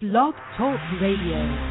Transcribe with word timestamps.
Blog 0.00 0.32
Talk 0.56 0.80
Radio. 0.98 1.69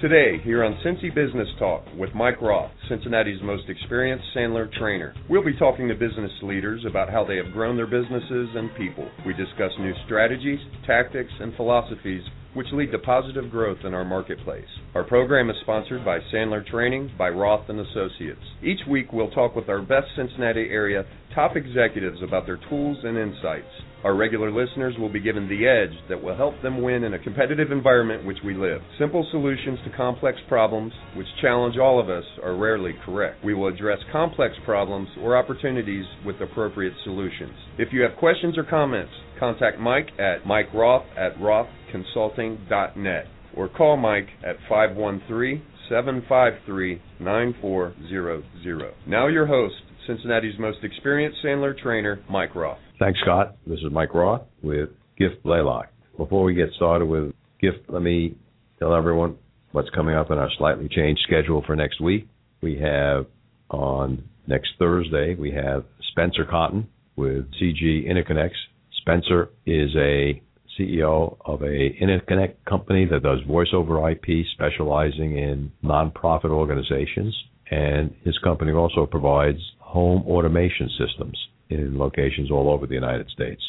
Today, 0.00 0.38
here 0.44 0.62
on 0.62 0.78
Cincy 0.86 1.12
Business 1.12 1.48
Talk 1.58 1.82
with 1.98 2.14
Mike 2.14 2.40
Roth, 2.40 2.70
Cincinnati's 2.88 3.42
most 3.42 3.68
experienced 3.68 4.24
Sandler 4.32 4.72
trainer. 4.74 5.12
We'll 5.28 5.44
be 5.44 5.56
talking 5.58 5.88
to 5.88 5.94
business 5.96 6.30
leaders 6.42 6.84
about 6.88 7.10
how 7.10 7.24
they 7.24 7.36
have 7.36 7.50
grown 7.52 7.76
their 7.76 7.88
businesses 7.88 8.48
and 8.54 8.70
people. 8.76 9.10
We 9.26 9.34
discuss 9.34 9.72
new 9.80 9.92
strategies, 10.06 10.60
tactics, 10.86 11.32
and 11.40 11.52
philosophies 11.56 12.22
which 12.54 12.68
lead 12.72 12.92
to 12.92 12.98
positive 12.98 13.50
growth 13.50 13.78
in 13.84 13.92
our 13.92 14.04
marketplace. 14.04 14.68
Our 14.94 15.04
program 15.04 15.50
is 15.50 15.56
sponsored 15.62 16.04
by 16.04 16.20
Sandler 16.32 16.64
Training 16.66 17.10
by 17.18 17.30
Roth 17.30 17.68
and 17.68 17.80
Associates. 17.80 18.40
Each 18.62 18.80
week 18.88 19.12
we'll 19.12 19.30
talk 19.30 19.54
with 19.54 19.68
our 19.68 19.82
best 19.82 20.06
Cincinnati 20.16 20.68
area 20.70 21.04
top 21.38 21.54
executives 21.54 22.18
about 22.20 22.46
their 22.46 22.58
tools 22.68 22.98
and 23.04 23.16
insights. 23.16 23.70
Our 24.02 24.16
regular 24.16 24.50
listeners 24.50 24.96
will 24.98 25.08
be 25.08 25.20
given 25.20 25.48
the 25.48 25.68
edge 25.68 25.96
that 26.08 26.20
will 26.20 26.36
help 26.36 26.60
them 26.62 26.82
win 26.82 27.04
in 27.04 27.14
a 27.14 27.18
competitive 27.20 27.70
environment 27.70 28.26
which 28.26 28.38
we 28.44 28.54
live. 28.54 28.80
Simple 28.98 29.24
solutions 29.30 29.78
to 29.84 29.96
complex 29.96 30.36
problems, 30.48 30.92
which 31.16 31.28
challenge 31.40 31.76
all 31.78 32.00
of 32.00 32.08
us, 32.10 32.24
are 32.42 32.56
rarely 32.56 32.92
correct. 33.04 33.44
We 33.44 33.54
will 33.54 33.68
address 33.68 34.00
complex 34.10 34.56
problems 34.64 35.08
or 35.22 35.36
opportunities 35.36 36.06
with 36.26 36.40
appropriate 36.40 36.94
solutions. 37.04 37.54
If 37.78 37.92
you 37.92 38.02
have 38.02 38.16
questions 38.18 38.58
or 38.58 38.64
comments, 38.64 39.12
contact 39.38 39.78
Mike 39.78 40.08
at 40.18 40.44
Mike 40.44 40.74
Roth 40.74 41.06
at 41.16 41.36
rothconsulting.net 41.38 43.26
or 43.56 43.68
call 43.68 43.96
Mike 43.96 44.26
at 44.44 44.56
513 44.68 45.62
753 45.88 47.00
9400. 47.20 48.94
Now, 49.06 49.28
your 49.28 49.46
host, 49.46 49.74
Cincinnati's 50.08 50.58
most 50.58 50.78
experienced 50.82 51.38
Sandler 51.44 51.78
trainer, 51.78 52.18
Mike 52.30 52.54
Roth. 52.54 52.78
Thanks, 52.98 53.20
Scott. 53.20 53.58
This 53.66 53.78
is 53.80 53.92
Mike 53.92 54.14
Roth 54.14 54.40
with 54.62 54.88
Giff 55.18 55.32
Blaylock. 55.44 55.88
Before 56.16 56.42
we 56.44 56.54
get 56.54 56.70
started 56.76 57.04
with 57.04 57.34
Giff, 57.60 57.74
let 57.88 58.00
me 58.00 58.34
tell 58.78 58.94
everyone 58.94 59.36
what's 59.72 59.90
coming 59.90 60.16
up 60.16 60.30
in 60.30 60.38
our 60.38 60.48
slightly 60.56 60.88
changed 60.88 61.20
schedule 61.26 61.62
for 61.66 61.76
next 61.76 62.00
week. 62.00 62.26
We 62.62 62.78
have 62.78 63.26
on 63.68 64.24
next 64.46 64.70
Thursday, 64.78 65.34
we 65.34 65.52
have 65.52 65.84
Spencer 66.10 66.46
Cotton 66.46 66.88
with 67.16 67.44
CG 67.60 68.08
Interconnects. 68.08 68.56
Spencer 69.02 69.50
is 69.66 69.90
a 69.94 70.42
CEO 70.80 71.36
of 71.44 71.60
a 71.60 71.96
interconnect 72.00 72.54
company 72.66 73.04
that 73.04 73.22
does 73.22 73.40
voice 73.46 73.68
over 73.74 74.10
IP 74.10 74.46
specializing 74.54 75.36
in 75.36 75.70
nonprofit 75.84 76.50
organizations 76.50 77.36
and 77.70 78.14
his 78.24 78.38
company 78.38 78.72
also 78.72 79.06
provides 79.06 79.58
home 79.88 80.22
automation 80.28 80.90
systems 80.98 81.38
in 81.70 81.98
locations 81.98 82.50
all 82.50 82.70
over 82.70 82.86
the 82.86 82.94
United 82.94 83.28
States. 83.30 83.62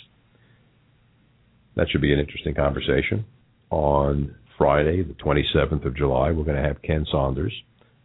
That 1.77 1.87
should 1.89 2.01
be 2.01 2.11
an 2.11 2.19
interesting 2.19 2.53
conversation. 2.53 3.23
On 3.69 4.35
Friday, 4.57 5.01
the 5.01 5.13
27th 5.13 5.85
of 5.85 5.95
July, 5.95 6.31
we're 6.31 6.43
going 6.43 6.61
to 6.61 6.67
have 6.67 6.81
Ken 6.81 7.05
Saunders 7.09 7.53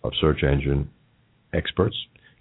of 0.05 0.13
Search 0.21 0.45
Engine 0.45 0.89
Experts. 1.53 1.97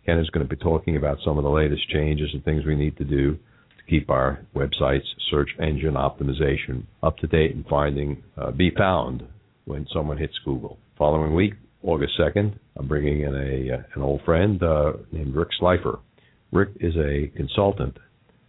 Ken 0.05 0.19
is 0.19 0.29
going 0.29 0.47
to 0.47 0.55
be 0.55 0.61
talking 0.61 0.95
about 0.95 1.17
some 1.25 1.39
of 1.39 1.43
the 1.43 1.49
latest 1.49 1.89
changes 1.89 2.29
and 2.33 2.45
things 2.45 2.65
we 2.65 2.75
need 2.75 2.95
to 2.97 3.03
do 3.03 3.33
to 3.33 3.83
keep 3.89 4.11
our 4.11 4.45
website's 4.55 5.07
search 5.31 5.49
engine 5.59 5.95
optimization 5.95 6.83
up 7.01 7.17
to 7.17 7.25
date 7.25 7.55
and 7.55 7.65
finding 7.65 8.21
uh, 8.37 8.51
be 8.51 8.69
found 8.77 9.23
when 9.65 9.87
someone 9.91 10.19
hits 10.19 10.37
Google. 10.45 10.77
Following 10.99 11.33
week, 11.33 11.53
August 11.83 12.13
2nd, 12.19 12.57
I'm 12.77 12.87
bringing 12.87 13.21
in 13.21 13.35
a 13.35 13.75
uh, 13.75 13.83
an 13.95 14.01
old 14.01 14.21
friend 14.23 14.61
uh, 14.63 14.93
named 15.11 15.35
Rick 15.35 15.49
Slifer. 15.59 15.99
Rick 16.51 16.69
is 16.79 16.93
a 16.95 17.27
consultant 17.35 17.97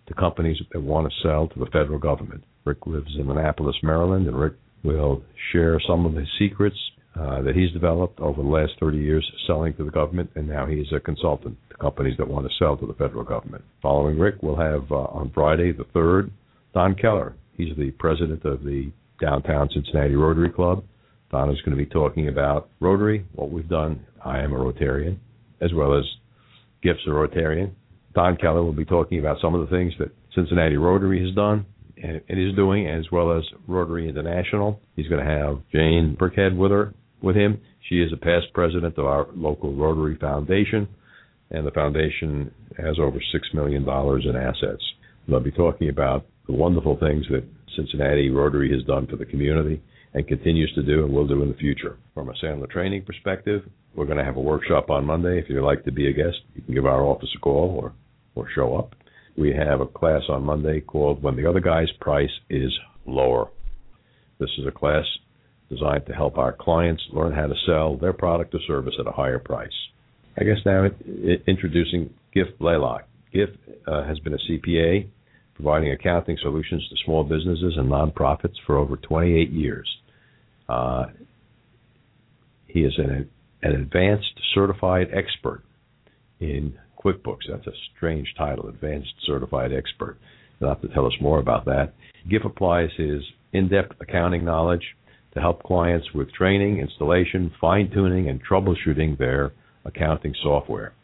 to 0.07 0.15
companies 0.15 0.59
that 0.73 0.81
want 0.81 1.11
to 1.11 1.23
sell 1.23 1.49
to 1.49 1.59
the 1.59 1.67
federal 1.67 1.99
government. 1.99 2.45
Rick 2.65 2.87
lives 2.87 3.11
in 3.19 3.31
Annapolis, 3.31 3.77
Maryland, 3.83 4.27
and 4.27 4.39
Rick 4.39 4.55
will 4.85 5.23
share 5.53 5.81
some 5.87 6.07
of 6.07 6.15
his 6.15 6.29
secrets 6.39 6.77
uh, 7.19 7.43
that 7.43 7.55
he's 7.55 7.73
developed 7.73 8.21
over 8.21 8.43
the 8.43 8.49
last 8.49 8.73
30 8.81 8.99
years 8.99 9.29
selling 9.47 9.75
to 9.75 9.85
the 9.85 9.91
government, 9.91 10.31
and 10.35 10.49
now 10.49 10.67
he's 10.67 10.87
a 10.95 11.01
consultant 11.01 11.57
to 11.71 11.77
companies 11.77 12.17
that 12.19 12.29
want 12.29 12.47
to 12.47 12.53
sell 12.59 12.77
to 12.77 12.87
the 12.87 12.95
federal 12.95 13.25
government. 13.25 13.65
Following 13.83 14.19
Rick, 14.19 14.37
we'll 14.43 14.57
have 14.57 14.91
uh, 14.91 14.97
on 14.97 15.31
Friday 15.35 15.73
the 15.73 15.85
3rd, 15.85 16.31
Don 16.73 16.95
Keller. 16.95 17.35
He's 17.57 17.77
the 17.77 17.93
president 17.93 18.45
of 18.45 18.65
the 18.65 18.91
Downtown 19.21 19.69
Cincinnati 19.73 20.17
Rotary 20.17 20.51
Club. 20.51 20.85
Don 21.35 21.51
is 21.51 21.61
going 21.63 21.77
to 21.77 21.85
be 21.85 21.91
talking 21.91 22.29
about 22.29 22.69
Rotary, 22.79 23.27
what 23.35 23.51
we've 23.51 23.69
done. 23.69 24.07
I 24.25 24.39
am 24.39 24.53
a 24.53 24.57
Rotarian, 24.57 25.19
as 25.61 25.73
well 25.75 25.99
as 25.99 26.05
Giff's 26.81 27.01
a 27.09 27.11
Rotarian. 27.11 27.73
Don 28.15 28.37
Keller 28.37 28.63
will 28.63 28.73
be 28.73 28.85
talking 28.85 29.19
about 29.19 29.39
some 29.43 29.53
of 29.53 29.69
the 29.69 29.77
things 29.77 29.93
that 29.99 30.13
Cincinnati 30.33 30.77
Rotary 30.77 31.27
has 31.27 31.35
done 31.35 31.67
and 32.01 32.21
is 32.29 32.55
doing, 32.55 32.87
as 32.87 33.07
well 33.11 33.37
as 33.37 33.43
Rotary 33.67 34.09
International. 34.09 34.79
He's 34.95 35.09
going 35.09 35.25
to 35.25 35.29
have 35.29 35.59
Jane 35.73 36.17
Burkhead 36.17 36.57
with 36.57 36.71
her 36.71 36.95
with 37.21 37.35
him. 37.35 37.61
She 37.89 37.97
is 37.97 38.13
a 38.13 38.17
past 38.17 38.47
president 38.55 38.97
of 38.97 39.07
our 39.07 39.27
local 39.35 39.75
Rotary 39.75 40.17
Foundation, 40.21 40.87
and 41.51 41.67
the 41.67 41.73
foundation 41.73 42.53
has 42.79 43.01
over 43.01 43.19
six 43.33 43.49
million 43.53 43.85
dollars 43.85 44.25
in 44.25 44.37
assets. 44.37 44.85
They'll 45.27 45.41
be 45.41 45.51
talking 45.51 45.89
about 45.89 46.27
the 46.47 46.53
wonderful 46.53 46.97
things 46.97 47.27
that 47.33 47.43
Cincinnati 47.75 48.31
Rotary 48.31 48.71
has 48.71 48.85
done 48.85 49.09
for 49.09 49.17
the 49.17 49.27
community 49.27 49.83
and 50.15 50.27
continues 50.27 50.73
to 50.75 50.83
do 50.83 51.05
and 51.05 51.13
will 51.13 51.27
do 51.27 51.43
in 51.43 51.49
the 51.49 51.57
future. 51.57 51.99
From 52.15 52.29
a 52.29 52.35
Sandler 52.35 52.71
training 52.71 53.05
perspective, 53.05 53.63
we're 53.95 54.07
going 54.07 54.19
to 54.19 54.25
have 54.25 54.37
a 54.37 54.41
workshop 54.41 54.91
on 54.91 55.05
Monday. 55.05 55.39
If 55.39 55.49
you'd 55.49 55.65
like 55.65 55.85
to 55.85 55.93
be 55.93 56.09
a 56.09 56.13
guest, 56.13 56.37
you 56.55 56.63
can 56.63 56.75
give 56.75 56.87
our 56.87 57.03
office 57.03 57.31
a 57.37 57.41
call 57.41 57.79
or 57.81 57.93
or 58.37 58.49
show 58.55 58.77
up. 58.77 58.95
We 59.37 59.53
have 59.53 59.81
a 59.81 59.87
class 59.87 60.23
on 60.29 60.45
Monday 60.45 60.81
called 60.81 61.23
When 61.23 61.37
the 61.37 61.49
Other 61.49 61.61
Guy's 61.61 61.91
Price 62.01 62.31
is 62.51 62.73
Lower. 63.07 63.49
This 64.39 64.51
is 64.59 64.67
a 64.67 64.73
class 64.73 65.05
designed 65.71 66.07
to 66.07 66.13
help 66.13 66.37
our 66.39 66.53
clients 66.53 67.03
learn 67.13 67.33
how 67.33 67.47
to 67.47 67.55
sell 67.67 67.97
their 67.97 68.13
product 68.13 68.55
or 68.55 68.61
service 68.67 68.95
at 68.99 69.07
a 69.07 69.13
higher 69.13 69.39
price. 69.39 69.73
I 70.37 70.45
guess 70.45 70.59
now 70.67 70.85
it, 70.85 70.97
it, 71.07 71.45
introducing 71.47 72.13
Giff 72.33 72.49
Blaylock. 72.59 73.07
Giff 73.33 73.51
uh, 73.87 74.05
has 74.05 74.19
been 74.21 74.35
a 74.35 74.39
CPA 74.51 75.09
providing 75.55 75.93
accounting 75.93 76.37
solutions 76.43 76.85
to 76.89 76.97
small 77.05 77.23
businesses 77.23 77.75
and 77.77 77.89
nonprofits 77.89 78.57
for 78.67 78.77
over 78.77 78.97
28 78.97 79.51
years. 79.51 79.89
Uh, 80.69 81.07
he 82.67 82.81
is 82.81 82.93
an, 82.99 83.29
an 83.63 83.73
advanced 83.73 84.41
certified 84.55 85.09
expert 85.13 85.63
in 86.41 86.75
QuickBooks. 87.03 87.49
That's 87.49 87.67
a 87.67 87.73
strange 87.97 88.35
title, 88.37 88.69
Advanced 88.69 89.15
Certified 89.27 89.73
Expert. 89.73 90.19
You'll 90.59 90.71
have 90.71 90.83
to 90.83 90.89
tell 90.89 91.07
us 91.07 91.13
more 91.21 91.39
about 91.39 91.65
that. 91.67 91.93
Giff 92.29 92.45
applies 92.45 92.91
his 92.97 93.23
in 93.53 93.69
depth 93.69 93.93
accounting 94.01 94.45
knowledge 94.45 94.83
to 95.35 95.41
help 95.41 95.63
clients 95.63 96.07
with 96.15 96.33
training, 96.33 96.79
installation, 96.79 97.53
fine 97.61 97.91
tuning, 97.91 98.29
and 98.29 98.41
troubleshooting 98.45 99.19
their 99.19 99.53
accounting 99.85 100.35
software. 100.43 100.95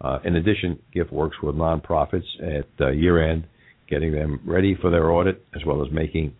Uh, 0.00 0.18
in 0.24 0.36
addition, 0.36 0.78
Giff 0.92 1.10
works 1.10 1.36
with 1.42 1.54
nonprofits 1.54 2.24
at 2.42 2.66
uh, 2.80 2.90
year 2.90 3.30
end, 3.30 3.46
getting 3.88 4.12
them 4.12 4.40
ready 4.44 4.76
for 4.80 4.90
their 4.90 5.10
audit, 5.10 5.44
as 5.54 5.64
well 5.64 5.84
as 5.84 5.92
making 5.92 6.34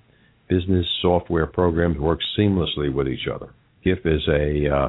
business 0.51 0.85
software 1.01 1.47
programs 1.47 1.97
work 1.97 2.19
seamlessly 2.39 2.93
with 2.93 3.09
each 3.09 3.29
other. 3.33 3.55
Giff 3.83 4.01
is 4.05 4.21
a 4.29 4.69
uh, 4.69 4.89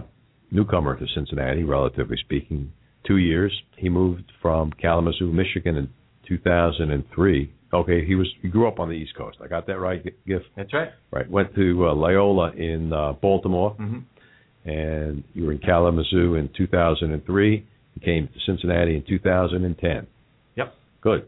newcomer 0.52 0.98
to 0.98 1.06
Cincinnati, 1.16 1.64
relatively 1.64 2.18
speaking, 2.18 2.74
two 3.08 3.18
years. 3.18 3.54
He 3.78 3.88
moved 3.88 4.32
from 4.42 4.72
Kalamazoo, 4.74 5.32
Michigan 5.32 5.78
in 5.78 5.90
2003. 6.28 7.54
Okay, 7.74 8.06
he 8.06 8.16
was 8.16 8.28
he 8.42 8.50
grew 8.50 8.68
up 8.68 8.80
on 8.80 8.90
the 8.90 8.96
East 8.96 9.16
Coast. 9.16 9.38
I 9.42 9.48
got 9.48 9.66
that 9.68 9.80
right, 9.80 10.04
Giff? 10.28 10.42
That's 10.58 10.74
right. 10.74 10.90
Right. 11.10 11.30
Went 11.30 11.56
to 11.56 11.88
uh, 11.88 11.94
Loyola 11.94 12.52
in 12.52 12.92
uh, 12.92 13.14
Baltimore, 13.14 13.78
mm-hmm. 13.80 14.70
and 14.70 15.24
you 15.34 15.46
were 15.46 15.54
in 15.54 15.60
Kalamazoo 15.60 16.36
in 16.36 16.50
2003. 16.58 17.66
He 17.94 18.00
came 18.02 18.28
to 18.28 18.34
Cincinnati 18.46 18.96
in 18.96 19.04
2010. 19.08 20.08
Yep. 20.56 20.74
Good. 21.00 21.28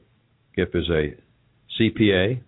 Giff 0.56 0.69
is 0.74 0.90
a 0.90 1.16
CPA, 1.80 2.42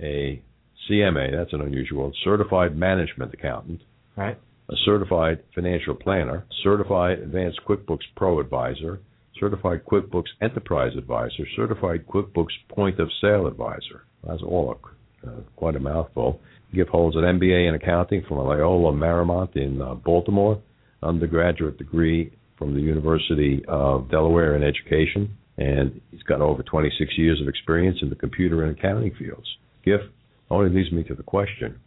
a 0.00 0.42
CMA. 0.88 1.36
That's 1.36 1.52
an 1.52 1.60
unusual 1.60 2.12
certified 2.24 2.76
management 2.76 3.34
accountant. 3.34 3.82
Right 4.16 4.38
a 4.70 4.76
certified 4.84 5.42
financial 5.54 5.94
planner, 5.94 6.46
certified 6.62 7.18
advanced 7.18 7.60
QuickBooks 7.68 8.04
Pro 8.16 8.38
advisor, 8.38 9.00
certified 9.38 9.84
QuickBooks 9.84 10.28
Enterprise 10.40 10.92
advisor, 10.96 11.44
certified 11.56 12.06
QuickBooks 12.06 12.54
Point 12.68 13.00
of 13.00 13.10
Sale 13.20 13.48
advisor. 13.48 14.04
That's 14.24 14.42
all 14.42 14.76
a, 15.24 15.28
uh, 15.28 15.40
quite 15.56 15.74
a 15.74 15.80
mouthful. 15.80 16.40
Giff 16.72 16.86
holds 16.86 17.16
an 17.16 17.22
MBA 17.22 17.68
in 17.68 17.74
accounting 17.74 18.22
from 18.28 18.38
Loyola 18.38 18.92
Marymount 18.92 19.56
in 19.56 19.82
uh, 19.82 19.94
Baltimore, 19.94 20.62
undergraduate 21.02 21.76
degree 21.76 22.32
from 22.56 22.74
the 22.74 22.80
University 22.80 23.64
of 23.66 24.08
Delaware 24.08 24.54
in 24.54 24.62
education, 24.62 25.36
and 25.58 26.00
he's 26.12 26.22
got 26.22 26.40
over 26.40 26.62
26 26.62 27.18
years 27.18 27.40
of 27.40 27.48
experience 27.48 27.98
in 28.02 28.08
the 28.08 28.14
computer 28.14 28.62
and 28.62 28.78
accounting 28.78 29.12
fields. 29.18 29.48
Giff 29.84 30.02
only 30.50 30.70
leads 30.70 30.92
me 30.92 31.04
to 31.04 31.14
the 31.14 31.22
question: 31.22 31.80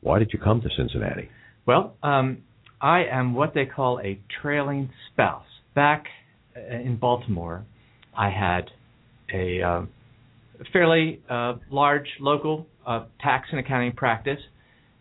Why 0.00 0.18
did 0.18 0.30
you 0.32 0.38
come 0.38 0.60
to 0.60 0.68
Cincinnati? 0.76 1.28
Well, 1.66 1.96
um, 2.02 2.38
I 2.80 3.04
am 3.04 3.34
what 3.34 3.54
they 3.54 3.66
call 3.66 4.00
a 4.00 4.18
trailing 4.42 4.90
spouse. 5.12 5.44
Back 5.74 6.06
in 6.56 6.98
Baltimore, 7.00 7.64
I 8.16 8.30
had 8.30 8.70
a 9.32 9.62
uh, 9.62 9.82
fairly 10.72 11.20
uh, 11.28 11.54
large 11.70 12.08
local 12.20 12.66
uh, 12.86 13.04
tax 13.20 13.48
and 13.50 13.60
accounting 13.60 13.92
practice, 13.92 14.40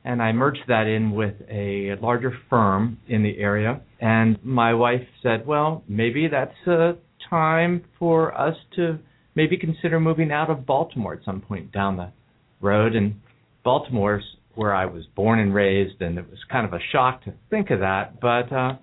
and 0.03 0.21
I 0.21 0.31
merged 0.31 0.63
that 0.67 0.87
in 0.87 1.11
with 1.11 1.35
a 1.49 1.95
larger 2.01 2.33
firm 2.49 2.99
in 3.07 3.23
the 3.23 3.37
area. 3.39 3.81
And 3.99 4.37
my 4.43 4.73
wife 4.73 5.07
said, 5.23 5.45
"Well, 5.45 5.83
maybe 5.87 6.27
that's 6.27 6.67
a 6.67 6.97
time 7.29 7.83
for 7.97 8.37
us 8.37 8.55
to 8.75 8.99
maybe 9.35 9.57
consider 9.57 9.99
moving 9.99 10.31
out 10.31 10.49
of 10.49 10.65
Baltimore 10.65 11.13
at 11.13 11.23
some 11.23 11.41
point 11.41 11.71
down 11.71 11.97
the 11.97 12.11
road." 12.61 12.95
And 12.95 13.15
Baltimore's 13.63 14.23
where 14.55 14.73
I 14.73 14.85
was 14.85 15.05
born 15.15 15.39
and 15.39 15.53
raised, 15.53 16.01
and 16.01 16.17
it 16.17 16.29
was 16.29 16.39
kind 16.51 16.65
of 16.65 16.73
a 16.73 16.79
shock 16.91 17.23
to 17.23 17.33
think 17.49 17.69
of 17.69 17.79
that. 17.79 18.19
But 18.19 18.51
uh, 18.51 18.75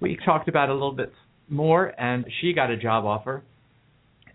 we 0.00 0.18
talked 0.24 0.48
about 0.48 0.68
it 0.68 0.72
a 0.72 0.74
little 0.74 0.92
bit 0.92 1.12
more, 1.48 1.86
and 2.00 2.24
she 2.40 2.52
got 2.52 2.70
a 2.70 2.76
job 2.76 3.04
offer 3.04 3.42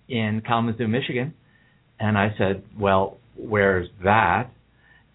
in 0.07 0.41
Kalamazoo, 0.45 0.87
Michigan, 0.87 1.33
and 1.99 2.17
I 2.17 2.33
said, 2.37 2.63
"Well, 2.77 3.17
where's 3.35 3.89
that?" 4.03 4.51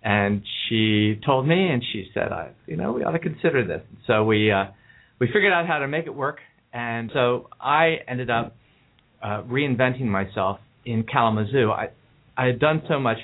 And 0.02 0.42
she 0.68 1.18
told 1.24 1.48
me, 1.48 1.68
and 1.70 1.82
she 1.92 2.10
said, 2.12 2.30
"I, 2.30 2.50
you 2.66 2.76
know, 2.76 2.92
we 2.92 3.02
ought 3.02 3.12
to 3.12 3.18
consider 3.18 3.66
this." 3.66 3.80
So 4.06 4.24
we 4.24 4.50
uh, 4.50 4.66
we 5.18 5.28
figured 5.28 5.52
out 5.52 5.66
how 5.66 5.78
to 5.78 5.88
make 5.88 6.06
it 6.06 6.14
work, 6.14 6.38
and 6.72 7.10
so 7.14 7.48
I 7.60 7.96
ended 8.06 8.28
up 8.28 8.54
uh, 9.22 9.42
reinventing 9.42 10.06
myself 10.06 10.58
in 10.84 11.04
Kalamazoo. 11.04 11.70
I 11.70 11.88
I 12.36 12.46
had 12.46 12.58
done 12.58 12.82
so 12.88 13.00
much 13.00 13.18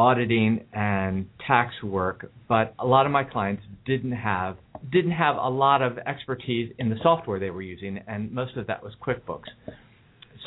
auditing 0.00 0.64
and 0.72 1.26
tax 1.46 1.74
work, 1.82 2.32
but 2.48 2.74
a 2.78 2.86
lot 2.86 3.04
of 3.04 3.12
my 3.12 3.22
clients 3.22 3.62
didn't 3.84 4.12
have 4.12 4.56
didn't 4.90 5.10
have 5.10 5.36
a 5.36 5.50
lot 5.50 5.82
of 5.82 5.98
expertise 5.98 6.72
in 6.78 6.88
the 6.88 6.96
software 7.02 7.38
they 7.38 7.50
were 7.50 7.60
using, 7.60 7.98
and 8.08 8.32
most 8.32 8.56
of 8.56 8.66
that 8.66 8.82
was 8.82 8.94
QuickBooks. 9.06 9.50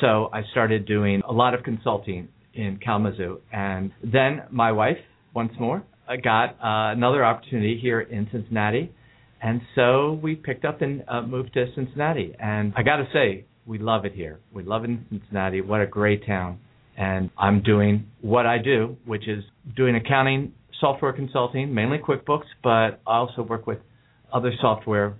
So 0.00 0.28
I 0.32 0.42
started 0.50 0.86
doing 0.86 1.22
a 1.28 1.32
lot 1.32 1.54
of 1.54 1.62
consulting 1.62 2.26
in 2.52 2.80
Kalamazoo, 2.84 3.40
and 3.52 3.92
then 4.02 4.42
my 4.50 4.72
wife, 4.72 4.98
once 5.34 5.52
more, 5.60 5.84
got 6.16 6.50
uh, 6.54 6.90
another 6.92 7.24
opportunity 7.24 7.78
here 7.80 8.00
in 8.00 8.26
Cincinnati, 8.32 8.92
and 9.40 9.60
so 9.76 10.18
we 10.20 10.34
picked 10.34 10.64
up 10.64 10.82
and 10.82 11.04
uh, 11.06 11.22
moved 11.22 11.54
to 11.54 11.66
Cincinnati. 11.76 12.34
And 12.40 12.72
I 12.76 12.82
got 12.82 12.96
to 12.96 13.06
say, 13.12 13.44
we 13.66 13.78
love 13.78 14.04
it 14.04 14.14
here. 14.14 14.40
We 14.52 14.64
love 14.64 14.82
it 14.82 14.90
in 14.90 15.06
Cincinnati. 15.10 15.60
What 15.60 15.80
a 15.80 15.86
great 15.86 16.26
town! 16.26 16.58
And 16.96 17.30
I'm 17.38 17.62
doing 17.62 18.06
what 18.20 18.46
I 18.46 18.58
do, 18.58 18.96
which 19.04 19.28
is 19.28 19.44
doing 19.76 19.96
accounting 19.96 20.52
software 20.80 21.12
consulting, 21.12 21.72
mainly 21.74 21.98
QuickBooks, 21.98 22.46
but 22.62 23.00
I 23.06 23.18
also 23.18 23.42
work 23.42 23.66
with 23.66 23.78
other 24.32 24.52
software, 24.60 25.14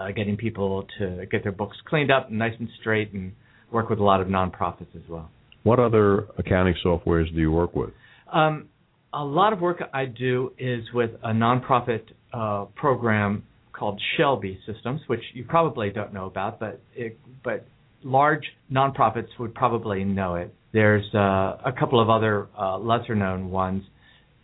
uh, 0.00 0.10
getting 0.12 0.36
people 0.36 0.86
to 0.98 1.26
get 1.30 1.42
their 1.42 1.52
books 1.52 1.76
cleaned 1.86 2.10
up, 2.10 2.30
nice 2.30 2.54
and 2.58 2.68
straight, 2.80 3.12
and 3.12 3.32
work 3.70 3.90
with 3.90 3.98
a 3.98 4.04
lot 4.04 4.20
of 4.20 4.28
nonprofits 4.28 4.94
as 4.94 5.02
well. 5.08 5.30
What 5.62 5.78
other 5.78 6.28
accounting 6.38 6.74
softwares 6.84 7.32
do 7.34 7.40
you 7.40 7.52
work 7.52 7.74
with? 7.74 7.90
Um, 8.32 8.68
a 9.12 9.24
lot 9.24 9.52
of 9.52 9.60
work 9.60 9.82
I 9.92 10.06
do 10.06 10.52
is 10.58 10.84
with 10.94 11.10
a 11.22 11.30
nonprofit 11.30 12.02
uh, 12.32 12.66
program 12.76 13.44
called 13.72 14.00
Shelby 14.16 14.58
Systems, 14.66 15.00
which 15.08 15.22
you 15.34 15.44
probably 15.44 15.90
don't 15.90 16.14
know 16.14 16.26
about, 16.26 16.60
but 16.60 16.80
it, 16.94 17.18
but 17.42 17.66
large 18.02 18.44
nonprofits 18.70 19.28
would 19.38 19.54
probably 19.54 20.04
know 20.04 20.36
it. 20.36 20.54
There's 20.72 21.04
uh, 21.14 21.58
a 21.64 21.72
couple 21.78 22.00
of 22.00 22.08
other 22.08 22.48
uh, 22.58 22.78
lesser 22.78 23.14
known 23.14 23.50
ones. 23.50 23.82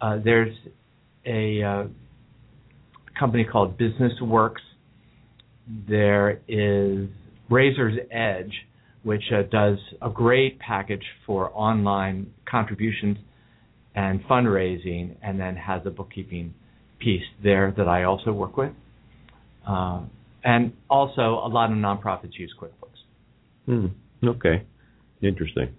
Uh, 0.00 0.18
there's 0.22 0.54
a 1.24 1.62
uh, 1.62 1.84
company 3.18 3.44
called 3.44 3.78
Business 3.78 4.12
Works. 4.20 4.62
There 5.88 6.40
is 6.48 7.08
Raiser's 7.48 7.98
Edge, 8.10 8.52
which 9.02 9.22
uh, 9.32 9.42
does 9.50 9.78
a 10.02 10.10
great 10.10 10.58
package 10.58 11.04
for 11.26 11.50
online 11.54 12.32
contributions 12.48 13.18
and 13.94 14.22
fundraising, 14.24 15.16
and 15.22 15.40
then 15.40 15.56
has 15.56 15.80
a 15.86 15.90
bookkeeping 15.90 16.52
piece 16.98 17.22
there 17.42 17.72
that 17.76 17.88
I 17.88 18.04
also 18.04 18.32
work 18.32 18.56
with. 18.56 18.72
Uh, 19.66 20.02
and 20.44 20.72
also, 20.90 21.40
a 21.44 21.48
lot 21.48 21.70
of 21.72 21.78
nonprofits 21.78 22.38
use 22.38 22.54
QuickBooks. 22.60 22.95
Hmm. 23.66 23.86
Okay. 24.24 24.64
Interesting. 25.22 25.74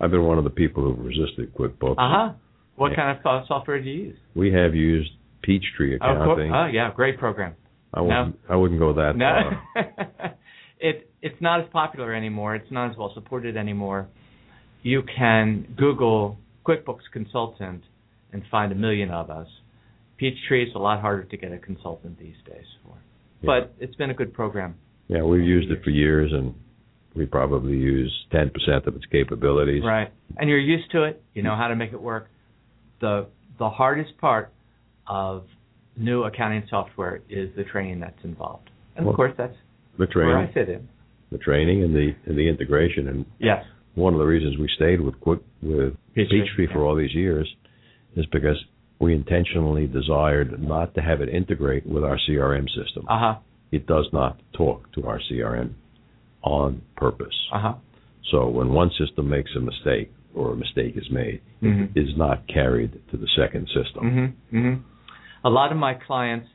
I've 0.00 0.10
been 0.10 0.24
one 0.24 0.38
of 0.38 0.44
the 0.44 0.50
people 0.50 0.82
who've 0.82 1.04
resisted 1.04 1.54
QuickBooks. 1.54 1.92
Uh 1.92 1.96
huh. 1.98 2.32
What 2.76 2.92
yeah. 2.92 2.96
kind 2.96 3.18
of 3.18 3.46
software 3.46 3.80
do 3.82 3.88
you 3.88 4.04
use? 4.06 4.18
We 4.34 4.52
have 4.52 4.74
used 4.74 5.10
Peachtree 5.42 5.96
Accounting. 5.96 6.50
Oh, 6.52 6.64
oh 6.64 6.66
yeah, 6.66 6.90
great 6.94 7.18
program. 7.18 7.54
I 7.92 8.00
wouldn't. 8.00 8.48
No. 8.48 8.54
I 8.54 8.56
wouldn't 8.56 8.80
go 8.80 8.94
that 8.94 9.16
no. 9.16 9.50
far. 9.74 10.34
it 10.80 11.10
it's 11.20 11.40
not 11.40 11.60
as 11.60 11.66
popular 11.72 12.14
anymore. 12.14 12.54
It's 12.54 12.70
not 12.70 12.90
as 12.90 12.96
well 12.96 13.10
supported 13.14 13.56
anymore. 13.56 14.08
You 14.82 15.02
can 15.02 15.74
Google 15.76 16.38
QuickBooks 16.66 17.10
consultant 17.12 17.82
and 18.32 18.42
find 18.50 18.72
a 18.72 18.74
million 18.74 19.10
of 19.10 19.30
us. 19.30 19.48
Peachtree 20.16 20.68
is 20.68 20.74
a 20.74 20.78
lot 20.78 21.00
harder 21.00 21.24
to 21.24 21.36
get 21.36 21.52
a 21.52 21.58
consultant 21.58 22.18
these 22.18 22.36
days 22.46 22.64
for, 22.82 22.94
yeah. 23.42 23.46
but 23.46 23.74
it's 23.78 23.96
been 23.96 24.10
a 24.10 24.14
good 24.14 24.32
program. 24.32 24.76
Yeah, 25.08 25.22
we've 25.22 25.42
used 25.42 25.70
it 25.70 25.82
for 25.82 25.90
years, 25.90 26.30
and 26.32 26.54
we 27.14 27.26
probably 27.26 27.76
use 27.76 28.12
10% 28.32 28.86
of 28.86 28.96
its 28.96 29.04
capabilities. 29.06 29.82
Right. 29.84 30.12
And 30.36 30.48
you're 30.48 30.58
used 30.58 30.90
to 30.92 31.04
it. 31.04 31.22
You 31.34 31.42
know 31.42 31.56
how 31.56 31.68
to 31.68 31.76
make 31.76 31.92
it 31.92 32.00
work. 32.00 32.28
The 33.00 33.26
the 33.58 33.68
hardest 33.68 34.16
part 34.18 34.52
of 35.06 35.44
new 35.96 36.24
accounting 36.24 36.62
software 36.70 37.20
is 37.28 37.50
the 37.56 37.64
training 37.64 38.00
that's 38.00 38.22
involved. 38.24 38.70
And 38.96 39.04
well, 39.04 39.12
of 39.12 39.16
course 39.16 39.32
that's 39.36 39.54
the 39.98 40.06
training, 40.06 40.34
where 40.34 40.46
I 40.46 40.52
fit 40.52 40.68
in. 40.68 40.88
The 41.32 41.38
training 41.38 41.82
and 41.82 41.94
the 41.94 42.14
and 42.26 42.38
the 42.38 42.48
integration 42.48 43.08
and 43.08 43.26
yes. 43.38 43.64
one 43.94 44.14
of 44.14 44.18
the 44.18 44.26
reasons 44.26 44.58
we 44.58 44.68
stayed 44.76 45.00
with 45.00 45.18
Quick 45.20 45.40
with 45.62 45.94
Peachtree, 46.14 46.42
Peachtree 46.42 46.66
for 46.72 46.84
all 46.84 46.94
these 46.94 47.14
years 47.14 47.48
is 48.16 48.26
because 48.26 48.56
we 49.00 49.14
intentionally 49.14 49.86
desired 49.86 50.62
not 50.62 50.94
to 50.94 51.00
have 51.00 51.20
it 51.20 51.28
integrate 51.28 51.86
with 51.86 52.04
our 52.04 52.18
CRM 52.28 52.66
system. 52.68 53.06
Uh-huh. 53.08 53.38
It 53.72 53.86
does 53.86 54.06
not 54.12 54.40
talk 54.52 54.92
to 54.92 55.06
our 55.06 55.20
CRM 55.30 55.74
on 56.42 56.82
purpose. 56.96 57.34
Uh-huh. 57.52 57.74
So 58.30 58.48
when 58.48 58.70
one 58.70 58.90
system 58.98 59.28
makes 59.28 59.50
a 59.56 59.60
mistake 59.60 60.12
or 60.34 60.52
a 60.52 60.56
mistake 60.56 60.96
is 60.96 61.08
made, 61.10 61.40
mm-hmm. 61.62 61.98
it 61.98 62.00
is 62.00 62.16
not 62.16 62.46
carried 62.48 62.92
to 63.10 63.16
the 63.16 63.28
second 63.36 63.66
system. 63.66 64.04
Mm-hmm. 64.04 64.56
Mm-hmm. 64.56 65.46
A 65.46 65.50
lot 65.50 65.72
of 65.72 65.78
my 65.78 65.94
clients 65.94 66.48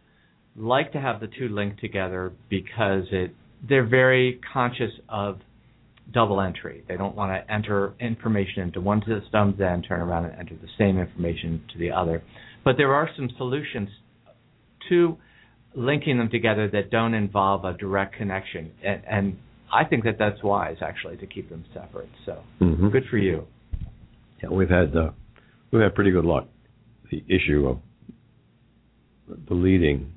like 0.55 0.93
to 0.93 1.01
have 1.01 1.19
the 1.19 1.27
two 1.27 1.49
linked 1.49 1.79
together 1.79 2.31
because 2.49 3.03
it 3.11 3.35
they're 3.67 3.87
very 3.87 4.39
conscious 4.53 4.91
of 5.09 5.39
double 6.13 6.39
entry. 6.39 6.83
They 6.87 6.97
don't 6.97 7.15
want 7.15 7.31
to 7.31 7.51
enter 7.51 7.93
information 7.99 8.61
into 8.63 8.79
one 8.79 9.01
system, 9.01 9.55
then 9.57 9.81
turn 9.81 10.01
around 10.01 10.25
and 10.25 10.39
enter 10.39 10.55
the 10.55 10.67
same 10.77 10.99
information 10.99 11.63
to 11.73 11.79
the 11.79 11.91
other. 11.91 12.21
But 12.63 12.77
there 12.77 12.93
are 12.93 13.09
some 13.15 13.29
solutions 13.37 13.89
to 14.89 15.17
linking 15.75 16.17
them 16.17 16.29
together 16.29 16.69
that 16.69 16.91
don't 16.91 17.13
involve 17.13 17.65
a 17.65 17.73
direct 17.73 18.15
connection. 18.15 18.71
And, 18.83 19.01
and 19.09 19.37
I 19.75 19.83
think 19.83 20.05
that 20.05 20.17
that's 20.17 20.41
wise 20.41 20.77
actually 20.81 21.17
to 21.17 21.27
keep 21.27 21.49
them 21.49 21.65
separate. 21.73 22.09
So 22.25 22.41
mm-hmm. 22.61 22.89
good 22.89 23.03
for 23.09 23.17
you. 23.17 23.45
Yeah, 24.41 24.49
we've 24.49 24.69
had 24.69 24.95
uh, 24.95 25.11
we've 25.71 25.81
had 25.81 25.93
pretty 25.95 26.11
good 26.11 26.25
luck. 26.25 26.47
The 27.11 27.23
issue 27.27 27.67
of 27.67 27.79
deleting 29.47 30.13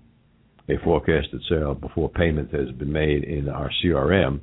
a 0.68 0.74
forecasted 0.84 1.40
sale 1.48 1.74
before 1.74 2.08
payment 2.08 2.52
has 2.52 2.70
been 2.72 2.92
made 2.92 3.24
in 3.24 3.48
our 3.48 3.70
CRM 3.82 4.40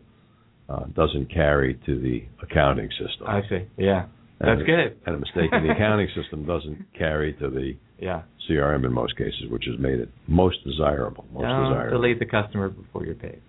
uh, 0.68 0.86
doesn't 0.96 1.32
carry 1.32 1.80
to 1.86 2.00
the 2.00 2.26
accounting 2.44 2.90
system. 2.92 3.28
I 3.28 3.42
see. 3.48 3.68
Yeah, 3.78 4.08
that's 4.40 4.60
and, 4.60 4.66
good. 4.66 4.98
And 5.06 5.16
a 5.16 5.20
mistake 5.20 5.52
in 5.52 5.66
the 5.66 5.74
accounting 5.74 6.10
system 6.22 6.46
doesn't 6.46 6.86
carry 6.98 7.34
to 7.34 7.50
the 7.50 7.74
yeah. 8.00 8.24
CRM 8.50 8.86
in 8.86 8.94
most 8.94 9.18
cases, 9.18 9.44
which 9.50 9.66
has 9.66 9.80
made 9.80 10.00
it 10.00 10.10
most 10.28 10.58
desirable. 10.66 11.26
Most 11.32 11.44
Don't 11.44 11.70
desirable. 11.70 12.02
delete 12.02 12.20
the 12.20 12.26
customer 12.26 12.70
before 12.70 13.06
you're 13.06 13.16
paid. 13.16 13.42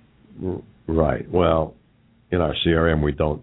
Right. 0.87 1.31
Well, 1.31 1.75
in 2.31 2.41
our 2.41 2.55
CRM, 2.65 3.03
we 3.03 3.13
don't. 3.13 3.43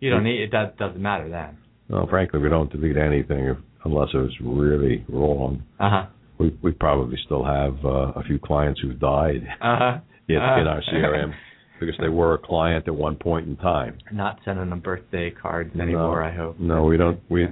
You 0.00 0.10
don't 0.10 0.24
need 0.24 0.40
it. 0.42 0.50
That 0.52 0.76
doesn't 0.76 1.00
matter 1.00 1.28
then. 1.28 1.58
No, 1.88 2.06
frankly, 2.08 2.40
we 2.40 2.48
don't 2.48 2.70
delete 2.70 2.96
anything 2.96 3.46
if, 3.46 3.58
unless 3.84 4.08
it 4.12 4.18
was 4.18 4.34
really 4.42 5.04
wrong. 5.08 5.62
Uh 5.78 5.90
huh. 5.90 6.06
We 6.38 6.58
we 6.62 6.72
probably 6.72 7.16
still 7.24 7.44
have 7.44 7.76
uh, 7.84 8.12
a 8.18 8.22
few 8.26 8.38
clients 8.38 8.80
who've 8.80 8.98
died 8.98 9.46
uh-huh. 9.60 9.98
in, 10.28 10.36
uh-huh. 10.36 10.60
in 10.60 10.66
our 10.66 10.82
CRM 10.82 11.32
because 11.80 11.94
they 12.00 12.08
were 12.08 12.34
a 12.34 12.38
client 12.38 12.88
at 12.88 12.94
one 12.94 13.16
point 13.16 13.48
in 13.48 13.56
time. 13.56 13.98
Not 14.12 14.40
sending 14.44 14.70
them 14.70 14.80
birthday 14.80 15.30
cards 15.30 15.74
anymore. 15.78 16.20
No, 16.20 16.26
I 16.26 16.32
hope. 16.32 16.58
No, 16.58 16.84
we 16.84 16.96
don't. 16.96 17.20
We, 17.30 17.46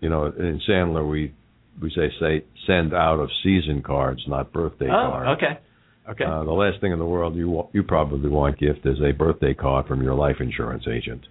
you 0.00 0.08
know, 0.08 0.26
in 0.26 0.60
Sandler, 0.68 1.08
we 1.08 1.32
we 1.80 1.90
say 1.90 2.10
say 2.20 2.44
send 2.66 2.94
out 2.94 3.20
of 3.20 3.28
season 3.42 3.82
cards, 3.82 4.22
not 4.26 4.52
birthday 4.52 4.86
oh, 4.86 5.10
cards. 5.10 5.42
okay. 5.42 5.60
Okay. 6.08 6.24
Uh, 6.24 6.44
the 6.44 6.52
last 6.52 6.80
thing 6.80 6.92
in 6.92 6.98
the 6.98 7.06
world 7.06 7.34
you 7.34 7.66
you 7.72 7.82
probably 7.82 8.28
want 8.28 8.58
Giff 8.58 8.76
is 8.84 8.98
a 9.00 9.12
birthday 9.12 9.54
card 9.54 9.86
from 9.86 10.02
your 10.02 10.14
life 10.14 10.36
insurance 10.40 10.84
agent. 10.86 11.22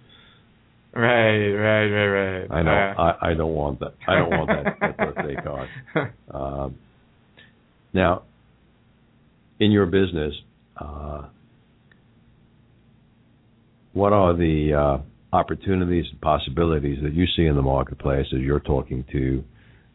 Right, 0.94 1.48
right, 1.50 1.86
right, 1.86 2.06
right. 2.06 2.50
I 2.50 2.62
know. 2.62 2.70
Uh, 2.70 3.02
I, 3.02 3.30
I 3.30 3.34
don't 3.34 3.54
want 3.54 3.80
that. 3.80 3.94
I 4.06 4.14
don't 4.14 4.30
want 4.30 4.48
that, 4.48 4.76
that 4.80 4.96
birthday 4.96 5.34
card. 5.42 5.68
Um, 6.34 6.78
now, 7.92 8.24
in 9.60 9.70
your 9.70 9.86
business, 9.86 10.34
uh, 10.76 11.28
what 13.92 14.12
are 14.12 14.36
the 14.36 14.74
uh, 14.74 15.36
opportunities 15.36 16.06
and 16.10 16.20
possibilities 16.20 16.98
that 17.02 17.14
you 17.14 17.26
see 17.36 17.44
in 17.44 17.54
the 17.54 17.62
marketplace 17.62 18.26
as 18.34 18.40
you're 18.40 18.60
talking 18.60 19.04
to 19.12 19.44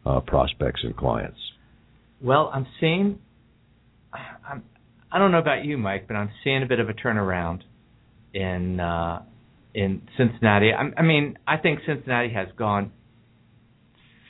uh, 0.06 0.20
prospects 0.20 0.80
and 0.82 0.96
clients? 0.96 1.38
Well, 2.22 2.50
I'm 2.52 2.66
seeing. 2.80 3.18
I'm, 5.12 5.20
don't 5.20 5.32
know 5.32 5.38
about 5.38 5.64
you, 5.64 5.76
Mike, 5.76 6.06
but 6.06 6.14
I'm 6.14 6.30
seeing 6.44 6.62
a 6.62 6.66
bit 6.66 6.80
of 6.80 6.88
a 6.88 6.92
turnaround 6.92 7.60
in 8.32 8.80
uh, 8.80 9.22
in 9.74 10.02
Cincinnati. 10.16 10.70
I, 10.72 10.90
I 11.00 11.02
mean, 11.02 11.38
I 11.46 11.56
think 11.56 11.80
Cincinnati 11.86 12.32
has 12.32 12.48
gone 12.56 12.92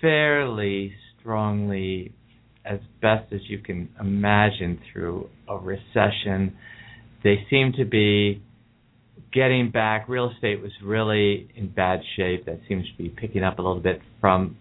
fairly 0.01 0.93
strongly, 1.19 2.15
as 2.65 2.79
best 3.03 3.33
as 3.33 3.41
you 3.49 3.59
can 3.59 3.91
imagine, 4.01 4.81
through 4.93 5.29
a 5.49 5.57
recession. 5.57 6.57
They 7.23 7.47
seem 7.51 7.73
to 7.79 7.85
be 7.85 8.43
getting 9.33 9.71
back. 9.71 10.09
Real 10.09 10.31
estate 10.31 10.63
was 10.63 10.73
really 10.83 11.51
in 11.55 11.69
bad 11.69 12.01
shape. 12.17 12.47
That 12.47 12.61
seems 12.69 12.87
to 12.91 13.03
be 13.03 13.09
picking 13.11 13.45
up 13.45 13.59
a 13.59 13.63
little 13.63 13.83
bit 13.83 14.01
from 14.21 14.57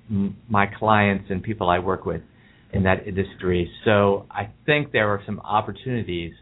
my 0.50 0.66
clients 0.68 1.26
and 1.30 1.42
people 1.42 1.70
I 1.70 1.80
work 1.80 2.06
with 2.06 2.22
in 2.72 2.84
that 2.84 3.08
industry. 3.08 3.72
So 3.86 4.26
I 4.30 4.50
think 4.66 4.92
there 4.92 5.10
are 5.10 5.22
some 5.26 5.40
opportunities 5.42 6.34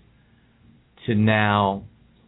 to 1.06 1.16
now 1.16 1.84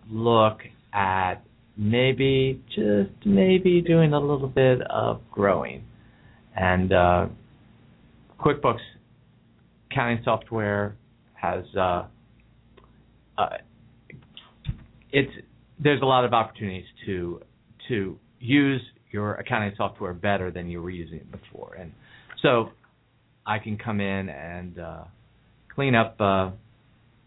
look 0.10 0.60
at 0.94 1.44
maybe 1.78 2.62
just 2.68 3.12
maybe 3.26 3.82
doing 3.82 4.14
a 4.14 4.20
little 4.20 4.48
bit 4.48 4.82
of 4.90 5.22
growing. 5.32 5.84
And 6.56 6.92
uh, 6.92 7.28
QuickBooks 8.40 8.80
accounting 9.92 10.22
software 10.24 10.96
has 11.34 11.64
uh, 11.78 12.06
uh, 13.38 13.50
it's 15.12 15.32
there's 15.82 16.02
a 16.02 16.06
lot 16.06 16.26
of 16.26 16.34
opportunities 16.34 16.86
to 17.06 17.42
to 17.88 18.18
use 18.40 18.82
your 19.12 19.36
accounting 19.36 19.74
software 19.78 20.14
better 20.14 20.52
than 20.52 20.70
you 20.70 20.82
were 20.82 20.90
using 20.90 21.18
it 21.18 21.32
before, 21.32 21.76
and 21.76 21.92
so 22.42 22.70
I 23.50 23.58
can 23.58 23.80
come 23.80 24.00
in 24.00 24.30
and 24.30 24.80
uh, 24.80 25.04
clean 25.74 25.96
up 25.96 26.16
uh, 26.22 26.52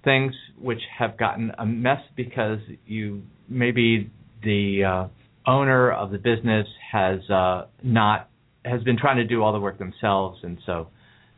things 0.05 0.33
which 0.57 0.81
have 0.97 1.19
gotten 1.19 1.51
a 1.59 1.67
mess 1.67 2.01
because 2.17 2.61
you 2.87 3.23
maybe 3.49 4.09
the 4.45 4.85
uh, 4.85 5.51
owner 5.51 5.91
of 5.91 6.13
the 6.13 6.19
business 6.19 6.69
has 6.93 7.29
uh, 7.29 7.67
not 7.83 8.29
has 8.65 8.85
been 8.85 8.97
trying 8.97 9.17
to 9.17 9.25
do 9.25 9.43
all 9.43 9.53
the 9.53 9.59
work 9.59 9.79
themselves, 9.79 10.39
and 10.45 10.59
so 10.65 10.87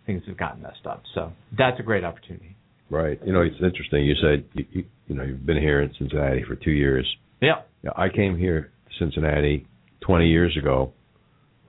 things 0.05 0.23
have 0.27 0.37
gotten 0.37 0.61
messed 0.61 0.87
up. 0.87 1.03
So 1.15 1.33
that's 1.57 1.81
a 1.81 1.83
great 1.83 2.05
opportunity. 2.05 2.55
Right. 2.91 3.19
You 3.25 3.33
know, 3.33 3.41
it's 3.41 3.57
interesting. 3.63 4.05
You 4.05 4.15
said 4.21 4.45
you, 4.53 4.67
you, 4.71 4.85
you 5.07 5.15
know 5.15 5.23
you've 5.23 5.47
been 5.47 5.57
here 5.57 5.81
in 5.81 5.95
Cincinnati 5.99 6.45
for 6.47 6.57
two 6.57 6.73
years. 6.73 7.07
Yeah. 7.41 7.63
Yeah. 7.83 7.93
I 7.97 8.11
came 8.15 8.37
here 8.37 8.71
to 8.89 9.05
Cincinnati 9.05 9.67
20 10.03 10.29
years 10.29 10.55
ago 10.59 10.93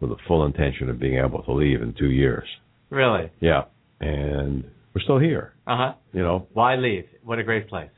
with 0.01 0.09
the 0.09 0.17
full 0.27 0.45
intention 0.45 0.89
of 0.89 0.99
being 0.99 1.17
able 1.17 1.43
to 1.43 1.53
leave 1.53 1.81
in 1.81 1.93
two 1.97 2.11
years. 2.11 2.43
Really? 2.89 3.31
Yeah. 3.39 3.63
And 3.99 4.65
we're 4.93 5.01
still 5.01 5.19
here. 5.19 5.53
Uh 5.67 5.77
huh. 5.77 5.93
You 6.13 6.21
know, 6.23 6.47
Why 6.53 6.75
leave? 6.75 7.05
What 7.23 7.39
a 7.39 7.43
great 7.43 7.67
place. 7.67 7.89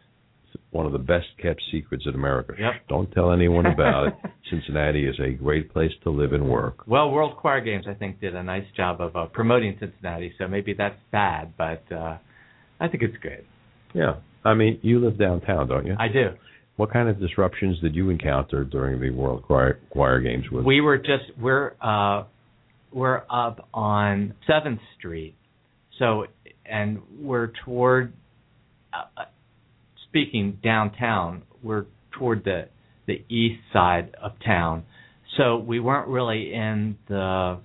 it's 0.53 0.61
one 0.71 0.85
of 0.85 0.91
the 0.91 0.99
best 0.99 1.27
kept 1.41 1.61
secrets 1.71 2.03
in 2.07 2.15
America. 2.15 2.53
Yep. 2.57 2.87
Don't 2.87 3.11
tell 3.11 3.31
anyone 3.31 3.65
about 3.65 4.07
it. 4.07 4.13
Cincinnati 4.49 5.05
is 5.05 5.15
a 5.19 5.31
great 5.31 5.71
place 5.73 5.91
to 6.03 6.09
live 6.09 6.33
and 6.33 6.47
work. 6.49 6.87
Well, 6.87 7.11
World 7.11 7.35
Choir 7.37 7.61
Games, 7.61 7.85
I 7.89 7.93
think, 7.93 8.21
did 8.21 8.35
a 8.35 8.43
nice 8.43 8.65
job 8.75 9.01
of 9.01 9.15
uh, 9.15 9.25
promoting 9.25 9.75
Cincinnati. 9.79 10.33
So 10.37 10.47
maybe 10.47 10.73
that's 10.73 10.99
bad, 11.11 11.53
but 11.57 11.83
uh, 11.91 12.17
I 12.79 12.87
think 12.87 13.03
it's 13.03 13.17
good. 13.21 13.45
Yeah. 13.93 14.15
I 14.45 14.53
mean, 14.53 14.79
you 14.81 14.99
live 15.03 15.19
downtown, 15.19 15.67
don't 15.67 15.85
you? 15.85 15.95
I 15.99 16.07
do. 16.07 16.29
What 16.77 16.93
kind 16.93 17.09
of 17.09 17.19
disruptions 17.19 17.79
did 17.81 17.95
you 17.95 18.09
encounter 18.09 18.63
during 18.63 19.01
the 19.01 19.09
World 19.09 19.43
Choir, 19.43 19.79
choir 19.89 20.21
Games? 20.21 20.45
With 20.51 20.63
We 20.63 20.79
were 20.79 20.97
just 20.97 21.37
we're 21.41 21.73
uh, 21.81 22.23
we're 22.97 23.21
up 23.29 23.69
on 23.75 24.33
Seventh 24.47 24.79
Street, 24.97 25.35
so 25.99 26.25
and 26.65 26.99
we're 27.19 27.51
toward 27.63 28.11
uh, 28.91 29.25
speaking 30.09 30.57
downtown. 30.63 31.43
We're 31.61 31.85
toward 32.17 32.43
the 32.43 32.69
the 33.05 33.23
east 33.29 33.61
side 33.71 34.15
of 34.19 34.31
town, 34.43 34.83
so 35.37 35.57
we 35.57 35.79
weren't 35.79 36.07
really 36.07 36.51
in 36.51 36.97
the 37.07 37.59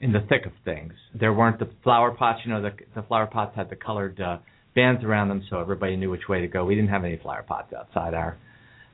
in 0.00 0.10
the 0.10 0.26
thick 0.28 0.44
of 0.44 0.52
things. 0.64 0.92
There 1.14 1.32
weren't 1.32 1.60
the 1.60 1.70
flower 1.84 2.10
pots. 2.10 2.40
You 2.44 2.52
know, 2.52 2.62
the 2.62 2.72
the 2.96 3.02
flower 3.02 3.26
pots 3.26 3.54
had 3.54 3.70
the 3.70 3.76
colored 3.76 4.20
uh, 4.20 4.38
bands 4.74 5.04
around 5.04 5.28
them, 5.28 5.44
so 5.50 5.60
everybody 5.60 5.94
knew 5.94 6.10
which 6.10 6.28
way 6.28 6.40
to 6.40 6.48
go. 6.48 6.64
We 6.64 6.74
didn't 6.74 6.90
have 6.90 7.04
any 7.04 7.16
flower 7.18 7.44
pots 7.46 7.72
outside 7.72 8.12
our 8.12 8.38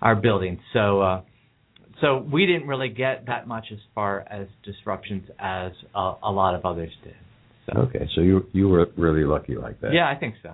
our 0.03 0.15
building, 0.15 0.61
so 0.75 1.01
uh, 1.01 1.23
so 2.01 2.19
we 2.33 2.47
didn't 2.47 2.67
really 2.67 2.89
get 2.89 3.27
that 3.27 3.47
much 3.47 3.67
as 3.73 3.79
far 3.95 4.21
as 4.31 4.47
disruptions 4.65 5.25
as 5.39 5.73
a, 5.95 6.15
a 6.23 6.31
lot 6.33 6.55
of 6.55 6.65
others 6.65 6.91
did. 7.05 7.15
So 7.67 7.81
Okay, 7.83 8.09
so 8.15 8.21
you 8.21 8.47
you 8.53 8.69
were 8.69 8.87
really 8.97 9.25
lucky 9.25 9.55
like 9.57 9.81
that. 9.81 9.93
yeah, 9.93 10.09
I 10.09 10.17
think 10.19 10.35
so. 10.43 10.53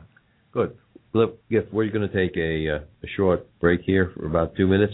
Good. 0.52 0.76
Look, 1.12 1.38
Giff, 1.48 1.64
we're 1.72 1.90
going 1.90 2.06
to 2.08 2.14
take 2.14 2.36
a, 2.36 2.76
uh, 2.76 2.78
a 3.02 3.06
short 3.16 3.46
break 3.60 3.80
here 3.86 4.12
for 4.14 4.26
about 4.26 4.54
two 4.56 4.66
minutes. 4.66 4.92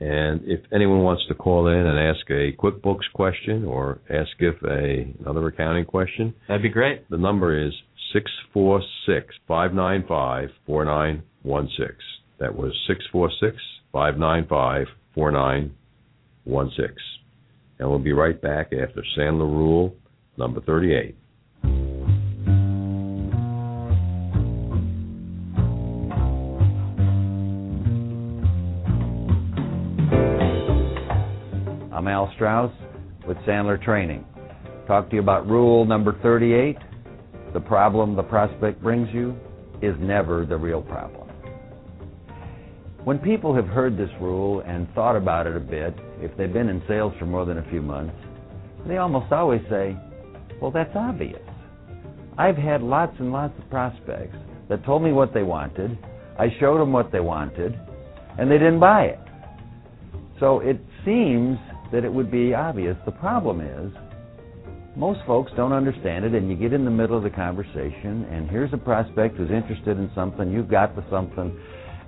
And 0.00 0.40
if 0.46 0.60
anyone 0.72 1.02
wants 1.02 1.22
to 1.28 1.34
call 1.34 1.66
in 1.68 1.76
and 1.86 1.98
ask 1.98 2.28
a 2.30 2.52
QuickBooks 2.56 3.12
question 3.14 3.64
or 3.66 4.00
ask 4.08 4.30
if 4.38 4.56
a, 4.64 5.14
another 5.20 5.46
accounting 5.48 5.84
question, 5.84 6.34
That'd 6.48 6.62
be 6.62 6.70
great. 6.70 7.08
the 7.10 7.18
number 7.18 7.56
is 7.66 7.72
six 8.12 8.30
four 8.52 8.80
six 9.06 9.26
five 9.46 9.74
nine 9.74 10.04
five 10.08 10.48
four 10.66 10.84
nine 10.84 11.22
one 11.42 11.68
six. 11.78 11.96
That 12.38 12.56
was 12.56 12.72
six 12.88 13.04
four 13.12 13.30
six 13.40 13.56
five 13.92 14.16
nine 14.16 14.46
five 14.48 14.86
four 15.14 15.30
nine 15.30 15.74
one 16.44 16.70
six. 16.76 16.94
And 17.78 17.88
we'll 17.88 17.98
be 17.98 18.12
right 18.12 18.40
back 18.40 18.72
after 18.72 19.02
Sandler 19.16 19.50
Rule 19.50 19.94
number 20.36 20.60
38. 20.60 21.16
I'm 31.92 32.08
Al 32.08 32.32
Strauss 32.34 32.72
with 33.26 33.36
Sandler 33.38 33.82
Training. 33.82 34.24
Talk 34.86 35.08
to 35.10 35.16
you 35.16 35.22
about 35.22 35.46
rule 35.46 35.84
number 35.84 36.18
38. 36.22 36.76
The 37.52 37.60
problem 37.60 38.16
the 38.16 38.22
prospect 38.22 38.82
brings 38.82 39.08
you 39.12 39.36
is 39.82 39.94
never 40.00 40.44
the 40.46 40.56
real 40.56 40.82
problem. 40.82 41.28
When 43.04 43.18
people 43.18 43.54
have 43.54 43.66
heard 43.66 43.96
this 43.96 44.10
rule 44.20 44.60
and 44.66 44.88
thought 44.94 45.16
about 45.16 45.46
it 45.46 45.56
a 45.56 45.60
bit, 45.60 45.94
if 46.22 46.36
they've 46.36 46.52
been 46.52 46.68
in 46.68 46.82
sales 46.88 47.12
for 47.18 47.26
more 47.26 47.44
than 47.44 47.58
a 47.58 47.70
few 47.70 47.82
months, 47.82 48.14
they 48.86 48.96
almost 48.96 49.32
always 49.32 49.62
say, 49.70 49.96
Well, 50.60 50.70
that's 50.70 50.94
obvious. 50.94 51.42
I've 52.38 52.56
had 52.56 52.82
lots 52.82 53.14
and 53.18 53.32
lots 53.32 53.54
of 53.58 53.68
prospects 53.70 54.36
that 54.68 54.84
told 54.84 55.02
me 55.02 55.12
what 55.12 55.34
they 55.34 55.42
wanted, 55.42 55.98
I 56.38 56.46
showed 56.58 56.80
them 56.80 56.92
what 56.92 57.12
they 57.12 57.20
wanted, 57.20 57.78
and 58.38 58.50
they 58.50 58.56
didn't 58.56 58.80
buy 58.80 59.04
it. 59.04 59.20
So 60.38 60.60
it 60.60 60.80
seems 61.04 61.58
that 61.92 62.04
it 62.04 62.12
would 62.12 62.30
be 62.30 62.54
obvious. 62.54 62.96
The 63.04 63.12
problem 63.12 63.60
is, 63.60 63.92
most 64.96 65.20
folks 65.26 65.52
don't 65.56 65.72
understand 65.72 66.24
it, 66.24 66.34
and 66.34 66.48
you 66.48 66.56
get 66.56 66.72
in 66.72 66.84
the 66.84 66.90
middle 66.90 67.16
of 67.16 67.22
the 67.22 67.30
conversation, 67.30 68.26
and 68.30 68.48
here's 68.48 68.72
a 68.72 68.78
prospect 68.78 69.36
who's 69.36 69.50
interested 69.50 69.98
in 69.98 70.10
something, 70.14 70.50
you've 70.50 70.70
got 70.70 70.96
the 70.96 71.04
something, 71.10 71.58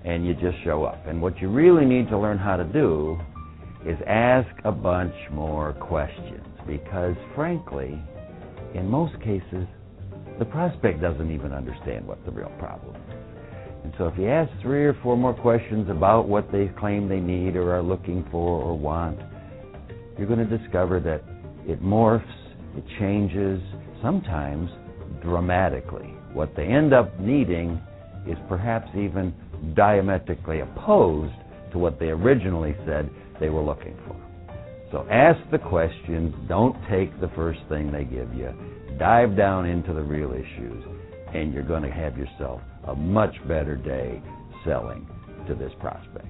and 0.04 0.26
you 0.26 0.34
just 0.34 0.56
show 0.64 0.84
up. 0.84 1.06
And 1.06 1.20
what 1.20 1.38
you 1.40 1.50
really 1.50 1.84
need 1.84 2.08
to 2.08 2.18
learn 2.18 2.38
how 2.38 2.56
to 2.56 2.64
do 2.64 3.18
is 3.86 3.98
ask 4.06 4.48
a 4.64 4.72
bunch 4.72 5.14
more 5.32 5.72
questions, 5.74 6.46
because 6.66 7.16
frankly, 7.34 8.00
in 8.74 8.88
most 8.88 9.14
cases, 9.20 9.66
the 10.38 10.44
prospect 10.44 11.00
doesn't 11.00 11.30
even 11.30 11.52
understand 11.52 12.06
what 12.06 12.24
the 12.24 12.30
real 12.30 12.52
problem 12.58 12.94
is. 12.96 13.16
And 13.84 13.92
so 13.98 14.06
if 14.06 14.16
you 14.16 14.28
ask 14.28 14.50
three 14.62 14.84
or 14.84 14.96
four 15.02 15.16
more 15.16 15.34
questions 15.34 15.90
about 15.90 16.28
what 16.28 16.50
they 16.52 16.70
claim 16.78 17.08
they 17.08 17.20
need 17.20 17.56
or 17.56 17.74
are 17.74 17.82
looking 17.82 18.24
for 18.30 18.62
or 18.62 18.78
want, 18.78 19.18
you're 20.16 20.28
going 20.28 20.46
to 20.46 20.58
discover 20.58 21.00
that 21.00 21.24
it 21.68 21.82
morphs, 21.82 22.22
it 22.76 22.84
changes, 23.00 23.60
sometimes 24.00 24.70
dramatically. 25.22 26.14
What 26.32 26.54
they 26.56 26.64
end 26.64 26.94
up 26.94 27.18
needing 27.18 27.80
is 28.26 28.38
perhaps 28.48 28.88
even 28.94 29.34
diametrically 29.74 30.60
opposed 30.60 31.34
to 31.72 31.78
what 31.78 31.98
they 31.98 32.06
originally 32.06 32.76
said 32.86 33.10
they 33.42 33.50
were 33.50 33.60
looking 33.62 33.96
for. 34.06 34.16
So 34.92 35.04
ask 35.10 35.38
the 35.50 35.58
questions, 35.58 36.32
don't 36.48 36.76
take 36.88 37.20
the 37.20 37.28
first 37.34 37.58
thing 37.68 37.90
they 37.90 38.04
give 38.04 38.32
you, 38.32 38.54
dive 39.00 39.36
down 39.36 39.66
into 39.66 39.92
the 39.92 40.00
real 40.00 40.30
issues, 40.30 40.84
and 41.34 41.52
you're 41.52 41.64
going 41.64 41.82
to 41.82 41.90
have 41.90 42.16
yourself 42.16 42.60
a 42.86 42.94
much 42.94 43.34
better 43.48 43.74
day 43.74 44.22
selling 44.64 45.08
to 45.48 45.56
this 45.56 45.72
prospect. 45.80 46.26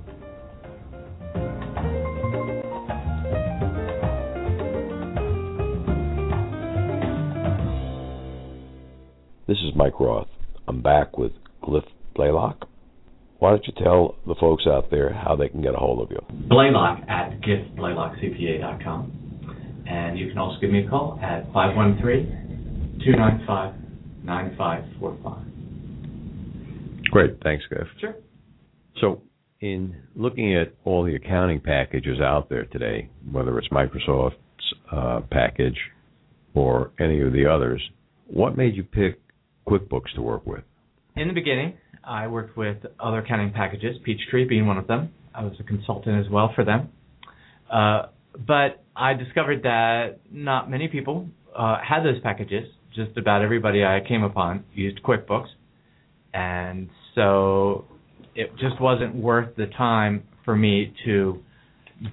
This 9.47 9.59
is 9.59 9.76
Mike 9.76 10.00
Roth. 10.00 10.28
I'm 10.66 10.81
back 10.81 11.19
with 11.19 11.33
Giff 11.66 11.85
Blaylock. 12.14 12.71
Why 13.42 13.50
don't 13.50 13.66
you 13.66 13.75
tell 13.82 14.14
the 14.25 14.37
folks 14.38 14.68
out 14.68 14.88
there 14.92 15.12
how 15.12 15.34
they 15.34 15.49
can 15.49 15.62
get 15.62 15.75
a 15.75 15.76
hold 15.76 16.00
of 16.00 16.12
you? 16.12 16.20
Blaylock 16.49 17.00
at 17.08 17.40
giffblaylockcpa.com. 17.40 19.84
And 19.84 20.16
you 20.16 20.28
can 20.28 20.38
also 20.38 20.61
give 20.61 20.70
me 20.70 20.87
a 20.87 20.88
call 20.88 21.18
at 21.20 21.52
513 21.52 23.00
295 23.04 23.75
9545. 24.22 27.11
Great. 27.11 27.42
Thanks, 27.42 27.64
Giff. 27.68 27.88
Sure. 28.00 28.14
So, 29.00 29.22
in 29.61 29.96
looking 30.14 30.56
at 30.56 30.72
all 30.84 31.02
the 31.04 31.16
accounting 31.16 31.58
packages 31.58 32.20
out 32.20 32.49
there 32.49 32.66
today, 32.66 33.08
whether 33.32 33.58
it's 33.58 33.66
Microsoft's 33.70 34.37
uh, 34.92 35.22
package 35.32 35.80
or 36.54 36.92
any 37.00 37.20
of 37.20 37.32
the 37.32 37.46
others, 37.46 37.82
what 38.28 38.56
made 38.56 38.76
you 38.76 38.84
pick 38.84 39.20
QuickBooks 39.66 40.14
to 40.14 40.22
work 40.22 40.46
with? 40.46 40.62
In 41.16 41.26
the 41.26 41.34
beginning, 41.34 41.75
I 42.04 42.26
worked 42.26 42.56
with 42.56 42.78
other 42.99 43.18
accounting 43.18 43.52
packages, 43.52 43.97
Peachtree 44.04 44.44
being 44.47 44.66
one 44.66 44.78
of 44.78 44.87
them. 44.87 45.12
I 45.35 45.44
was 45.44 45.54
a 45.61 45.62
consultant 45.62 46.25
as 46.25 46.30
well 46.30 46.52
for 46.54 46.64
them. 46.64 46.88
Uh, 47.71 48.06
but 48.47 48.82
I 48.97 49.14
discovered 49.14 49.62
that 49.62 50.21
not 50.30 50.71
many 50.71 50.88
people 50.88 51.28
uh, 51.56 51.78
had 51.87 52.02
those 52.02 52.21
packages. 52.23 52.64
Just 52.94 53.16
about 53.16 53.42
everybody 53.42 53.85
I 53.85 54.00
came 54.06 54.23
upon 54.23 54.64
used 54.75 55.02
QuickBooks. 55.02 55.49
And 56.35 56.90
so 57.14 57.87
it 58.35 58.50
just 58.59 58.80
wasn't 58.80 59.14
worth 59.14 59.54
the 59.56 59.66
time 59.66 60.25
for 60.44 60.56
me 60.56 60.92
to 61.04 61.42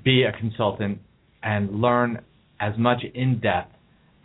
be 0.03 0.23
a 0.23 0.31
consultant 0.37 0.99
and 1.43 1.81
learn 1.81 2.21
as 2.59 2.77
much 2.77 3.03
in 3.13 3.39
depth 3.39 3.73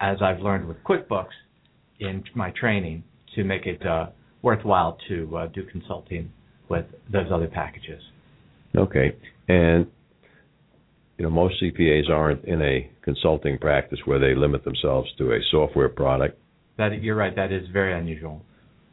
as 0.00 0.18
I've 0.20 0.40
learned 0.40 0.66
with 0.68 0.76
QuickBooks 0.84 1.26
in 2.00 2.24
my 2.34 2.50
training 2.50 3.04
to 3.34 3.44
make 3.44 3.66
it 3.66 3.84
uh, 3.86 4.06
worthwhile 4.44 4.98
to 5.08 5.36
uh, 5.36 5.46
do 5.48 5.64
consulting 5.64 6.30
with 6.68 6.84
those 7.10 7.26
other 7.32 7.48
packages. 7.48 8.02
Okay, 8.76 9.16
and 9.48 9.86
you 11.18 11.24
know 11.24 11.30
most 11.30 11.54
CPAs 11.62 12.10
aren't 12.10 12.44
in 12.44 12.60
a 12.62 12.90
consulting 13.02 13.58
practice 13.58 13.98
where 14.04 14.18
they 14.18 14.34
limit 14.34 14.64
themselves 14.64 15.08
to 15.18 15.32
a 15.32 15.38
software 15.50 15.88
product. 15.88 16.38
That 16.76 17.02
you're 17.02 17.16
right. 17.16 17.34
That 17.34 17.52
is 17.52 17.62
very 17.72 17.98
unusual. 17.98 18.42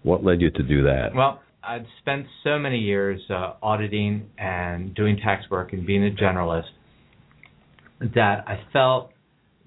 What 0.03 0.23
led 0.23 0.41
you 0.41 0.49
to 0.51 0.63
do 0.63 0.83
that? 0.83 1.09
Well, 1.13 1.41
I'd 1.63 1.85
spent 1.99 2.25
so 2.43 2.57
many 2.57 2.79
years 2.79 3.21
uh, 3.29 3.53
auditing 3.61 4.29
and 4.37 4.95
doing 4.95 5.17
tax 5.17 5.49
work 5.49 5.73
and 5.73 5.85
being 5.85 6.05
a 6.05 6.11
generalist 6.11 6.69
that 7.99 8.45
I 8.47 8.63
felt 8.73 9.11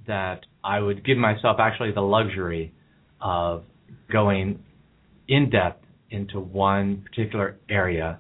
that 0.07 0.41
I 0.63 0.81
would 0.81 1.05
give 1.05 1.19
myself 1.19 1.59
actually 1.61 1.93
the 1.93 2.01
luxury 2.01 2.73
of 3.21 3.63
going 4.11 4.61
in 5.29 5.51
depth 5.51 5.85
into 6.11 6.41
one 6.41 7.05
particular 7.09 7.57
area. 7.69 8.19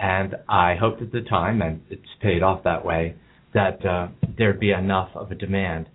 And 0.00 0.36
I 0.48 0.76
hoped 0.76 1.02
at 1.02 1.12
the 1.12 1.22
time, 1.22 1.60
and 1.62 1.82
it's 1.90 2.02
paid 2.22 2.42
off 2.42 2.62
that 2.64 2.84
way, 2.84 3.16
that 3.54 3.84
uh, 3.84 4.08
there'd 4.36 4.60
be 4.60 4.70
enough 4.70 5.10
of 5.14 5.30
a 5.30 5.34
demand 5.34 5.88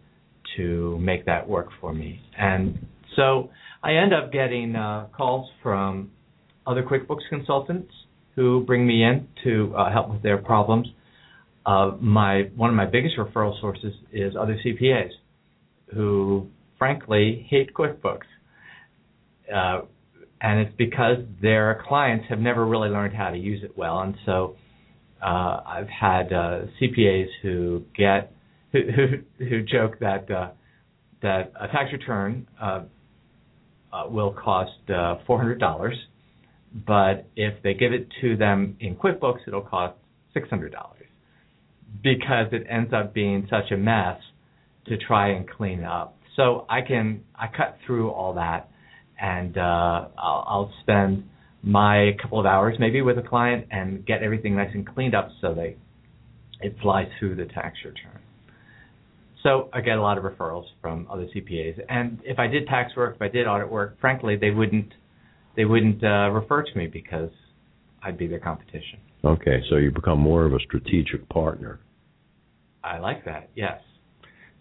to 0.58 0.98
make 1.00 1.26
that 1.26 1.48
work 1.48 1.70
for 1.80 1.94
me. 1.94 2.22
And 2.38 2.86
so 3.16 3.50
I 3.82 3.96
end 3.96 4.14
up 4.14 4.32
getting 4.32 4.76
uh, 4.76 5.08
calls 5.16 5.50
from 5.62 6.12
other 6.66 6.84
QuickBooks 6.84 7.30
consultants 7.30 7.92
who 8.36 8.64
bring 8.66 8.86
me 8.86 9.04
in 9.04 9.28
to 9.44 9.74
uh, 9.76 9.92
help 9.92 10.10
with 10.10 10.24
their 10.24 10.38
problems. 10.38 10.88
Uh, 11.66 11.92
my 12.02 12.50
one 12.56 12.70
of 12.70 12.76
my 12.76 12.86
biggest 12.86 13.16
referral 13.18 13.60
sources 13.62 13.94
is 14.12 14.34
other 14.40 14.60
CPAs 14.66 15.12
who, 15.94 16.48
frankly, 16.78 17.46
hate 17.50 17.74
QuickBooks, 17.74 18.26
uh, 19.54 19.82
and 20.44 20.60
it's 20.60 20.76
because 20.78 21.18
their 21.42 21.84
clients 21.88 22.26
have 22.30 22.40
never 22.40 22.66
really 22.66 22.90
learned 22.90 23.16
how 23.16 23.32
to 23.32 23.38
use 23.38 23.64
it 23.64 23.76
well, 23.76 24.00
and 24.02 24.16
so 24.26 24.56
uh, 25.24 25.62
I've 25.66 25.88
had 25.88 26.34
uh, 26.34 26.66
CPAs 26.80 27.28
who 27.42 27.84
get 27.98 28.34
who 28.74 28.80
who, 29.40 29.46
who 29.46 29.64
joke 29.64 30.00
that 30.00 30.30
uh, 30.30 30.52
that 31.22 31.54
a 31.60 31.68
tax 31.68 31.92
return 31.94 32.48
will 34.10 34.34
cost 34.34 34.72
four 35.26 35.38
hundred 35.38 35.60
dollars. 35.60 35.96
But 36.86 37.28
if 37.36 37.62
they 37.64 37.76
give 37.76 37.94
it 37.94 38.08
to 38.22 38.36
them 38.36 38.78
in 38.80 38.96
QuickBooks, 38.96 39.48
it'll 39.48 39.62
cost 39.62 39.96
six 40.34 40.50
hundred 40.50 40.74
dollars. 40.74 41.06
Because 42.02 42.48
it 42.52 42.66
ends 42.70 42.92
up 42.94 43.14
being 43.14 43.48
such 43.50 43.72
a 43.72 43.78
mess 43.78 44.20
to 44.88 44.98
try 44.98 45.30
and 45.30 45.50
clean 45.50 45.84
up. 45.84 46.18
So 46.36 46.66
I 46.70 46.82
can 46.82 47.24
I 47.36 47.48
cut 47.48 47.78
through 47.86 48.10
all 48.10 48.34
that, 48.34 48.72
and 49.20 49.58
uh, 49.58 50.08
I'll, 50.18 50.44
I'll 50.48 50.74
spend 50.82 51.30
my 51.64 52.12
couple 52.22 52.40
of 52.40 52.46
hours 52.46 52.76
maybe 52.80 53.02
with 53.02 53.18
a 53.18 53.22
client 53.22 53.68
and 53.72 54.06
get 54.06 54.22
everything 54.22 54.56
nice 54.56 54.72
and 54.74 54.86
cleaned 54.88 55.16
up 55.16 55.30
so 55.40 55.54
they 55.54 55.78
it 56.62 56.76
flies 56.82 57.08
through 57.20 57.36
the 57.36 57.46
tax 57.46 57.78
return. 57.84 58.20
So 59.44 59.70
I 59.74 59.82
get 59.82 59.98
a 59.98 60.02
lot 60.02 60.18
of 60.18 60.24
referrals 60.24 60.66
from 60.82 61.08
other 61.12 61.28
CPAs, 61.36 61.78
and 61.90 62.20
if 62.24 62.40
I 62.40 62.48
did 62.48 62.68
tax 62.68 62.96
work, 62.96 63.16
if 63.16 63.22
I 63.22 63.28
did 63.28 63.46
audit 63.46 63.70
work, 63.70 64.00
frankly, 64.00 64.38
they 64.38 64.52
wouldn't 64.52 64.94
they 65.56 65.66
wouldn't 65.66 66.04
uh, 66.04 66.30
refer 66.32 66.64
to 66.64 66.78
me 66.78 66.88
because 66.88 67.30
I'd 68.02 68.18
be 68.18 68.28
their 68.28 68.40
competition. 68.40 69.00
Okay, 69.24 69.62
so 69.70 69.78
you 69.78 69.92
become 69.92 70.20
more 70.20 70.46
of 70.46 70.54
a 70.54 70.60
strategic 70.60 71.28
partner. 71.30 71.80
I 72.84 73.00
like 73.00 73.24
that. 73.26 73.50
Yes. 73.56 73.80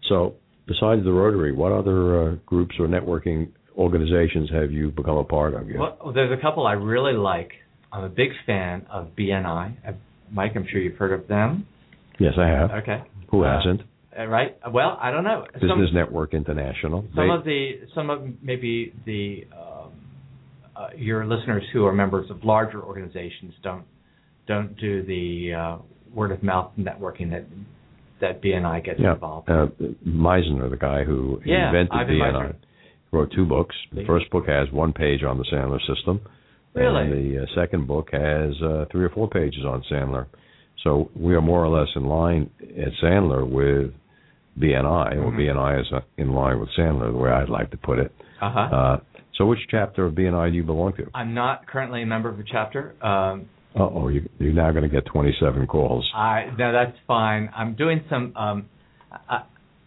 So, 0.07 0.35
besides 0.67 1.03
the 1.03 1.11
Rotary, 1.11 1.51
what 1.51 1.71
other 1.71 2.21
uh, 2.21 2.35
groups 2.45 2.75
or 2.79 2.87
networking 2.87 3.49
organizations 3.77 4.49
have 4.51 4.71
you 4.71 4.91
become 4.91 5.17
a 5.17 5.23
part 5.23 5.53
of? 5.53 5.69
Yet? 5.69 5.79
Well, 5.79 6.11
there's 6.13 6.37
a 6.37 6.41
couple 6.41 6.67
I 6.67 6.73
really 6.73 7.13
like. 7.13 7.51
I'm 7.91 8.03
a 8.03 8.09
big 8.09 8.29
fan 8.45 8.85
of 8.91 9.09
BNI. 9.17 9.87
Uh, 9.87 9.91
Mike, 10.31 10.53
I'm 10.55 10.65
sure 10.69 10.81
you've 10.81 10.97
heard 10.97 11.13
of 11.13 11.27
them. 11.27 11.67
Yes, 12.19 12.33
I 12.37 12.47
have. 12.47 12.71
Okay. 12.71 13.03
Who 13.29 13.43
hasn't? 13.43 13.81
Uh, 14.17 14.27
right. 14.27 14.57
Well, 14.71 14.97
I 15.01 15.11
don't 15.11 15.23
know. 15.23 15.45
Business 15.53 15.69
some, 15.69 15.95
Network 15.95 16.33
International. 16.33 17.05
Some 17.15 17.27
they, 17.27 17.33
of 17.33 17.43
the, 17.43 17.71
some 17.95 18.09
of 18.09 18.21
maybe 18.41 18.93
the 19.05 19.47
um, 19.55 19.91
uh, 20.75 20.87
your 20.95 21.25
listeners 21.25 21.63
who 21.73 21.85
are 21.85 21.93
members 21.93 22.29
of 22.29 22.43
larger 22.43 22.81
organizations 22.81 23.53
don't 23.63 23.85
don't 24.47 24.77
do 24.77 25.03
the 25.03 25.53
uh, 25.53 25.77
word 26.13 26.31
of 26.31 26.43
mouth 26.43 26.71
networking 26.77 27.31
that 27.31 27.45
that 28.21 28.41
BNI 28.41 28.85
gets 28.85 28.99
yeah. 28.99 29.13
involved. 29.13 29.49
Uh, 29.49 29.67
Misner, 30.05 30.69
the 30.69 30.77
guy 30.77 31.03
who 31.03 31.41
yeah, 31.45 31.67
invented 31.67 31.91
Ivan 31.91 32.15
BNI, 32.15 32.33
Misner. 32.33 32.55
Wrote 33.13 33.31
two 33.33 33.45
books. 33.45 33.75
The 33.93 34.03
first 34.05 34.29
book 34.31 34.47
has 34.47 34.69
one 34.71 34.91
page 34.91 35.23
on 35.23 35.37
the 35.37 35.45
Sandler 35.45 35.79
system. 35.87 36.21
Really? 36.73 37.03
And 37.03 37.11
the 37.11 37.43
uh, 37.43 37.45
second 37.55 37.87
book 37.87 38.09
has 38.11 38.53
uh, 38.61 38.85
three 38.91 39.05
or 39.05 39.09
four 39.09 39.29
pages 39.29 39.63
on 39.65 39.83
Sandler. 39.91 40.25
So 40.83 41.09
we 41.15 41.35
are 41.35 41.41
more 41.41 41.63
or 41.63 41.69
less 41.69 41.89
in 41.95 42.05
line 42.05 42.49
at 42.61 42.91
Sandler 43.01 43.47
with 43.47 43.93
BNI, 44.59 45.13
mm-hmm. 45.13 45.21
or 45.21 45.31
BNI 45.31 45.81
is 45.81 45.87
uh, 45.93 45.99
in 46.17 46.33
line 46.33 46.59
with 46.59 46.69
Sandler, 46.77 47.11
the 47.11 47.17
way 47.17 47.29
I'd 47.29 47.49
like 47.49 47.71
to 47.71 47.77
put 47.77 47.99
it. 47.99 48.11
Uh-huh. 48.41 48.59
Uh, 48.59 48.97
so 49.37 49.45
which 49.45 49.59
chapter 49.69 50.05
of 50.05 50.13
BNI 50.13 50.51
do 50.51 50.57
you 50.57 50.63
belong 50.63 50.93
to? 50.97 51.09
I'm 51.13 51.33
not 51.33 51.67
currently 51.67 52.01
a 52.01 52.05
member 52.05 52.29
of 52.29 52.39
a 52.39 52.43
chapter. 52.43 52.95
Um, 53.03 53.47
oh, 53.75 54.09
you, 54.09 54.27
you're 54.39 54.53
now 54.53 54.71
going 54.71 54.83
to 54.83 54.89
get 54.89 55.05
27 55.05 55.67
calls. 55.67 56.09
I 56.15 56.45
no, 56.57 56.71
that's 56.71 56.97
fine. 57.07 57.49
I'm 57.55 57.75
doing 57.75 58.03
some. 58.09 58.33
Um, 58.35 58.69
I, 59.29 59.43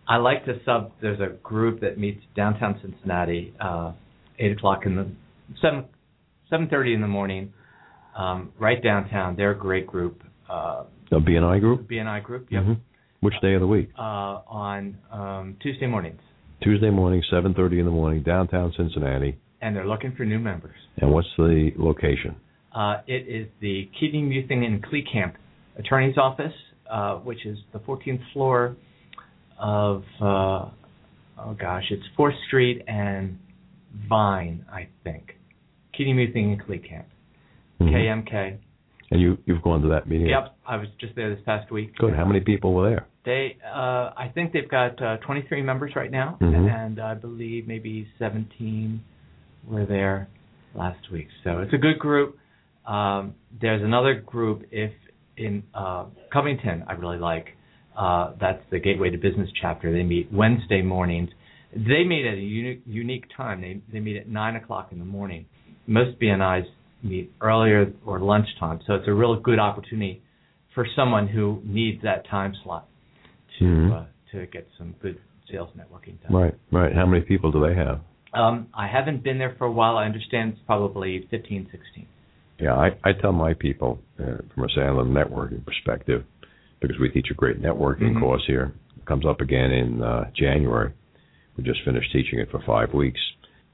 I 0.09 0.17
like 0.17 0.45
to 0.45 0.61
sub. 0.65 0.93
There's 1.01 1.21
a 1.21 1.35
group 1.43 1.81
that 1.81 1.99
meets 1.99 2.21
downtown 2.37 2.79
Cincinnati, 2.81 3.55
uh, 3.61 3.93
eight 4.39 4.53
o'clock 4.53 4.83
in 4.87 4.97
the 4.97 5.11
seven 5.61 5.85
seven 6.49 6.69
thirty 6.69 6.95
in 6.95 7.01
the 7.01 7.09
morning, 7.09 7.53
um, 8.17 8.53
right 8.59 8.83
downtown. 8.83 9.37
They're 9.37 9.51
a 9.51 9.59
great 9.59 9.87
group. 9.87 10.23
Uh, 10.49 10.85
a 11.11 11.21
BNI 11.21 11.61
group. 11.61 11.89
BNI 11.89 12.23
group. 12.23 12.49
Yep. 12.51 12.63
Mm-hmm. 12.63 12.73
Which 13.21 13.35
day 13.43 13.55
of 13.55 13.61
the 13.61 13.67
week? 13.67 13.91
Uh, 13.99 14.03
on 14.47 14.99
um, 15.11 15.57
Tuesday 15.63 15.87
mornings. 15.87 16.21
Tuesday 16.63 16.91
morning, 16.91 17.23
7:30 17.33 17.81
in 17.81 17.85
the 17.85 17.91
morning, 17.91 18.23
downtown 18.23 18.73
Cincinnati. 18.77 19.39
And 19.61 19.75
they're 19.75 19.87
looking 19.87 20.15
for 20.17 20.25
new 20.25 20.39
members. 20.39 20.77
And 20.99 21.11
what's 21.11 21.29
the 21.37 21.71
location? 21.77 22.37
Uh, 22.75 22.99
it 23.07 23.27
is 23.29 23.49
the 23.61 23.89
Keating, 23.99 24.29
Muething, 24.29 24.65
and 24.65 24.85
Klekamp 24.85 25.35
Attorney's 25.79 26.17
Office, 26.19 26.53
uh, 26.91 27.17
which 27.17 27.45
is 27.47 27.59
the 27.73 27.79
14th 27.81 28.21
floor 28.33 28.77
of, 29.59 30.03
uh, 30.21 30.69
oh 31.39 31.55
gosh, 31.59 31.85
it's 31.91 32.05
4th 32.19 32.37
Street 32.47 32.83
and 32.87 33.39
Vine, 34.09 34.65
I 34.73 34.89
think. 35.05 35.33
Muething, 35.99 36.53
and 36.53 36.63
Klekamp. 36.63 37.05
Mm-hmm. 37.81 37.95
KMK. 37.95 38.59
And 39.11 39.21
you 39.21 39.39
you've 39.47 39.63
gone 39.63 39.81
to 39.83 39.89
that 39.89 40.09
meeting? 40.09 40.27
Yep, 40.27 40.57
I 40.67 40.77
was 40.77 40.89
just 41.01 41.15
there 41.15 41.35
this 41.35 41.43
past 41.47 41.71
week. 41.71 41.97
Good. 41.97 42.15
How 42.15 42.25
many 42.25 42.41
people 42.41 42.75
were 42.75 42.91
there? 42.91 43.07
They, 43.25 43.57
uh, 43.65 44.11
I 44.17 44.31
think 44.35 44.53
they've 44.53 44.69
got 44.69 45.01
uh, 45.01 45.17
23 45.19 45.63
members 45.63 45.93
right 45.97 46.11
now, 46.11 46.37
Mhm. 46.41 46.71
and 46.71 47.01
I 47.01 47.15
believe 47.15 47.67
maybe 47.67 48.07
17 48.19 49.01
were 49.67 49.87
there 49.87 50.29
last 50.75 51.11
week. 51.11 51.29
So 51.45 51.61
it's 51.61 51.73
a 51.73 51.79
good 51.79 51.99
group. 51.99 52.39
Um, 52.85 53.35
there's 53.61 53.83
another 53.83 54.15
group 54.15 54.65
if 54.71 54.93
in 55.37 55.63
uh, 55.75 56.05
Covington 56.33 56.85
I 56.87 56.93
really 56.93 57.19
like. 57.19 57.56
Uh, 57.97 58.33
that's 58.41 58.63
the 58.71 58.79
Gateway 58.79 59.11
to 59.11 59.17
Business 59.17 59.49
chapter. 59.61 59.93
They 59.93 60.03
meet 60.03 60.31
Wednesday 60.33 60.83
mornings. 60.83 61.31
They 61.75 62.05
meet 62.05 62.27
at 62.27 62.35
a 62.35 62.41
unique, 62.41 62.83
unique 62.87 63.25
time. 63.37 63.61
They 63.61 63.81
they 63.93 64.01
meet 64.01 64.17
at 64.17 64.29
nine 64.29 64.57
o'clock 64.57 64.89
in 64.93 64.99
the 64.99 65.05
morning. 65.05 65.47
Most 65.87 66.19
BNIs 66.21 66.67
meet 67.03 67.33
earlier 67.41 67.93
or 68.05 68.19
lunchtime. 68.21 68.81
So 68.87 68.95
it's 68.95 69.09
a 69.09 69.13
real 69.15 69.39
good 69.41 69.59
opportunity 69.59 70.23
for 70.75 70.87
someone 70.95 71.27
who 71.27 71.63
needs 71.65 72.03
that 72.03 72.27
time 72.29 72.55
slot 72.63 72.87
to 73.59 73.65
Mhm. 73.65 73.93
uh, 73.93 74.05
to 74.33 74.47
get 74.47 74.69
some 74.77 74.95
good 75.01 75.19
sales 75.51 75.71
networking 75.77 76.21
done. 76.23 76.33
Right, 76.33 76.55
right. 76.73 76.93
How 76.95 77.07
many 77.07 77.23
people 77.23 77.51
do 77.51 77.61
they 77.61 77.75
have? 77.75 78.01
Um, 78.35 78.67
I 78.75 78.87
haven't 78.87 79.23
been 79.23 79.39
there 79.39 79.55
for 79.57 79.67
a 79.67 79.73
while. 79.73 79.97
I 79.97 80.05
understand 80.05 80.53
it's 80.53 80.63
probably 80.67 81.27
15, 81.31 81.69
16. 81.71 82.07
Yeah, 82.59 82.75
I, 82.75 82.91
I 83.05 83.13
tell 83.13 83.33
my 83.33 83.55
people 83.55 83.99
uh, 84.19 84.39
from 84.53 84.65
a 84.65 84.69
Sandler 84.69 85.07
networking 85.07 85.65
perspective, 85.65 86.25
because 86.81 86.99
we 86.99 87.09
teach 87.09 87.29
a 87.31 87.35
great 87.35 87.61
networking 87.61 88.13
Mhm. 88.15 88.21
course 88.21 88.45
here. 88.47 88.73
It 88.97 89.05
comes 89.07 89.25
up 89.27 89.41
again 89.41 89.71
in 89.73 90.03
uh, 90.03 90.31
January. 90.35 90.93
We 91.57 91.65
just 91.65 91.83
finished 91.85 92.13
teaching 92.13 92.39
it 92.39 92.51
for 92.51 92.61
five 92.67 92.93
weeks. 92.95 93.21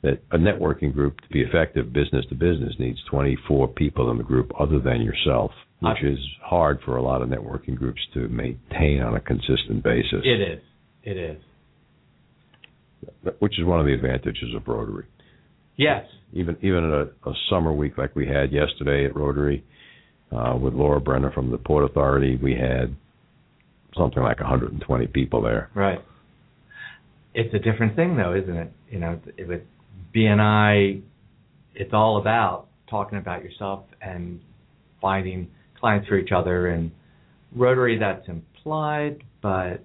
That 0.03 0.21
a 0.33 0.37
networking 0.39 0.93
group 0.93 1.21
to 1.21 1.29
be 1.29 1.43
effective 1.43 1.93
business 1.93 2.27
to 2.27 2.35
business 2.35 2.75
needs 2.79 3.01
24 3.05 3.69
people 3.69 4.11
in 4.11 4.19
the 4.19 4.25
group 4.25 4.53
other 4.59 4.81
than 4.81 5.01
yourself, 5.01 5.53
which 5.81 5.99
I- 6.03 6.07
is 6.07 6.19
hard 6.43 6.81
for 6.85 6.97
a 6.97 7.03
lot 7.03 7.23
of 7.23 7.29
networking 7.29 7.77
groups 7.77 8.01
to 8.15 8.27
maintain 8.29 9.01
on 9.01 9.15
a 9.15 9.21
consistent 9.21 9.83
basis. 9.85 10.23
It 10.25 10.41
is. 10.41 10.61
It 11.05 11.17
is. 11.17 11.37
Which 13.39 13.59
is 13.59 13.65
one 13.65 13.81
of 13.81 13.87
the 13.87 13.93
advantages 13.95 14.55
of 14.55 14.67
Rotary. 14.69 15.05
Yes. 15.77 16.05
even 16.35 16.57
even 16.63 16.85
a, 16.85 17.03
a 17.29 17.35
summer 17.51 17.73
week 17.73 17.97
like 17.99 18.15
we 18.17 18.27
had 18.27 18.53
yesterday 18.53 19.05
at 19.05 19.15
Rotary 19.17 19.63
uh, 20.35 20.57
with 20.57 20.75
Laura 20.75 21.01
Brunner 21.01 21.31
from 21.33 21.51
the 21.51 21.59
Port 21.59 21.85
Authority, 21.85 22.39
we 22.43 22.53
had 22.55 22.97
something 23.97 24.23
like 24.23 24.41
120 24.41 25.07
people 25.09 25.43
there. 25.43 25.71
Right. 25.75 26.01
It's 27.35 27.53
a 27.55 27.59
different 27.59 27.97
thing, 27.97 28.17
though, 28.17 28.35
isn't 28.35 28.57
it? 28.57 28.73
You 28.91 28.99
know, 29.01 29.21
with 29.47 29.63
BNI, 30.15 31.03
it's 31.75 31.93
all 31.93 32.19
about 32.19 32.67
talking 32.89 33.19
about 33.19 33.43
yourself 33.43 33.85
and 34.01 34.41
finding 35.01 35.49
clients 35.81 36.09
for 36.09 36.19
each 36.19 36.31
other. 36.35 36.69
And 36.69 36.91
Rotary, 37.55 37.99
that's 37.99 38.27
implied, 38.29 39.23
but 39.43 39.83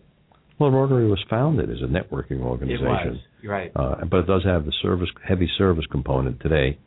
Well, 0.60 0.72
Rotary 0.72 1.08
was 1.10 1.24
founded 1.30 1.70
as 1.70 1.78
a 1.82 1.88
networking 1.88 2.42
organization. 2.42 2.86
it 2.86 3.10
was. 3.12 3.18
You're 3.42 3.52
right. 3.54 3.72
uh, 3.76 4.04
but 4.10 4.22
it 4.22 4.28
does 4.28 4.44
have 4.46 4.66
the 4.66 4.74
service 4.82 5.10
heavy 5.28 5.50
service 5.58 5.86
component 5.92 6.40
today. 6.42 6.78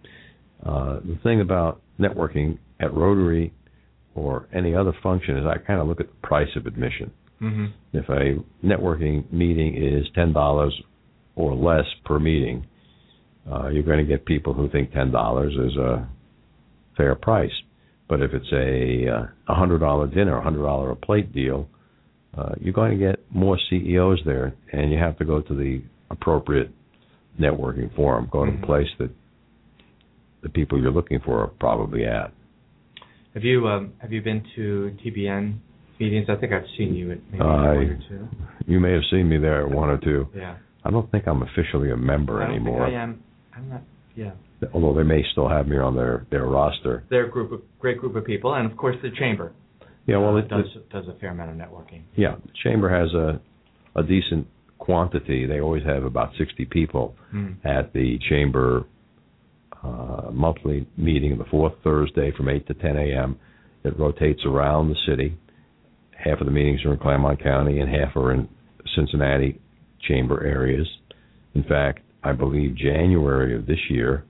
Uh, 0.64 1.00
the 1.00 1.18
thing 1.22 1.40
about 1.40 1.80
networking 2.00 2.58
at 2.80 2.92
Rotary 2.94 3.52
or 4.14 4.48
any 4.52 4.74
other 4.74 4.92
function 5.02 5.36
is 5.36 5.44
I 5.46 5.58
kind 5.58 5.80
of 5.80 5.86
look 5.86 6.00
at 6.00 6.08
the 6.08 6.26
price 6.26 6.48
of 6.56 6.66
admission. 6.66 7.10
hmm 7.38 7.66
If 7.92 8.08
a 8.08 8.36
networking 8.64 9.30
meeting 9.32 9.76
is 9.76 10.06
ten 10.14 10.32
dollars 10.32 10.74
or 11.36 11.54
less 11.54 11.86
per 12.04 12.18
meeting, 12.18 12.66
uh, 13.50 13.68
you're 13.68 13.82
going 13.84 13.98
to 13.98 14.04
get 14.04 14.24
people 14.24 14.52
who 14.54 14.68
think 14.68 14.92
ten 14.92 15.10
dollars 15.12 15.52
is 15.54 15.76
a 15.76 16.08
fair 16.96 17.14
price. 17.14 17.52
But 18.08 18.20
if 18.22 18.32
it's 18.32 18.52
a 18.52 19.08
uh, 19.16 19.26
a 19.52 19.54
hundred 19.54 19.78
dollar 19.80 20.06
dinner, 20.08 20.36
a 20.38 20.42
hundred 20.42 20.62
dollar 20.62 20.90
a 20.90 20.96
plate 20.96 21.32
deal, 21.32 21.68
uh, 22.36 22.52
you're 22.60 22.72
going 22.74 22.98
to 22.98 23.04
get 23.06 23.20
more 23.30 23.58
CEOs 23.70 24.20
there, 24.24 24.54
and 24.72 24.90
you 24.92 24.98
have 24.98 25.16
to 25.18 25.24
go 25.24 25.40
to 25.40 25.54
the 25.54 25.82
appropriate 26.10 26.70
networking 27.40 27.94
forum. 27.94 28.28
Go 28.30 28.44
to 28.44 28.50
Mhm. 28.50 28.60
the 28.60 28.66
place 28.66 28.88
that 28.98 29.10
the 30.42 30.48
people 30.48 30.80
you're 30.80 30.90
looking 30.92 31.20
for 31.20 31.40
are 31.42 31.46
probably 31.48 32.04
at. 32.04 32.32
Have 33.34 33.44
you 33.44 33.68
um, 33.68 33.92
have 33.98 34.12
you 34.12 34.22
been 34.22 34.42
to 34.56 34.96
TBN 35.04 35.58
meetings? 36.00 36.26
I 36.28 36.36
think 36.36 36.52
I've 36.52 36.64
seen 36.76 36.94
you 36.94 37.12
at 37.12 37.18
maybe 37.30 37.44
one 37.44 37.60
or 37.66 37.98
two. 38.08 38.28
You 38.66 38.80
may 38.80 38.92
have 38.92 39.02
seen 39.10 39.28
me 39.28 39.38
there 39.38 39.64
at 39.66 39.70
one 39.70 39.88
or 39.88 39.98
two. 39.98 40.26
Yeah. 40.34 40.56
I 40.84 40.90
don't 40.90 41.10
think 41.10 41.28
I'm 41.28 41.42
officially 41.42 41.90
a 41.90 41.96
member 41.96 42.42
I 42.42 42.46
don't 42.46 42.56
anymore. 42.56 42.86
think 42.86 42.96
I 42.96 43.02
am. 43.02 43.22
I'm 43.54 43.68
not. 43.68 43.82
Yeah. 44.16 44.32
although 44.74 44.92
they 44.94 45.04
may 45.04 45.22
still 45.32 45.48
have 45.48 45.68
me 45.68 45.78
on 45.78 45.94
their 45.94 46.26
their 46.30 46.46
roster. 46.46 47.04
They're 47.10 47.26
a 47.26 47.30
group 47.30 47.52
of 47.52 47.60
great 47.78 47.98
group 47.98 48.16
of 48.16 48.24
people, 48.24 48.54
and 48.54 48.70
of 48.70 48.76
course 48.76 48.96
the 49.02 49.10
chamber. 49.18 49.52
Yeah, 50.06 50.16
well, 50.18 50.34
uh, 50.34 50.38
it, 50.38 50.48
does 50.48 50.64
does 50.90 51.04
a 51.08 51.14
fair 51.20 51.30
amount 51.30 51.50
of 51.50 51.56
networking. 51.56 52.02
yeah, 52.16 52.34
the 52.44 52.50
chamber 52.64 52.88
has 52.90 53.12
a 53.14 53.40
a 53.94 54.02
decent 54.02 54.48
quantity. 54.78 55.46
They 55.46 55.60
always 55.60 55.84
have 55.84 56.02
about 56.04 56.30
60 56.38 56.64
people 56.66 57.14
Mm. 57.34 57.64
at 57.64 57.92
the 57.92 58.18
chamber 58.28 58.84
uh, 59.82 60.30
monthly 60.32 60.86
meeting 60.96 61.38
the 61.38 61.44
fourth 61.44 61.74
Thursday 61.82 62.32
from 62.36 62.48
8 62.48 62.66
to 62.66 62.74
10 62.74 62.96
a.m. 62.96 63.38
It 63.84 63.98
rotates 63.98 64.40
around 64.44 64.88
the 64.88 64.96
city. 65.06 65.38
Half 66.12 66.40
of 66.40 66.46
the 66.46 66.52
meetings 66.52 66.84
are 66.84 66.92
in 66.92 66.98
Clermont 66.98 67.42
County 67.42 67.80
and 67.80 67.88
half 67.88 68.14
are 68.16 68.32
in 68.32 68.48
Cincinnati 68.94 69.58
chamber 70.06 70.44
areas. 70.44 70.86
In 71.54 71.62
fact, 71.64 72.00
I 72.22 72.32
believe 72.32 72.76
January 72.76 73.56
of 73.56 73.66
this 73.66 73.78
year, 73.88 74.24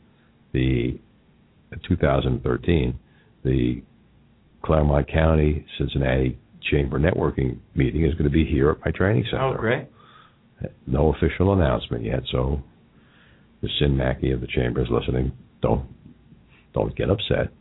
the 0.53 0.99
2013, 1.89 2.99
the 3.45 3.83
Clermont 4.63 5.11
County 5.11 5.67
Cincinnati 5.79 6.39
Chamber 6.71 6.99
Networking 6.99 7.59
meeting 7.75 8.05
is 8.05 8.13
going 8.15 8.25
to 8.25 8.31
be 8.31 8.45
here 8.45 8.71
at 8.71 8.79
my 8.85 8.91
training 8.93 9.25
center. 9.31 9.45
Oh, 9.45 9.57
great. 9.57 9.89
No 10.87 11.13
official 11.15 11.53
announcement 11.55 12.05
yet, 12.05 12.21
so 12.31 12.63
if 13.63 13.71
Sin 13.79 13.97
Mackey 13.97 14.33
of 14.33 14.41
the 14.41 14.47
chamber 14.47 14.83
is 14.83 14.89
listening, 14.91 15.33
don't 15.63 15.87
don't 16.75 16.95
get 16.97 17.11
upset. 17.11 17.53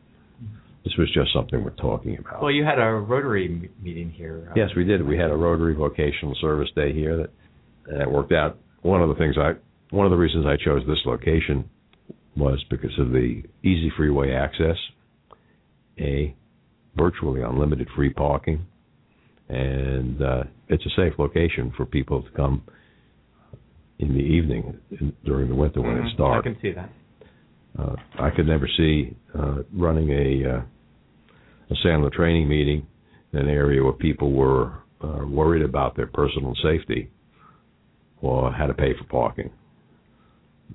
This 0.84 0.94
was 0.98 1.12
just 1.14 1.34
something 1.34 1.64
we're 1.64 1.72
talking 1.72 2.18
about. 2.18 2.42
Well, 2.42 2.52
you 2.52 2.64
had 2.64 2.80
a 2.80 2.92
Rotary 2.92 3.70
meeting 3.82 4.10
here. 4.10 4.48
uh, 4.50 4.54
yes, 4.56 4.70
we 4.78 4.86
did. 4.86 5.06
We 5.06 5.18
had 5.18 5.30
a 5.30 5.36
Rotary 5.36 5.76
Vocational 5.76 6.36
Service 6.40 6.70
Day 6.76 6.94
here 6.94 7.18
that 7.18 7.30
and 7.90 8.02
it 8.02 8.10
worked 8.10 8.32
out. 8.32 8.58
One 8.82 9.02
of 9.02 9.10
the 9.10 9.16
things 9.16 9.36
I 9.38 9.54
one 9.94 10.06
of 10.06 10.12
the 10.12 10.18
reasons 10.18 10.46
I 10.46 10.56
chose 10.64 10.84
this 10.88 11.00
location 11.06 11.70
was 12.38 12.64
because 12.70 12.98
of 13.00 13.10
the 13.10 13.42
easy 13.64 13.92
freeway 13.98 14.32
access, 14.32 14.78
a 16.00 16.36
virtually 16.96 17.42
unlimited 17.42 17.88
free 17.96 18.12
parking, 18.12 18.66
and 19.50 20.22
uh, 20.22 20.44
it's 20.68 20.86
a 20.86 20.90
safe 20.96 21.14
location 21.18 21.74
for 21.76 21.86
people 21.86 22.22
to 22.22 22.30
come 22.32 22.62
in 24.00 24.14
the 24.14 24.20
evening 24.22 24.78
in, 24.92 25.14
during 25.26 25.50
the 25.50 25.56
winter 25.56 25.82
when 25.82 25.98
Mhm. 25.98 26.06
it's 26.08 26.16
dark. 26.18 26.46
I 26.46 26.50
can 26.50 26.60
see 26.62 26.72
that. 26.72 26.90
Uh, 27.78 27.96
I 28.18 28.30
could 28.32 28.48
never 28.48 28.68
see 28.68 29.16
uh, 29.36 29.64
running 29.74 30.10
a 30.10 30.46
uh, 30.46 30.62
a 31.70 31.76
Sandler 31.86 32.12
training 32.12 32.48
meeting 32.48 32.88
in 33.34 33.40
an 33.40 33.48
area 33.50 33.84
where 33.84 33.94
people 33.94 34.32
were 34.32 34.72
uh, 35.02 35.24
worried 35.28 35.62
about 35.62 35.96
their 35.96 36.08
personal 36.08 36.56
safety 36.64 37.12
or 38.22 38.52
how 38.52 38.66
to 38.68 38.74
pay 38.74 38.94
for 38.98 39.04
parking. 39.06 39.52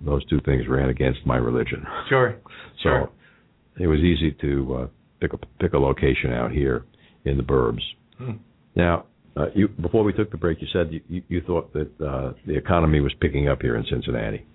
Those 0.04 0.24
two 0.26 0.40
things 0.42 0.66
ran 0.68 0.88
against 0.88 1.26
my 1.26 1.37
religion. 1.37 1.84
Sure. 2.08 2.37
So 2.82 2.90
Sure. 2.90 3.10
it 3.78 3.87
was 3.87 4.00
easy 4.00 4.32
to 4.40 4.74
uh, 4.74 4.87
pick 5.20 5.32
a 5.32 5.38
pick 5.58 5.72
a 5.72 5.78
location 5.78 6.32
out 6.32 6.52
here 6.52 6.84
in 7.24 7.37
the 7.38 7.42
burbs. 7.42 7.82
Hmm. 8.18 8.32
Now, 8.76 9.06
uh, 9.37 9.47
you 9.55 9.68
before 9.68 10.05
we 10.05 10.12
took 10.12 10.31
the 10.31 10.37
break, 10.37 10.61
you 10.61 10.68
said 10.73 10.90
you, 11.09 11.23
you, 11.29 11.40
thought 11.42 11.73
that 11.73 11.90
uh, 12.01 12.33
the 12.47 12.57
economy 12.57 13.01
was 13.01 13.12
picking 13.20 13.49
up 13.49 13.61
here 13.62 13.77
in 13.77 13.85
Cincinnati. 13.90 14.47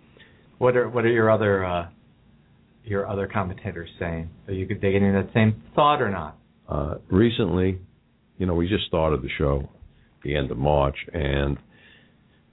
What 0.57 0.77
are 0.77 0.89
what 0.89 1.05
are 1.05 1.11
your 1.11 1.29
other 1.29 1.65
uh, 1.65 1.89
your 2.85 3.07
other 3.07 3.27
commentators 3.27 3.89
saying? 3.99 4.29
Are 4.47 4.53
you 4.53 4.65
getting 4.65 5.13
that 5.13 5.29
same 5.33 5.61
thought 5.75 6.01
or 6.01 6.09
not? 6.09 6.37
Uh, 6.67 6.95
recently, 7.09 7.79
you 8.37 8.45
know, 8.45 8.53
we 8.53 8.69
just 8.69 8.85
started 8.85 9.21
the 9.21 9.29
show 9.37 9.67
the 10.23 10.35
end 10.35 10.51
of 10.51 10.57
March, 10.57 10.97
and 11.13 11.57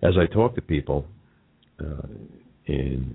as 0.03 0.15
I 0.17 0.33
talk 0.33 0.55
to 0.57 0.63
people 0.63 1.07
uh, 1.81 2.07
in 2.67 3.15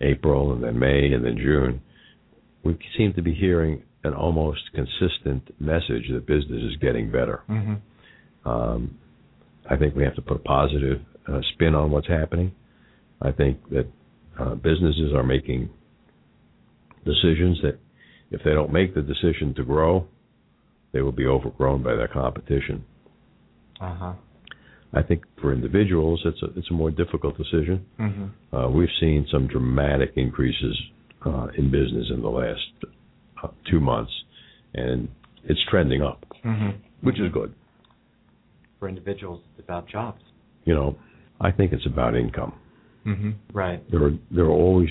April 0.00 0.52
and 0.52 0.62
then 0.62 0.78
May 0.78 1.12
and 1.12 1.24
then 1.24 1.36
June, 1.36 1.80
we 2.64 2.78
seem 2.96 3.12
to 3.14 3.22
be 3.22 3.34
hearing 3.34 3.82
an 4.04 4.14
almost 4.14 4.60
consistent 4.74 5.54
message 5.60 6.08
that 6.12 6.26
business 6.26 6.62
is 6.62 6.76
getting 6.80 7.10
better. 7.10 7.42
Mm-hmm. 7.48 8.48
Um, 8.48 8.98
I 9.68 9.76
think 9.76 9.94
we 9.94 10.04
have 10.04 10.16
to 10.16 10.22
put 10.22 10.38
a 10.38 10.40
positive 10.40 11.00
uh, 11.28 11.40
spin 11.52 11.74
on 11.74 11.90
what's 11.90 12.08
happening. 12.08 12.52
I 13.20 13.32
think 13.32 13.68
that 13.70 13.86
uh, 14.38 14.54
businesses 14.54 15.12
are 15.14 15.22
making 15.22 15.68
decisions 17.04 17.58
that, 17.62 17.78
if 18.30 18.40
they 18.44 18.52
don't 18.52 18.72
make 18.72 18.94
the 18.94 19.02
decision 19.02 19.54
to 19.56 19.64
grow, 19.64 20.06
they 20.92 21.02
will 21.02 21.12
be 21.12 21.26
overgrown 21.26 21.82
by 21.82 21.94
their 21.94 22.08
competition. 22.08 22.84
Uh 23.80 23.94
huh. 23.94 24.12
I 24.92 25.02
think 25.02 25.24
for 25.40 25.52
individuals, 25.52 26.20
it's 26.24 26.42
a 26.42 26.58
it's 26.58 26.70
a 26.70 26.74
more 26.74 26.90
difficult 26.90 27.36
decision. 27.36 27.86
Mm-hmm. 27.98 28.56
Uh, 28.56 28.68
we've 28.70 28.88
seen 29.00 29.26
some 29.30 29.46
dramatic 29.46 30.12
increases 30.16 30.76
uh, 31.24 31.48
in 31.56 31.70
business 31.70 32.06
in 32.12 32.22
the 32.22 32.28
last 32.28 32.60
two 33.70 33.80
months, 33.80 34.12
and 34.74 35.08
it's 35.44 35.60
trending 35.70 36.02
up, 36.02 36.24
Mm-hmm. 36.44 36.70
which 37.06 37.18
is 37.20 37.30
good. 37.32 37.54
For 38.78 38.88
individuals, 38.88 39.42
it's 39.58 39.64
about 39.68 39.88
jobs. 39.88 40.22
You 40.64 40.74
know, 40.74 40.96
I 41.40 41.50
think 41.50 41.72
it's 41.72 41.84
about 41.86 42.16
income. 42.16 42.54
Mm-hmm. 43.06 43.30
Right. 43.52 43.82
there 43.90 44.02
are 44.04 44.12
there 44.30 44.44
are 44.44 44.50
always 44.50 44.88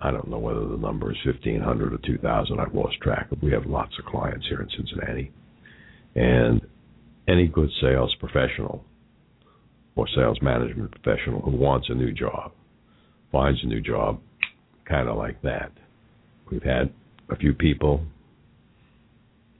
I 0.00 0.10
don't 0.12 0.28
know 0.28 0.38
whether 0.38 0.66
the 0.66 0.76
number 0.76 1.10
is 1.10 1.18
fifteen 1.24 1.60
hundred 1.60 1.92
or 1.92 1.98
two 2.06 2.18
thousand. 2.18 2.60
I've 2.60 2.74
lost 2.74 2.96
track 3.00 3.30
of. 3.32 3.42
We 3.42 3.50
have 3.52 3.66
lots 3.66 3.92
of 3.98 4.04
clients 4.04 4.46
here 4.48 4.60
in 4.62 4.68
Cincinnati, 4.76 5.32
and 6.14 6.60
any 7.28 7.46
good 7.48 7.70
sales 7.80 8.14
professional 8.20 8.84
or 9.96 10.06
sales 10.16 10.38
management 10.42 10.90
professional 11.02 11.40
who 11.42 11.50
wants 11.56 11.88
a 11.90 11.94
new 11.94 12.12
job 12.12 12.52
finds 13.30 13.62
a 13.62 13.66
new 13.66 13.80
job 13.80 14.20
kind 14.88 15.08
of 15.08 15.16
like 15.16 15.40
that. 15.42 15.70
we've 16.50 16.62
had 16.62 16.92
a 17.30 17.36
few 17.36 17.54
people, 17.54 18.02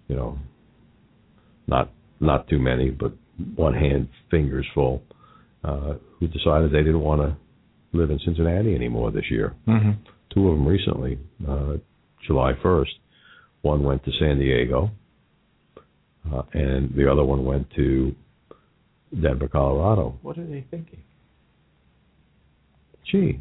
you 0.09 0.17
know, 0.17 0.39
not 1.67 1.91
not 2.21 2.49
too 2.49 2.59
many, 2.59 2.91
but 2.91 3.13
one 3.57 3.75
hand 3.75 4.09
fingers 4.31 4.67
full, 4.75 5.03
uh, 5.65 5.95
who 6.19 6.29
decided 6.29 6.73
they 6.73 6.79
didn't 6.79 7.01
want 7.01 7.21
to 7.21 7.37
live 7.97 8.11
in 8.11 8.19
Cincinnati 8.25 8.75
anymore 8.75 9.11
this 9.11 9.31
year. 9.31 9.55
Mm-hmm. 9.67 9.91
Two 10.33 10.49
of 10.49 10.57
them 10.57 10.67
recently, 10.67 11.19
uh, 11.49 11.75
July 12.27 12.53
1st. 12.65 12.87
One 13.63 13.85
went 13.85 14.05
to 14.05 14.11
San 14.19 14.39
Diego, 14.39 14.91
uh, 16.33 16.43
and 16.53 16.95
the 16.97 17.11
other 17.11 17.23
one 17.23 17.45
went 17.45 17.71
to 17.77 18.15
Denver, 19.21 19.49
Colorado. 19.49 20.19
What 20.23 20.39
are 20.39 20.47
they 20.47 20.65
thinking? 20.71 21.03
Gee, 23.11 23.41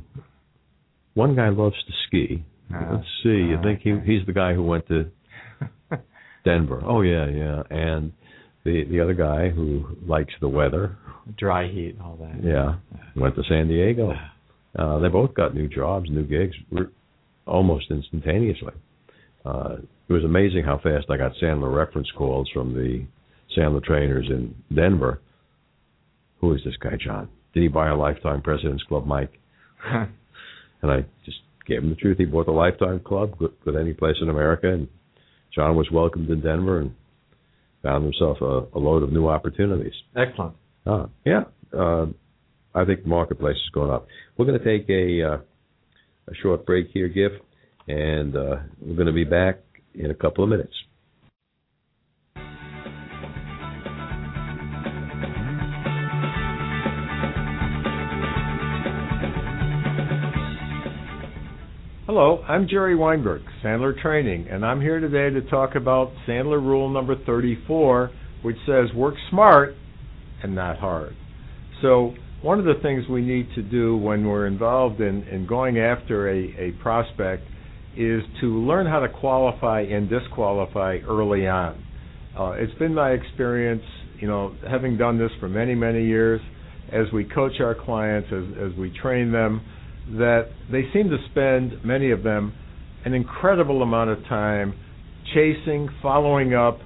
one 1.14 1.36
guy 1.36 1.50
loves 1.50 1.76
to 1.88 1.94
ski. 2.08 2.44
Let's 2.92 3.08
see. 3.24 3.30
You 3.30 3.58
ah, 3.60 3.64
think 3.64 3.82
he 3.82 3.98
he's 4.06 4.26
the 4.26 4.34
guy 4.34 4.54
who 4.54 4.64
went 4.64 4.88
to 4.88 5.10
Denver? 6.46 6.82
Oh 6.86 7.02
yeah, 7.02 7.28
yeah. 7.28 7.64
And 7.70 8.14
the 8.64 8.86
the 8.90 9.00
other 9.00 9.14
guy 9.14 9.50
who 9.50 9.98
likes 10.06 10.34
the 10.42 10.50
weather, 10.50 10.98
Dry 11.38 11.68
heat 11.68 11.96
and 11.96 12.02
all 12.02 12.18
that. 12.18 12.44
yeah, 12.44 12.76
went 13.16 13.36
to 13.36 13.44
San 13.48 13.68
Diego. 13.68 14.14
Uh, 14.78 15.00
they 15.00 15.10
both 15.10 15.34
got 15.34 15.54
new 15.54 15.68
jobs, 15.68 16.10
new 16.10 16.24
gigs, 16.24 16.56
almost 17.46 17.86
instantaneously. 17.90 18.74
Uh, 19.46 19.78
it 20.08 20.14
was 20.14 20.24
amazing 20.24 20.64
how 20.64 20.78
fast 20.78 21.08
I 21.10 21.18
got 21.18 21.34
Sandler 21.42 21.74
reference 21.76 22.10
calls 22.18 22.50
from 22.54 22.74
the 22.74 23.06
Sandler 23.58 23.84
trainers 23.84 24.28
in 24.30 24.56
Denver. 24.74 25.20
Who 26.40 26.54
is 26.54 26.62
this 26.64 26.76
guy, 26.78 26.98
John? 27.04 27.30
Did 27.54 27.64
he 27.64 27.68
buy 27.68 27.90
a 27.90 27.96
Lifetime 27.96 28.42
President's 28.42 28.84
Club 28.84 29.06
mic? 29.06 29.40
And 30.84 30.92
I 30.92 31.06
just 31.26 31.38
gave 31.66 31.80
him 31.80 31.90
the 31.90 31.96
truth. 31.96 32.18
He 32.18 32.26
bought 32.26 32.46
the 32.46 32.52
Lifetime 32.52 33.00
Club 33.00 33.36
with, 33.40 33.76
any 33.76 33.94
place 33.94 34.16
in 34.22 34.30
America, 34.30 34.72
and 34.72 34.88
John 35.54 35.76
was 35.76 35.90
welcomed 35.92 36.30
in 36.30 36.42
Denver 36.42 36.80
and 36.80 36.94
found 37.84 38.04
himself 38.04 38.38
a, 38.42 38.78
a 38.78 38.80
load 38.80 39.04
of 39.04 39.12
new 39.12 39.28
opportunities. 39.28 39.94
Excellent. 40.16 40.56
Uh, 40.86 41.08
yeah, 41.26 41.44
uh, 41.78 42.06
I 42.74 42.86
think 42.86 43.04
the 43.04 43.10
marketplace 43.10 43.56
is 43.56 43.70
going 43.74 43.92
up. 43.92 44.08
We're 44.38 44.46
going 44.46 44.60
to 44.60 44.66
take 44.66 44.90
a 44.90 45.34
uh, 45.34 45.38
a 46.28 46.36
short 46.42 46.66
break 46.66 46.88
here, 46.94 47.08
Giff, 47.08 47.32
and 47.88 48.36
uh, 48.36 48.56
we're 48.80 48.96
going 48.96 49.08
to 49.08 49.14
be 49.14 49.24
back 49.24 49.60
in 49.94 50.12
a 50.12 50.16
couple 50.16 50.44
of 50.44 50.50
minutes. 50.50 50.74
Hello, 62.14 62.44
I'm 62.46 62.68
Jerry 62.68 62.94
Weinberg, 62.94 63.42
Sandler 63.64 63.98
Training, 64.02 64.50
and 64.50 64.66
I'm 64.66 64.82
here 64.82 65.00
today 65.00 65.34
to 65.34 65.50
talk 65.50 65.76
about 65.76 66.12
Sandler 66.28 66.62
Rule 66.62 66.90
number 66.90 67.16
34, 67.26 68.12
which 68.42 68.58
says 68.68 68.94
work 68.94 69.16
smart 69.30 69.76
and 70.44 70.54
not 70.54 70.78
hard. 70.78 71.16
So, 71.82 72.14
one 72.42 72.60
of 72.60 72.66
the 72.66 72.74
things 72.84 73.06
we 73.10 73.22
need 73.22 73.48
to 73.56 73.62
do 73.62 73.96
when 73.96 74.28
we're 74.28 74.46
involved 74.46 75.00
in, 75.00 75.24
in 75.30 75.48
going 75.48 75.80
after 75.80 76.30
a, 76.30 76.54
a 76.60 76.72
prospect 76.84 77.44
is 77.96 78.22
to 78.42 78.60
learn 78.60 78.88
how 78.88 79.00
to 79.00 79.08
qualify 79.08 79.80
and 79.80 80.10
disqualify 80.10 80.98
early 81.08 81.48
on. 81.48 81.82
Uh, 82.38 82.52
it's 82.58 82.78
been 82.78 82.94
my 82.94 83.12
experience, 83.12 83.84
you 84.20 84.28
know, 84.28 84.54
having 84.70 84.98
done 84.98 85.18
this 85.18 85.32
for 85.40 85.48
many, 85.48 85.76
many 85.76 86.06
years, 86.06 86.42
as 86.92 87.06
we 87.14 87.24
coach 87.24 87.62
our 87.62 87.74
clients, 87.74 88.28
as, 88.34 88.44
as 88.70 88.78
we 88.78 88.94
train 89.02 89.32
them, 89.32 89.62
that 90.10 90.50
they 90.72 90.84
seem 90.94 91.10
to 91.10 91.18
spend, 91.30 91.84
many 91.86 92.12
of 92.12 92.24
them, 92.24 92.54
an 93.06 93.14
incredible 93.14 93.82
amount 93.82 94.10
of 94.10 94.20
time 94.26 94.74
chasing, 95.34 95.90
following 96.02 96.54
up 96.54 96.80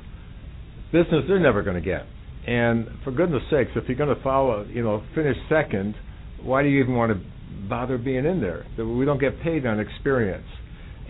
business 0.92 1.24
they're 1.28 1.40
never 1.40 1.64
going 1.64 1.76
to 1.76 1.82
get. 1.82 2.06
And 2.48 2.88
for 3.04 3.12
goodness 3.12 3.42
sakes, 3.50 3.72
if 3.76 3.88
you're 3.88 3.98
going 3.98 4.16
to 4.16 4.22
follow, 4.22 4.66
you 4.66 4.84
know, 4.84 5.04
finish 5.16 5.36
second, 5.50 5.96
why 6.44 6.62
do 6.62 6.70
you 6.70 6.82
even 6.84 6.96
want 6.96 7.12
to 7.12 7.68
bother 7.68 7.98
being 7.98 8.26
in 8.26 8.40
there? 8.40 8.66
We 8.78 9.06
don't 9.06 9.20
get 9.20 9.42
paid 9.42 9.66
on 9.66 9.80
experience. 9.80 10.46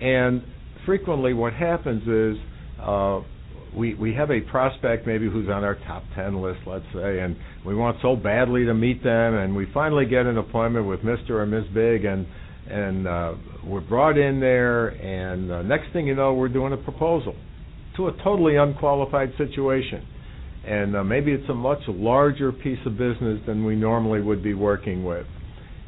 And 0.01 0.43
frequently, 0.85 1.33
what 1.33 1.53
happens 1.53 2.03
is 2.07 2.41
uh, 2.81 3.21
we 3.75 3.93
we 3.95 4.13
have 4.13 4.31
a 4.31 4.41
prospect 4.41 5.05
maybe 5.05 5.29
who's 5.29 5.49
on 5.49 5.63
our 5.63 5.75
top 5.87 6.03
ten 6.15 6.41
list, 6.41 6.59
let's 6.65 6.85
say, 6.93 7.19
and 7.19 7.35
we 7.65 7.75
want 7.75 7.97
so 8.01 8.15
badly 8.15 8.65
to 8.65 8.73
meet 8.73 9.03
them, 9.03 9.35
and 9.35 9.55
we 9.55 9.67
finally 9.73 10.05
get 10.05 10.25
an 10.25 10.37
appointment 10.37 10.87
with 10.87 11.03
Mister 11.03 11.39
or 11.41 11.45
Ms. 11.45 11.65
Big, 11.73 12.05
and 12.05 12.25
and 12.69 13.07
uh, 13.07 13.33
we're 13.65 13.81
brought 13.81 14.17
in 14.17 14.39
there, 14.39 14.87
and 14.87 15.51
uh, 15.51 15.61
next 15.61 15.93
thing 15.93 16.07
you 16.07 16.15
know, 16.15 16.33
we're 16.33 16.49
doing 16.49 16.73
a 16.73 16.77
proposal 16.77 17.35
to 17.97 18.07
a 18.07 18.23
totally 18.23 18.55
unqualified 18.55 19.31
situation, 19.37 20.05
and 20.65 20.95
uh, 20.95 21.03
maybe 21.03 21.31
it's 21.31 21.49
a 21.49 21.53
much 21.53 21.79
larger 21.87 22.51
piece 22.51 22.79
of 22.85 22.97
business 22.97 23.39
than 23.45 23.65
we 23.65 23.75
normally 23.75 24.21
would 24.21 24.43
be 24.43 24.53
working 24.53 25.05
with, 25.05 25.27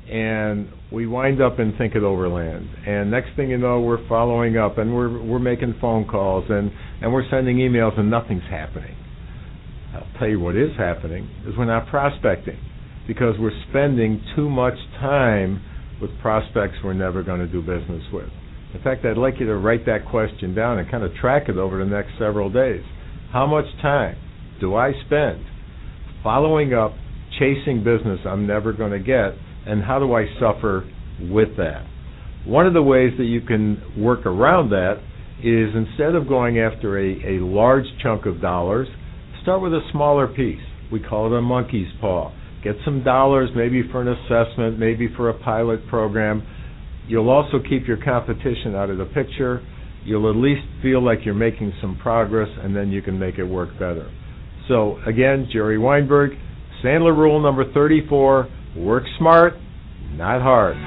and 0.09 0.69
we 0.91 1.05
wind 1.05 1.41
up 1.41 1.59
in 1.59 1.75
Think 1.77 1.95
It 1.95 2.03
Overland, 2.03 2.69
and 2.87 3.11
next 3.11 3.35
thing 3.35 3.49
you 3.49 3.57
know, 3.57 3.81
we're 3.81 4.07
following 4.07 4.57
up, 4.57 4.77
and 4.77 4.93
we're 4.95 5.21
we're 5.21 5.39
making 5.39 5.75
phone 5.81 6.07
calls, 6.07 6.45
and 6.49 6.71
and 7.01 7.11
we're 7.11 7.29
sending 7.29 7.57
emails, 7.57 7.97
and 7.99 8.09
nothing's 8.09 8.43
happening. 8.49 8.95
I'll 9.93 10.07
tell 10.19 10.27
you 10.27 10.39
what 10.39 10.55
is 10.55 10.71
happening 10.77 11.29
is 11.45 11.55
we're 11.57 11.65
not 11.65 11.87
prospecting 11.87 12.59
because 13.07 13.35
we're 13.39 13.57
spending 13.69 14.23
too 14.35 14.49
much 14.49 14.75
time 14.99 15.63
with 16.01 16.11
prospects 16.21 16.75
we're 16.83 16.93
never 16.93 17.23
going 17.23 17.39
to 17.39 17.47
do 17.47 17.61
business 17.61 18.03
with. 18.11 18.29
In 18.73 18.81
fact, 18.83 19.05
I'd 19.05 19.17
like 19.17 19.39
you 19.39 19.47
to 19.47 19.55
write 19.55 19.85
that 19.85 20.05
question 20.09 20.53
down 20.53 20.77
and 20.77 20.89
kind 20.91 21.03
of 21.03 21.13
track 21.15 21.49
it 21.49 21.57
over 21.57 21.79
the 21.79 21.89
next 21.89 22.11
several 22.19 22.49
days. 22.49 22.83
How 23.31 23.47
much 23.47 23.65
time 23.81 24.17
do 24.59 24.75
I 24.75 24.91
spend 25.05 25.43
following 26.23 26.73
up, 26.73 26.93
chasing 27.39 27.83
business 27.83 28.19
I'm 28.25 28.45
never 28.45 28.73
going 28.73 28.91
to 28.91 28.99
get, 28.99 29.39
and 29.67 29.83
how 29.83 29.99
do 29.99 30.13
I 30.13 30.25
suffer 30.39 30.89
with 31.21 31.57
that? 31.57 31.85
One 32.45 32.65
of 32.65 32.73
the 32.73 32.81
ways 32.81 33.11
that 33.17 33.25
you 33.25 33.41
can 33.41 33.81
work 33.97 34.25
around 34.25 34.69
that 34.69 35.01
is 35.43 35.75
instead 35.75 36.15
of 36.15 36.27
going 36.27 36.59
after 36.59 36.97
a, 36.97 37.37
a 37.37 37.43
large 37.43 37.85
chunk 38.01 38.25
of 38.25 38.41
dollars, 38.41 38.87
start 39.43 39.61
with 39.61 39.73
a 39.73 39.81
smaller 39.91 40.27
piece. 40.27 40.61
We 40.91 40.99
call 41.01 41.27
it 41.27 41.37
a 41.37 41.41
monkey's 41.41 41.91
paw. 41.99 42.33
Get 42.63 42.75
some 42.85 43.03
dollars, 43.03 43.49
maybe 43.55 43.83
for 43.91 44.01
an 44.01 44.07
assessment, 44.07 44.79
maybe 44.79 45.09
for 45.15 45.29
a 45.29 45.33
pilot 45.33 45.87
program. 45.87 46.45
You'll 47.07 47.29
also 47.29 47.59
keep 47.59 47.87
your 47.87 48.03
competition 48.03 48.75
out 48.75 48.89
of 48.89 48.97
the 48.97 49.05
picture. 49.05 49.65
You'll 50.05 50.29
at 50.29 50.35
least 50.35 50.61
feel 50.81 51.03
like 51.03 51.19
you're 51.23 51.33
making 51.35 51.73
some 51.81 51.97
progress, 51.97 52.49
and 52.61 52.75
then 52.75 52.91
you 52.91 53.01
can 53.01 53.19
make 53.19 53.37
it 53.37 53.43
work 53.43 53.73
better. 53.73 54.11
So, 54.67 54.97
again, 55.05 55.47
Jerry 55.51 55.77
Weinberg, 55.77 56.31
Sandler 56.83 57.15
Rule 57.15 57.41
number 57.41 57.71
34 57.73 58.49
work 58.77 59.03
smart, 59.17 59.53
not 60.13 60.41
hard. 60.41 60.77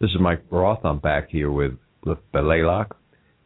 This 0.00 0.10
is 0.10 0.20
Mike 0.20 0.42
Roth. 0.50 0.84
I'm 0.84 0.98
back 0.98 1.30
here 1.30 1.50
with 1.50 1.72
Giff 2.04 2.18
Blaylock. 2.32 2.94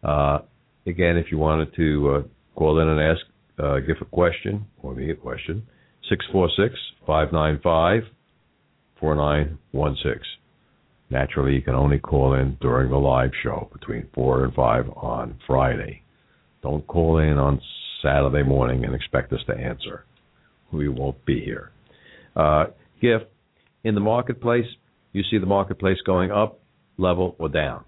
Uh, 0.02 0.40
again, 0.86 1.16
if 1.16 1.30
you 1.30 1.38
wanted 1.38 1.72
to 1.76 2.10
uh, 2.10 2.22
call 2.56 2.80
in 2.80 2.88
and 2.88 3.00
ask, 3.00 3.20
uh, 3.62 3.78
give 3.78 3.98
a 4.00 4.04
question 4.04 4.66
or 4.82 4.92
me 4.94 5.10
a 5.10 5.14
question, 5.14 5.64
646-595-4916. 7.06 8.02
Naturally, 11.10 11.54
you 11.54 11.62
can 11.62 11.74
only 11.74 11.98
call 11.98 12.34
in 12.34 12.56
during 12.60 12.90
the 12.90 12.96
live 12.98 13.30
show 13.42 13.68
between 13.72 14.08
4 14.14 14.44
and 14.44 14.54
5 14.54 14.90
on 14.96 15.38
Friday. 15.46 16.02
Don't 16.62 16.86
call 16.86 17.18
in 17.18 17.38
on 17.38 17.60
Saturday 18.02 18.42
morning 18.42 18.84
and 18.84 18.94
expect 18.94 19.32
us 19.32 19.40
to 19.46 19.54
answer. 19.56 20.04
We 20.72 20.88
won't 20.88 21.24
be 21.24 21.40
here. 21.42 21.70
Uh, 22.36 22.66
in 23.00 23.94
the 23.94 24.00
marketplace, 24.00 24.66
you 25.12 25.22
see 25.30 25.38
the 25.38 25.46
marketplace 25.46 25.96
going 26.04 26.30
up, 26.30 26.60
level, 26.98 27.36
or 27.38 27.48
down? 27.48 27.84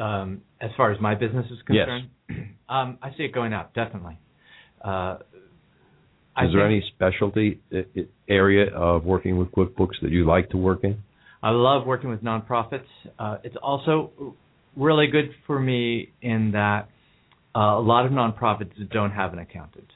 Um, 0.00 0.42
as 0.60 0.70
far 0.76 0.90
as 0.90 1.00
my 1.00 1.14
business 1.14 1.46
is 1.50 1.58
Yes. 1.70 1.86
concerned, 1.86 2.08
um, 2.68 2.98
I 3.00 3.10
see 3.16 3.22
it 3.24 3.32
going 3.32 3.52
up 3.52 3.74
definitely. 3.74 4.18
Uh, 4.84 5.18
I 6.34 6.46
Is 6.46 6.52
there 6.52 6.66
think- 6.68 6.82
any 6.82 6.84
specialty 6.96 7.60
uh, 7.72 8.02
area 8.28 8.74
of 8.74 9.04
working 9.04 9.36
with 9.36 9.52
QuickBooks 9.52 10.00
that 10.02 10.10
you 10.10 10.24
like 10.26 10.50
to 10.50 10.56
work 10.56 10.80
in? 10.82 10.98
I 11.42 11.50
love 11.50 11.86
working 11.86 12.10
with 12.10 12.22
nonprofits. 12.22 12.86
Uh, 13.18 13.38
it's 13.42 13.56
also 13.60 14.34
really 14.76 15.08
good 15.08 15.30
for 15.46 15.58
me 15.58 16.12
in 16.22 16.52
that 16.52 16.88
uh, 17.54 17.78
a 17.78 17.80
lot 17.80 18.06
of 18.06 18.12
nonprofits 18.12 18.72
don't 18.90 19.10
have 19.10 19.32
an 19.32 19.38
accountant. 19.38 19.88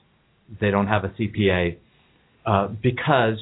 They 0.61 0.71
don't 0.71 0.89
have 0.89 1.05
a 1.05 1.09
CPA 1.09 1.79
uh, 2.45 2.69
because 2.83 3.39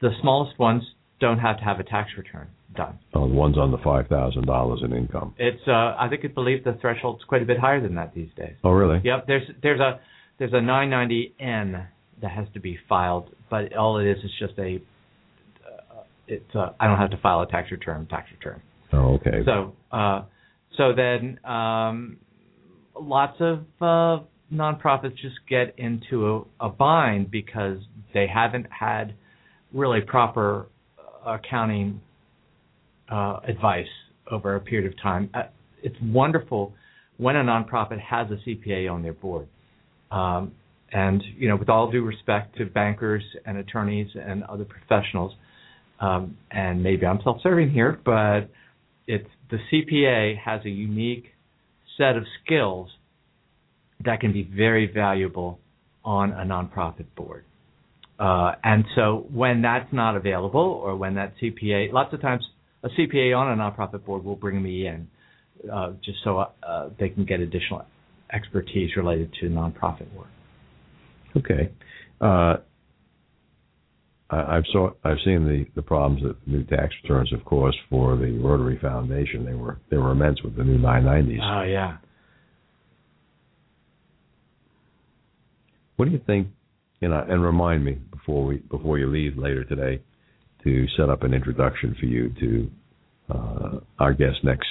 the 0.00 0.10
smallest 0.20 0.58
ones 0.58 0.82
don't 1.20 1.38
have 1.38 1.58
to 1.58 1.64
have 1.64 1.80
a 1.80 1.84
tax 1.84 2.10
return 2.16 2.48
done. 2.74 2.98
Oh, 3.14 3.28
the 3.28 3.34
ones 3.34 3.56
under 3.60 3.78
five 3.82 4.06
thousand 4.08 4.46
dollars 4.46 4.80
in 4.84 4.92
income. 4.92 5.34
It's 5.38 5.60
uh, 5.66 5.96
I 5.98 6.06
think 6.08 6.24
I 6.24 6.28
believe 6.28 6.64
the 6.64 6.78
threshold's 6.80 7.24
quite 7.24 7.42
a 7.42 7.44
bit 7.44 7.58
higher 7.58 7.80
than 7.80 7.96
that 7.96 8.14
these 8.14 8.30
days. 8.36 8.54
Oh, 8.62 8.70
really? 8.70 9.00
Yep. 9.04 9.26
There's 9.26 9.50
there's 9.62 9.80
a 9.80 10.00
there's 10.38 10.52
a 10.52 10.56
990N 10.56 11.86
that 12.22 12.30
has 12.30 12.46
to 12.54 12.60
be 12.60 12.78
filed, 12.88 13.30
but 13.50 13.74
all 13.76 13.98
it 13.98 14.06
is 14.06 14.18
is 14.24 14.30
just 14.38 14.58
a 14.58 14.76
uh, 14.76 14.78
it's 16.28 16.54
uh, 16.54 16.70
I 16.78 16.86
don't 16.86 16.98
have 16.98 17.10
to 17.10 17.18
file 17.18 17.40
a 17.40 17.46
tax 17.46 17.70
return 17.70 18.06
tax 18.06 18.28
return. 18.32 18.62
Oh, 18.92 19.14
okay. 19.14 19.42
So 19.44 19.74
uh, 19.90 20.22
so 20.76 20.92
then 20.94 21.38
um, 21.44 22.18
lots 22.98 23.36
of 23.40 23.60
uh, 23.80 24.24
nonprofits 24.52 25.16
just 25.16 25.36
get 25.48 25.74
into 25.78 26.46
a, 26.60 26.66
a 26.66 26.68
bind 26.68 27.30
because 27.30 27.78
they 28.14 28.26
haven't 28.32 28.66
had 28.70 29.14
really 29.72 30.00
proper 30.00 30.66
accounting 31.26 32.00
uh, 33.10 33.40
advice 33.46 33.86
over 34.30 34.54
a 34.56 34.60
period 34.60 34.90
of 34.90 35.00
time. 35.00 35.30
Uh, 35.34 35.42
it's 35.82 35.96
wonderful 36.02 36.74
when 37.16 37.36
a 37.36 37.42
nonprofit 37.42 38.00
has 38.00 38.28
a 38.30 38.48
CPA 38.48 38.90
on 38.90 39.02
their 39.02 39.12
board. 39.12 39.48
Um, 40.10 40.52
and 40.90 41.22
you 41.36 41.48
know, 41.48 41.56
with 41.56 41.68
all 41.68 41.90
due 41.90 42.02
respect 42.02 42.56
to 42.56 42.66
bankers 42.66 43.22
and 43.44 43.58
attorneys 43.58 44.08
and 44.14 44.42
other 44.44 44.64
professionals, 44.64 45.32
um, 46.00 46.36
and 46.50 46.82
maybe 46.82 47.06
I'm 47.06 47.20
self-serving 47.22 47.70
here, 47.70 47.98
but 48.04 48.48
it's 49.06 49.28
the 49.50 49.58
CPA 49.72 50.38
has 50.38 50.64
a 50.64 50.70
unique 50.70 51.26
set 51.96 52.16
of 52.16 52.24
skills 52.44 52.90
that 54.04 54.20
can 54.20 54.32
be 54.32 54.42
very 54.42 54.90
valuable 54.92 55.58
on 56.04 56.32
a 56.32 56.44
nonprofit 56.44 57.06
board. 57.16 57.44
Uh, 58.18 58.52
and 58.64 58.84
so 58.94 59.26
when 59.32 59.62
that's 59.62 59.92
not 59.92 60.16
available, 60.16 60.60
or 60.60 60.96
when 60.96 61.14
that 61.14 61.34
CPA, 61.40 61.92
lots 61.92 62.12
of 62.12 62.20
times 62.20 62.44
a 62.82 62.88
CPA 62.88 63.36
on 63.36 63.58
a 63.58 63.62
nonprofit 63.62 64.04
board 64.04 64.24
will 64.24 64.36
bring 64.36 64.62
me 64.62 64.86
in 64.86 65.08
uh, 65.72 65.92
just 66.04 66.18
so 66.24 66.38
uh, 66.38 66.88
they 66.98 67.08
can 67.08 67.24
get 67.24 67.40
additional 67.40 67.84
expertise 68.32 68.90
related 68.96 69.32
to 69.40 69.46
nonprofit 69.46 70.12
work. 70.14 70.28
Okay. 71.36 71.70
I, 74.30 74.56
have 74.56 74.64
saw 74.72 74.90
I've 75.04 75.16
seen 75.24 75.44
the, 75.44 75.66
the 75.74 75.82
problems 75.82 76.22
that 76.22 76.36
new 76.46 76.62
tax 76.64 76.94
returns, 77.02 77.32
of 77.32 77.44
course, 77.44 77.76
for 77.88 78.16
the 78.16 78.38
Rotary 78.38 78.78
Foundation. 78.80 79.44
They 79.44 79.54
were 79.54 79.78
they 79.90 79.96
were 79.96 80.12
immense 80.12 80.42
with 80.42 80.56
the 80.56 80.64
new 80.64 80.78
990s. 80.78 81.38
Oh 81.42 81.62
yeah. 81.62 81.96
What 85.96 86.06
do 86.06 86.12
you 86.12 86.20
think? 86.26 86.48
You 87.00 87.08
know, 87.08 87.24
and 87.28 87.42
remind 87.42 87.84
me 87.84 87.98
before 88.10 88.44
we 88.44 88.56
before 88.56 88.98
you 88.98 89.10
leave 89.10 89.38
later 89.38 89.64
today 89.64 90.02
to 90.64 90.86
set 90.96 91.08
up 91.08 91.22
an 91.22 91.32
introduction 91.32 91.96
for 91.98 92.06
you 92.06 92.32
to 92.40 92.70
uh, 93.34 93.80
our 93.98 94.12
guest 94.12 94.38
next 94.42 94.66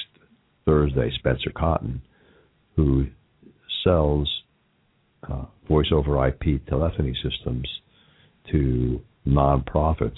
Thursday, 0.66 1.10
Spencer 1.18 1.52
Cotton, 1.56 2.02
who 2.76 3.08
sells 3.84 4.30
uh, 5.30 5.46
voice 5.68 5.88
over 5.92 6.28
IP 6.28 6.66
telephony 6.68 7.16
systems 7.24 7.68
to 8.52 9.02
nonprofits 9.28 10.18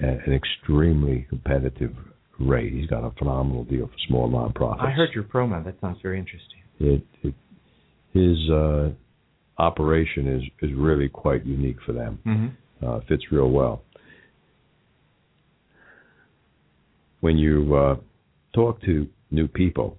at 0.00 0.26
an 0.26 0.32
extremely 0.32 1.26
competitive 1.28 1.94
rate. 2.40 2.72
He's 2.72 2.86
got 2.86 3.04
a 3.04 3.10
phenomenal 3.18 3.64
deal 3.64 3.86
for 3.86 3.94
small 4.08 4.30
nonprofits. 4.30 4.80
I 4.82 4.90
heard 4.90 5.10
your 5.14 5.24
promo. 5.24 5.64
That 5.64 5.76
sounds 5.80 5.98
very 6.02 6.18
interesting. 6.18 6.58
It, 6.80 7.06
it 7.22 7.34
his 8.12 8.50
uh, 8.50 8.90
operation 9.58 10.28
is 10.28 10.42
is 10.68 10.74
really 10.76 11.08
quite 11.08 11.46
unique 11.46 11.78
for 11.84 11.92
them. 11.92 12.18
Mm-hmm. 12.26 12.86
Uh, 12.86 13.00
fits 13.08 13.22
real 13.30 13.50
well. 13.50 13.82
When 17.20 17.38
you 17.38 17.74
uh, 17.76 17.96
talk 18.54 18.82
to 18.82 19.06
new 19.30 19.46
people 19.46 19.96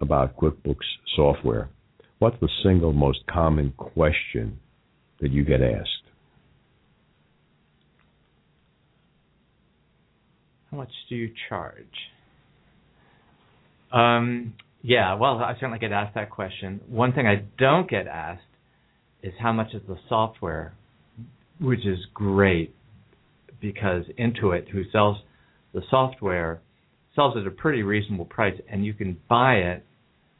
about 0.00 0.36
QuickBooks 0.36 0.84
software, 1.16 1.70
what's 2.18 2.36
the 2.40 2.50
single 2.62 2.92
most 2.92 3.20
common 3.32 3.72
question 3.78 4.58
that 5.20 5.30
you 5.30 5.44
get 5.44 5.62
asked? 5.62 6.03
How 10.74 10.78
much 10.78 10.92
do 11.08 11.14
you 11.14 11.30
charge? 11.48 11.86
Um, 13.92 14.54
yeah, 14.82 15.14
well, 15.14 15.38
I 15.38 15.54
certainly 15.54 15.78
get 15.78 15.92
asked 15.92 16.16
that 16.16 16.30
question. 16.30 16.80
One 16.88 17.12
thing 17.12 17.28
I 17.28 17.44
don't 17.58 17.88
get 17.88 18.08
asked 18.08 18.42
is 19.22 19.32
how 19.38 19.52
much 19.52 19.68
is 19.72 19.82
the 19.86 19.98
software, 20.08 20.74
which 21.60 21.86
is 21.86 22.00
great 22.12 22.74
because 23.60 24.02
Intuit, 24.18 24.68
who 24.70 24.82
sells 24.90 25.18
the 25.72 25.82
software, 25.90 26.60
sells 27.14 27.36
it 27.36 27.42
at 27.42 27.46
a 27.46 27.52
pretty 27.52 27.84
reasonable 27.84 28.24
price, 28.24 28.60
and 28.68 28.84
you 28.84 28.94
can 28.94 29.16
buy 29.28 29.54
it. 29.54 29.86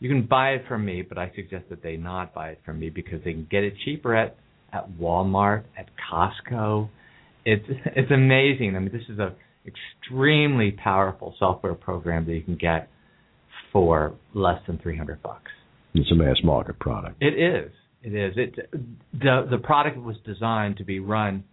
You 0.01 0.09
can 0.09 0.27
buy 0.27 0.55
it 0.55 0.65
from 0.67 0.85
me, 0.85 1.03
but 1.03 1.17
I 1.17 1.31
suggest 1.37 1.67
that 1.71 1.81
they 1.85 1.97
not 1.97 2.35
buy 2.35 2.49
it 2.49 2.61
from 2.67 2.81
me 2.81 2.91
because 2.91 3.21
they 3.25 3.35
can 3.35 3.47
get 3.49 3.63
it 3.63 3.75
cheaper 3.85 4.17
at 4.17 4.37
at 4.73 4.91
Walmart, 5.01 5.63
at 5.79 5.91
Costco. 6.11 6.89
It's 7.45 7.65
it's 7.69 8.11
amazing. 8.11 8.75
I 8.75 8.81
mean, 8.81 8.91
this 8.91 9.09
is 9.09 9.21
a 9.21 9.37
extremely 9.67 10.71
powerful 10.73 11.35
software 11.39 11.75
program 11.75 12.27
that 12.27 12.35
you 12.35 12.43
can 12.43 12.57
get 12.57 12.89
for 13.73 14.15
less 14.35 14.61
than 14.67 14.79
300 14.79 15.23
bucks. 15.23 15.51
It's 15.95 16.11
a 16.11 16.15
mass 16.15 16.37
market 16.43 16.79
product. 16.79 17.17
It 17.21 17.35
is. 17.35 17.71
It 18.03 18.15
is. 18.15 18.35
It 18.37 18.71
the 19.13 19.47
the 19.51 19.59
product 19.59 19.97
was 19.97 20.17
designed 20.27 20.77
to 20.77 20.85
be 20.85 21.01
run 21.01 21.45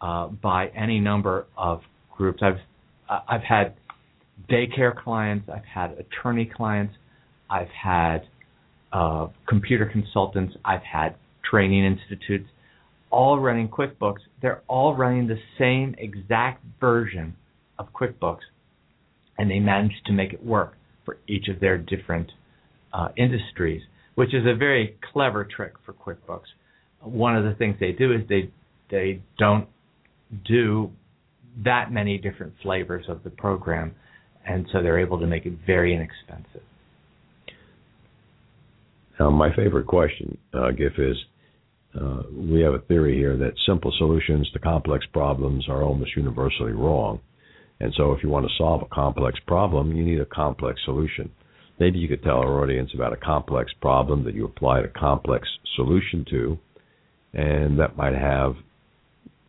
uh, 0.00 0.28
by 0.28 0.68
any 0.68 1.00
number 1.00 1.46
of 1.56 1.80
groups. 2.16 2.42
I've 2.42 2.58
I've 3.08 3.42
had 3.42 3.74
daycare 4.50 4.94
clients. 4.94 5.48
I've 5.48 5.64
had 5.64 5.92
attorney 5.92 6.50
clients. 6.54 6.94
I've 7.48 7.68
had 7.68 8.26
uh, 8.92 9.28
computer 9.48 9.86
consultants. 9.86 10.54
I've 10.64 10.82
had 10.82 11.14
training 11.48 11.84
institutes, 11.84 12.48
all 13.10 13.38
running 13.38 13.68
QuickBooks. 13.68 14.20
They're 14.40 14.62
all 14.68 14.94
running 14.94 15.26
the 15.26 15.38
same 15.58 15.94
exact 15.98 16.64
version 16.80 17.36
of 17.78 17.92
QuickBooks, 17.92 18.40
and 19.38 19.50
they 19.50 19.58
managed 19.58 20.06
to 20.06 20.12
make 20.12 20.32
it 20.32 20.44
work 20.44 20.76
for 21.04 21.18
each 21.26 21.48
of 21.48 21.60
their 21.60 21.78
different 21.78 22.30
uh, 22.92 23.08
industries, 23.16 23.82
which 24.14 24.34
is 24.34 24.44
a 24.46 24.54
very 24.54 24.96
clever 25.12 25.44
trick 25.44 25.74
for 25.84 25.92
QuickBooks. 25.92 26.46
One 27.02 27.36
of 27.36 27.44
the 27.44 27.54
things 27.54 27.76
they 27.80 27.92
do 27.92 28.12
is 28.12 28.20
they 28.28 28.50
they 28.90 29.22
don't 29.38 29.68
do 30.44 30.90
that 31.64 31.92
many 31.92 32.18
different 32.18 32.54
flavors 32.62 33.06
of 33.08 33.22
the 33.22 33.30
program, 33.30 33.94
and 34.46 34.66
so 34.72 34.82
they're 34.82 35.00
able 35.00 35.18
to 35.20 35.26
make 35.26 35.46
it 35.46 35.54
very 35.66 35.94
inexpensive. 35.94 36.62
Now, 39.18 39.30
my 39.30 39.54
favorite 39.54 39.86
question, 39.86 40.38
uh, 40.54 40.70
Giff, 40.70 40.98
is 40.98 41.16
uh, 41.98 42.22
we 42.32 42.60
have 42.60 42.74
a 42.74 42.78
theory 42.80 43.16
here 43.16 43.36
that 43.36 43.52
simple 43.66 43.92
solutions 43.98 44.48
to 44.52 44.58
complex 44.58 45.04
problems 45.12 45.68
are 45.68 45.82
almost 45.82 46.16
universally 46.16 46.72
wrong. 46.72 47.20
And 47.80 47.92
so, 47.96 48.12
if 48.12 48.22
you 48.22 48.28
want 48.28 48.46
to 48.46 48.52
solve 48.58 48.82
a 48.82 48.94
complex 48.94 49.38
problem, 49.46 49.96
you 49.96 50.04
need 50.04 50.20
a 50.20 50.26
complex 50.26 50.80
solution. 50.84 51.30
Maybe 51.78 51.98
you 51.98 52.08
could 52.08 52.22
tell 52.22 52.36
our 52.36 52.62
audience 52.62 52.90
about 52.94 53.14
a 53.14 53.16
complex 53.16 53.72
problem 53.80 54.24
that 54.24 54.34
you 54.34 54.44
applied 54.44 54.84
a 54.84 54.88
complex 54.88 55.48
solution 55.76 56.26
to, 56.30 56.58
and 57.32 57.78
that 57.78 57.96
might 57.96 58.14
have 58.14 58.54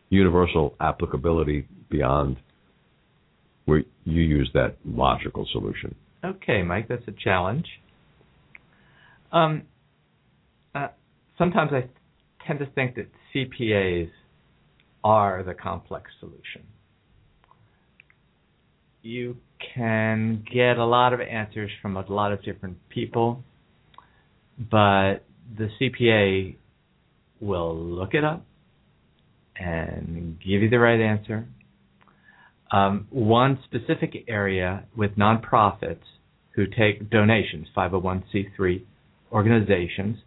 universal 0.08 0.74
applicability 0.80 1.68
beyond 1.90 2.38
where 3.66 3.84
you 4.04 4.22
use 4.22 4.50
that 4.54 4.76
logical 4.84 5.46
solution. 5.52 5.94
Okay, 6.24 6.62
Mike, 6.62 6.88
that's 6.88 7.06
a 7.06 7.12
challenge. 7.12 7.66
Um, 9.30 9.62
uh, 10.74 10.88
sometimes 11.38 11.70
I 11.72 11.88
tend 12.46 12.58
to 12.60 12.66
think 12.66 12.96
that 12.96 13.08
CPAs 13.34 14.10
are 15.04 15.42
the 15.42 15.54
complex 15.54 16.10
solution. 16.20 16.66
You 19.02 19.36
can 19.74 20.44
get 20.52 20.78
a 20.78 20.84
lot 20.84 21.12
of 21.12 21.20
answers 21.20 21.70
from 21.80 21.96
a 21.96 22.04
lot 22.08 22.32
of 22.32 22.42
different 22.44 22.78
people, 22.88 23.42
but 24.58 25.24
the 25.56 25.68
CPA 25.80 26.56
will 27.40 27.76
look 27.76 28.14
it 28.14 28.24
up 28.24 28.44
and 29.56 30.38
give 30.38 30.62
you 30.62 30.70
the 30.70 30.78
right 30.78 31.00
answer. 31.00 31.48
Um, 32.70 33.06
one 33.10 33.58
specific 33.64 34.24
area 34.28 34.84
with 34.96 35.16
nonprofits 35.16 36.04
who 36.54 36.66
take 36.66 37.10
donations, 37.10 37.66
501c3 37.76 38.82
organizations, 39.30 40.18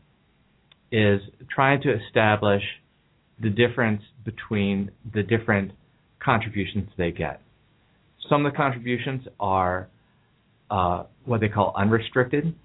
is 0.91 1.19
trying 1.53 1.81
to 1.81 1.93
establish 2.05 2.61
the 3.41 3.49
difference 3.49 4.01
between 4.23 4.91
the 5.13 5.23
different 5.23 5.71
contributions 6.23 6.89
they 6.97 7.11
get. 7.11 7.41
Some 8.29 8.45
of 8.45 8.51
the 8.51 8.57
contributions 8.57 9.23
are 9.39 9.87
uh, 10.71 11.03
what 11.25 11.41
they 11.41 11.49
call 11.49 11.73
unrestricted, 11.75 12.55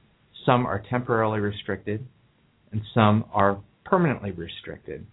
some 0.46 0.64
are 0.66 0.82
temporarily 0.88 1.40
restricted, 1.40 2.06
and 2.72 2.80
some 2.94 3.24
are 3.32 3.60
permanently 3.84 4.30
restricted. 4.30 5.06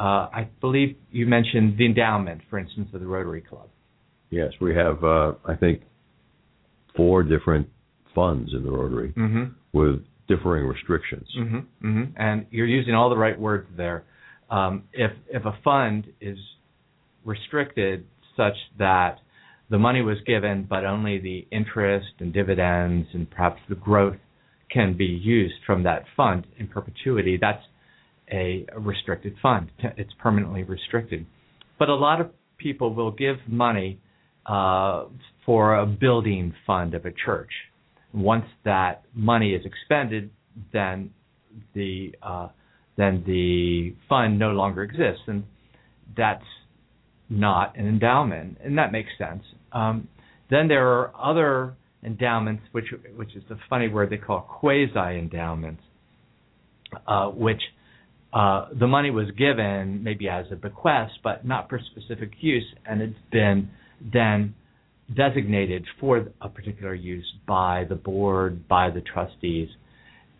uh, 0.00 0.28
I 0.32 0.48
believe 0.60 0.96
you 1.10 1.26
mentioned 1.26 1.78
the 1.78 1.86
endowment, 1.86 2.42
for 2.50 2.58
instance, 2.58 2.88
of 2.92 3.00
the 3.00 3.06
Rotary 3.06 3.40
Club. 3.40 3.68
Yes, 4.30 4.52
we 4.60 4.74
have, 4.74 5.02
uh, 5.02 5.32
I 5.46 5.54
think, 5.54 5.82
four 6.96 7.22
different 7.22 7.68
funds 8.14 8.52
in 8.52 8.62
the 8.64 8.70
Rotary 8.70 9.12
Mm-hmm. 9.16 9.44
with 9.72 10.00
differing 10.28 10.66
restrictions. 10.66 11.26
hmm 11.34 11.58
hmm 11.80 12.04
And 12.16 12.46
you're 12.50 12.66
using 12.66 12.94
all 12.94 13.10
the 13.10 13.16
right 13.16 13.38
words 13.38 13.66
there. 13.76 14.04
Um, 14.50 14.84
if 14.92 15.10
if 15.28 15.44
a 15.44 15.58
fund 15.64 16.06
is 16.20 16.38
restricted 17.24 18.06
such 18.36 18.54
that 18.78 19.18
the 19.70 19.78
money 19.78 20.00
was 20.02 20.16
given, 20.26 20.66
but 20.68 20.84
only 20.84 21.18
the 21.18 21.46
interest 21.50 22.08
and 22.20 22.32
dividends 22.32 23.08
and 23.12 23.30
perhaps 23.30 23.60
the 23.68 23.74
growth 23.74 24.16
can 24.70 24.96
be 24.96 25.04
used 25.04 25.56
from 25.66 25.82
that 25.82 26.04
fund 26.16 26.46
in 26.58 26.68
perpetuity, 26.68 27.38
that's 27.40 27.62
a 28.30 28.66
restricted 28.76 29.34
fund. 29.42 29.70
It's 29.96 30.12
permanently 30.18 30.62
restricted. 30.62 31.26
But 31.78 31.88
a 31.88 31.94
lot 31.94 32.20
of 32.20 32.30
people 32.58 32.94
will 32.94 33.10
give 33.10 33.36
money 33.46 34.00
uh, 34.46 35.04
for 35.44 35.76
a 35.76 35.86
building 35.86 36.54
fund 36.66 36.94
of 36.94 37.04
a 37.04 37.12
church. 37.12 37.50
Once 38.12 38.46
that 38.64 39.04
money 39.14 39.52
is 39.54 39.64
expended, 39.64 40.30
then 40.72 41.10
the 41.74 42.14
uh, 42.22 42.48
then 42.96 43.22
the 43.26 43.94
fund 44.08 44.38
no 44.38 44.50
longer 44.50 44.82
exists, 44.82 45.22
and 45.26 45.44
that's 46.16 46.44
not 47.28 47.76
an 47.76 47.86
endowment, 47.86 48.58
and 48.64 48.78
that 48.78 48.92
makes 48.92 49.10
sense. 49.18 49.42
Um, 49.72 50.08
then 50.50 50.68
there 50.68 50.88
are 50.88 51.12
other 51.16 51.74
endowments, 52.02 52.62
which 52.72 52.86
which 53.16 53.34
is 53.36 53.42
a 53.50 53.56
funny 53.68 53.88
word 53.88 54.10
they 54.10 54.16
call 54.16 54.40
quasi 54.40 55.18
endowments, 55.18 55.82
uh, 57.06 57.28
which 57.28 57.60
uh, 58.32 58.66
the 58.78 58.86
money 58.86 59.10
was 59.10 59.30
given 59.36 60.02
maybe 60.02 60.28
as 60.28 60.46
a 60.50 60.56
bequest, 60.56 61.14
but 61.22 61.46
not 61.46 61.68
for 61.68 61.80
specific 61.92 62.30
use, 62.40 62.66
and 62.86 63.00
it's 63.00 63.18
been 63.30 63.70
then 64.12 64.54
designated 65.14 65.84
for 66.00 66.28
a 66.40 66.48
particular 66.48 66.94
use 66.94 67.26
by 67.46 67.84
the 67.88 67.94
board, 67.94 68.68
by 68.68 68.90
the 68.90 69.00
trustees. 69.00 69.68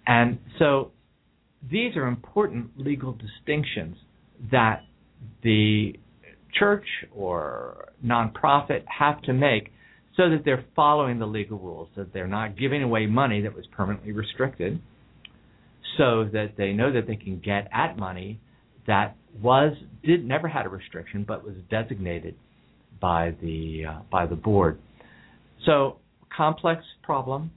And 0.07 0.39
so 0.59 0.93
these 1.71 1.97
are 1.97 2.07
important 2.07 2.71
legal 2.79 3.12
distinctions 3.12 3.97
that 4.51 4.83
the 5.43 5.95
church 6.59 6.87
or 7.14 7.89
nonprofit 8.05 8.85
have 8.87 9.21
to 9.23 9.33
make 9.33 9.73
so 10.16 10.31
that 10.31 10.45
they're 10.45 10.64
following 10.75 11.19
the 11.19 11.27
legal 11.27 11.59
rules, 11.59 11.89
that 11.97 12.12
they're 12.12 12.27
not 12.27 12.59
giving 12.59 12.83
away 12.83 13.07
money 13.07 13.41
that 13.43 13.55
was 13.55 13.64
permanently 13.77 14.12
restricted, 14.12 14.81
so 15.97 16.25
that 16.33 16.55
they 16.57 16.73
know 16.73 16.93
that 16.93 17.07
they 17.07 17.16
can 17.16 17.39
get 17.39 17.69
at 17.73 17.97
money 17.97 18.41
that 18.87 19.16
was 19.41 19.75
did 20.03 20.25
never 20.25 20.49
had 20.49 20.66
a 20.66 20.69
restriction 20.69 21.25
but 21.27 21.45
was 21.45 21.55
designated 21.71 22.35
by 23.01 23.34
the 23.42 23.84
uh, 23.88 23.99
by 24.11 24.26
the 24.26 24.34
board. 24.34 24.78
So 25.66 25.96
complex 26.36 26.82
problem, 27.03 27.51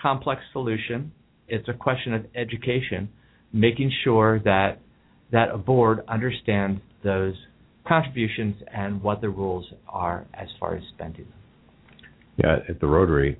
complex 0.00 0.40
solution. 0.52 1.12
It's 1.48 1.68
a 1.68 1.74
question 1.74 2.14
of 2.14 2.24
education, 2.34 3.10
making 3.52 3.92
sure 4.02 4.40
that 4.40 4.80
that 5.32 5.50
a 5.50 5.58
board 5.58 6.00
understands 6.08 6.80
those 7.02 7.34
contributions 7.86 8.56
and 8.72 9.02
what 9.02 9.20
the 9.20 9.28
rules 9.28 9.66
are 9.88 10.26
as 10.34 10.48
far 10.58 10.76
as 10.76 10.82
spending 10.94 11.24
them. 11.24 12.08
Yeah, 12.36 12.56
at 12.68 12.80
the 12.80 12.86
Rotary, 12.86 13.38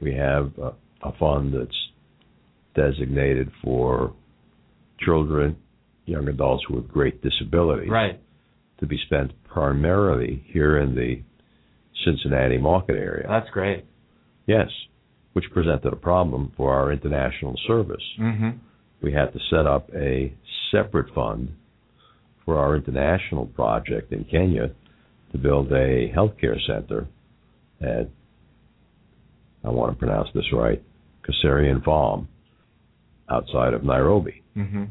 we 0.00 0.14
have 0.14 0.52
a, 0.58 0.72
a 1.02 1.12
fund 1.18 1.54
that's 1.54 1.70
designated 2.74 3.50
for 3.64 4.12
children, 5.00 5.56
young 6.06 6.28
adults 6.28 6.68
with 6.68 6.86
great 6.88 7.22
disabilities. 7.22 7.90
Right. 7.90 8.20
To 8.80 8.86
be 8.86 8.98
spent 9.06 9.32
primarily 9.52 10.44
here 10.46 10.78
in 10.78 10.94
the 10.94 11.22
Cincinnati 12.04 12.58
market 12.58 12.96
area. 12.96 13.26
That's 13.28 13.50
great. 13.50 13.84
Yes, 14.46 14.68
which 15.32 15.44
presented 15.52 15.92
a 15.92 15.96
problem 15.96 16.52
for 16.56 16.74
our 16.74 16.92
international 16.92 17.54
service. 17.66 18.02
Mm-hmm. 18.18 18.50
We 19.02 19.12
had 19.12 19.32
to 19.32 19.38
set 19.50 19.66
up 19.66 19.90
a 19.94 20.34
separate 20.70 21.12
fund 21.14 21.50
for 22.44 22.58
our 22.58 22.76
international 22.76 23.46
project 23.46 24.12
in 24.12 24.24
Kenya 24.24 24.70
to 25.32 25.38
build 25.38 25.70
a 25.72 26.08
healthcare 26.08 26.56
center 26.66 27.06
at, 27.80 28.08
I 29.64 29.70
want 29.70 29.92
to 29.92 29.98
pronounce 29.98 30.28
this 30.34 30.52
right, 30.52 30.82
Kasarian 31.22 31.84
Farm 31.84 32.28
outside 33.30 33.74
of 33.74 33.84
Nairobi. 33.84 34.42
Mm-hmm. 34.56 34.84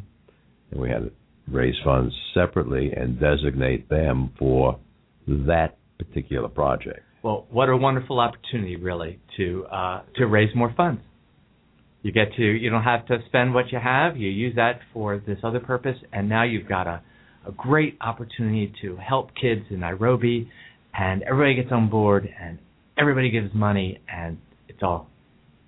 And 0.72 0.82
we 0.82 0.90
had 0.90 1.00
to 1.00 1.12
raise 1.52 1.76
funds 1.84 2.14
separately 2.34 2.92
and 2.96 3.20
designate 3.20 3.90
them 3.90 4.32
for 4.38 4.80
that 5.28 5.78
particular 5.98 6.48
project. 6.48 7.02
Well, 7.22 7.48
what 7.50 7.70
a 7.70 7.76
wonderful 7.76 8.20
opportunity, 8.20 8.78
really, 8.78 9.20
to 9.38 9.66
uh, 9.66 10.02
to 10.16 10.26
raise 10.26 10.56
more 10.56 10.74
funds. 10.76 11.02
You 12.02 12.14
get 12.14 12.34
to 12.38 12.44
you 12.44 12.70
don't 12.70 12.84
have 12.84 13.06
to 13.08 13.18
spend 13.28 13.54
what 13.54 13.72
you 13.72 13.80
have. 13.80 14.16
You 14.16 14.30
use 14.30 14.56
that 14.56 14.80
for 14.94 15.22
this 15.26 15.38
other 15.44 15.60
purpose, 15.60 15.98
and 16.14 16.30
now 16.30 16.44
you've 16.44 16.68
got 16.68 16.88
a 16.88 17.02
a 17.46 17.52
great 17.52 17.98
opportunity 18.02 18.72
to 18.82 18.98
help 18.98 19.32
kids 19.36 19.62
in 19.70 19.82
Nairobi, 19.82 20.50
and 20.94 21.24
everybody 21.24 21.56
gets 21.56 21.72
on 21.72 21.90
board, 21.90 22.30
and 22.42 22.60
everybody 22.98 23.30
gives 23.32 23.54
money, 23.54 24.00
and 24.08 24.38
it's 24.68 24.80
all 24.82 25.10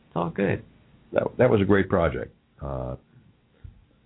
it's 0.07 0.15
all 0.15 0.29
good. 0.29 0.63
That 1.11 1.23
that 1.37 1.49
was 1.49 1.59
a 1.61 1.65
great 1.65 1.89
project. 1.89 2.33
Uh, 2.61 2.95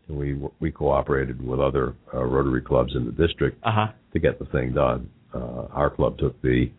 we 0.07 0.37
we 0.59 0.71
cooperated 0.71 1.45
with 1.45 1.59
other 1.59 1.95
uh, 2.13 2.23
Rotary 2.23 2.61
clubs 2.61 2.93
in 2.95 3.05
the 3.05 3.11
district 3.11 3.57
Uh 3.63 3.71
huh. 3.71 3.87
to 4.13 4.19
get 4.19 4.39
the 4.39 4.45
thing 4.45 4.73
done. 4.73 5.09
Uh, 5.33 5.67
our 5.73 5.89
club 5.89 6.17
took 6.17 6.39
the 6.41 6.69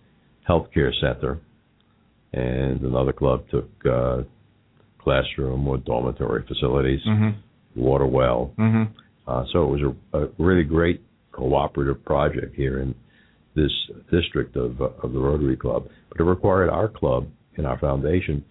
healthcare 0.49 0.93
center, 1.01 1.39
and 2.33 2.81
another 2.83 3.13
club 3.13 3.45
took 3.51 3.69
uh, 3.85 4.23
classroom 4.99 5.67
or 5.69 5.79
dormitory 5.79 6.43
facilities, 6.47 7.01
Mhm. 7.07 7.35
water 7.75 8.07
well. 8.07 8.53
Mhm. 8.59 8.89
Uh, 9.27 9.45
so 9.53 9.65
it 9.65 9.81
was 9.81 9.95
a, 10.13 10.19
a 10.25 10.29
really 10.39 10.63
great 10.65 11.01
cooperative 11.33 12.05
project 12.05 12.55
here 12.55 12.79
in 12.81 12.95
this 13.55 13.73
district 14.11 14.57
of 14.57 14.81
uh, 14.81 14.89
of 15.03 15.13
the 15.13 15.19
Rotary 15.19 15.57
Club. 15.57 15.89
But 16.11 16.21
it 16.21 16.25
required 16.25 16.71
our 16.71 16.89
club 16.89 17.27
and 17.57 17.67
our 17.67 17.79
foundation, 17.79 18.45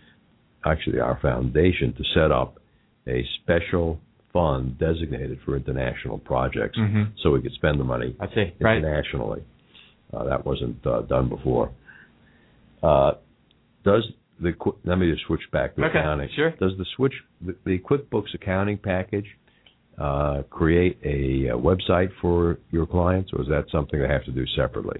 actually 0.66 1.00
our 1.00 1.18
foundation, 1.22 1.94
to 1.94 2.04
set 2.14 2.32
up 2.32 2.60
a 3.08 3.24
special 3.42 4.00
fund 4.36 4.78
designated 4.78 5.38
for 5.46 5.56
international 5.56 6.18
projects, 6.18 6.78
Mhm. 6.78 7.04
so 7.22 7.32
we 7.32 7.42
could 7.42 7.54
spend 7.54 7.80
the 7.80 7.86
money 7.86 8.14
I 8.20 8.28
see. 8.36 8.52
Right. 8.60 8.78
internationally. 8.80 9.42
Uh, 10.14 10.26
that 10.26 10.46
wasn't 10.46 10.86
uh, 10.86 11.02
done 11.14 11.30
before. 11.30 11.72
Uh, 12.84 13.14
does 13.86 14.04
the 14.42 14.52
let 14.84 14.98
me 14.98 15.10
just 15.14 15.24
switch 15.26 15.46
back 15.52 15.76
to 15.76 15.86
Okay, 15.86 15.98
accounting. 16.00 16.30
sure. 16.36 16.52
Does 16.60 16.76
the 16.78 16.86
switch 16.96 17.14
the, 17.48 17.56
the 17.64 17.80
QuickBooks 17.80 18.34
accounting 18.34 18.78
package 18.78 19.30
uh, 19.98 20.44
create 20.50 20.98
a, 21.06 21.50
uh 21.52 21.58
website 21.70 22.12
for 22.22 22.58
your 22.72 22.86
clients, 22.86 23.32
or 23.34 23.42
is 23.42 23.48
that 23.48 23.64
something 23.72 23.98
they 24.02 24.08
have 24.18 24.26
to 24.26 24.32
do 24.42 24.46
separately? 24.48 25.00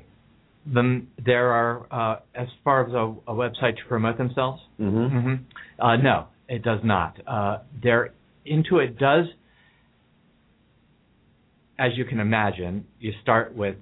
Then 0.66 1.08
there 1.24 1.48
are, 1.52 1.86
uh, 1.92 2.20
as 2.34 2.48
far 2.64 2.88
as 2.88 2.94
a, 2.94 3.06
a 3.34 3.36
website 3.44 3.76
to 3.82 3.84
promote 3.90 4.18
themselves. 4.18 4.62
Mm-hmm. 4.80 5.08
hmm 5.20 5.36
Uh, 5.78 5.98
no, 5.98 6.18
it 6.48 6.62
does 6.64 6.80
not. 6.84 7.12
Uh, 7.28 7.58
there, 7.84 8.04
Intuit 8.50 8.98
does, 9.00 9.26
as 11.80 11.92
you 11.96 12.06
can 12.06 12.20
imagine, 12.20 12.86
you 13.00 13.14
start 13.22 13.56
with 13.56 13.76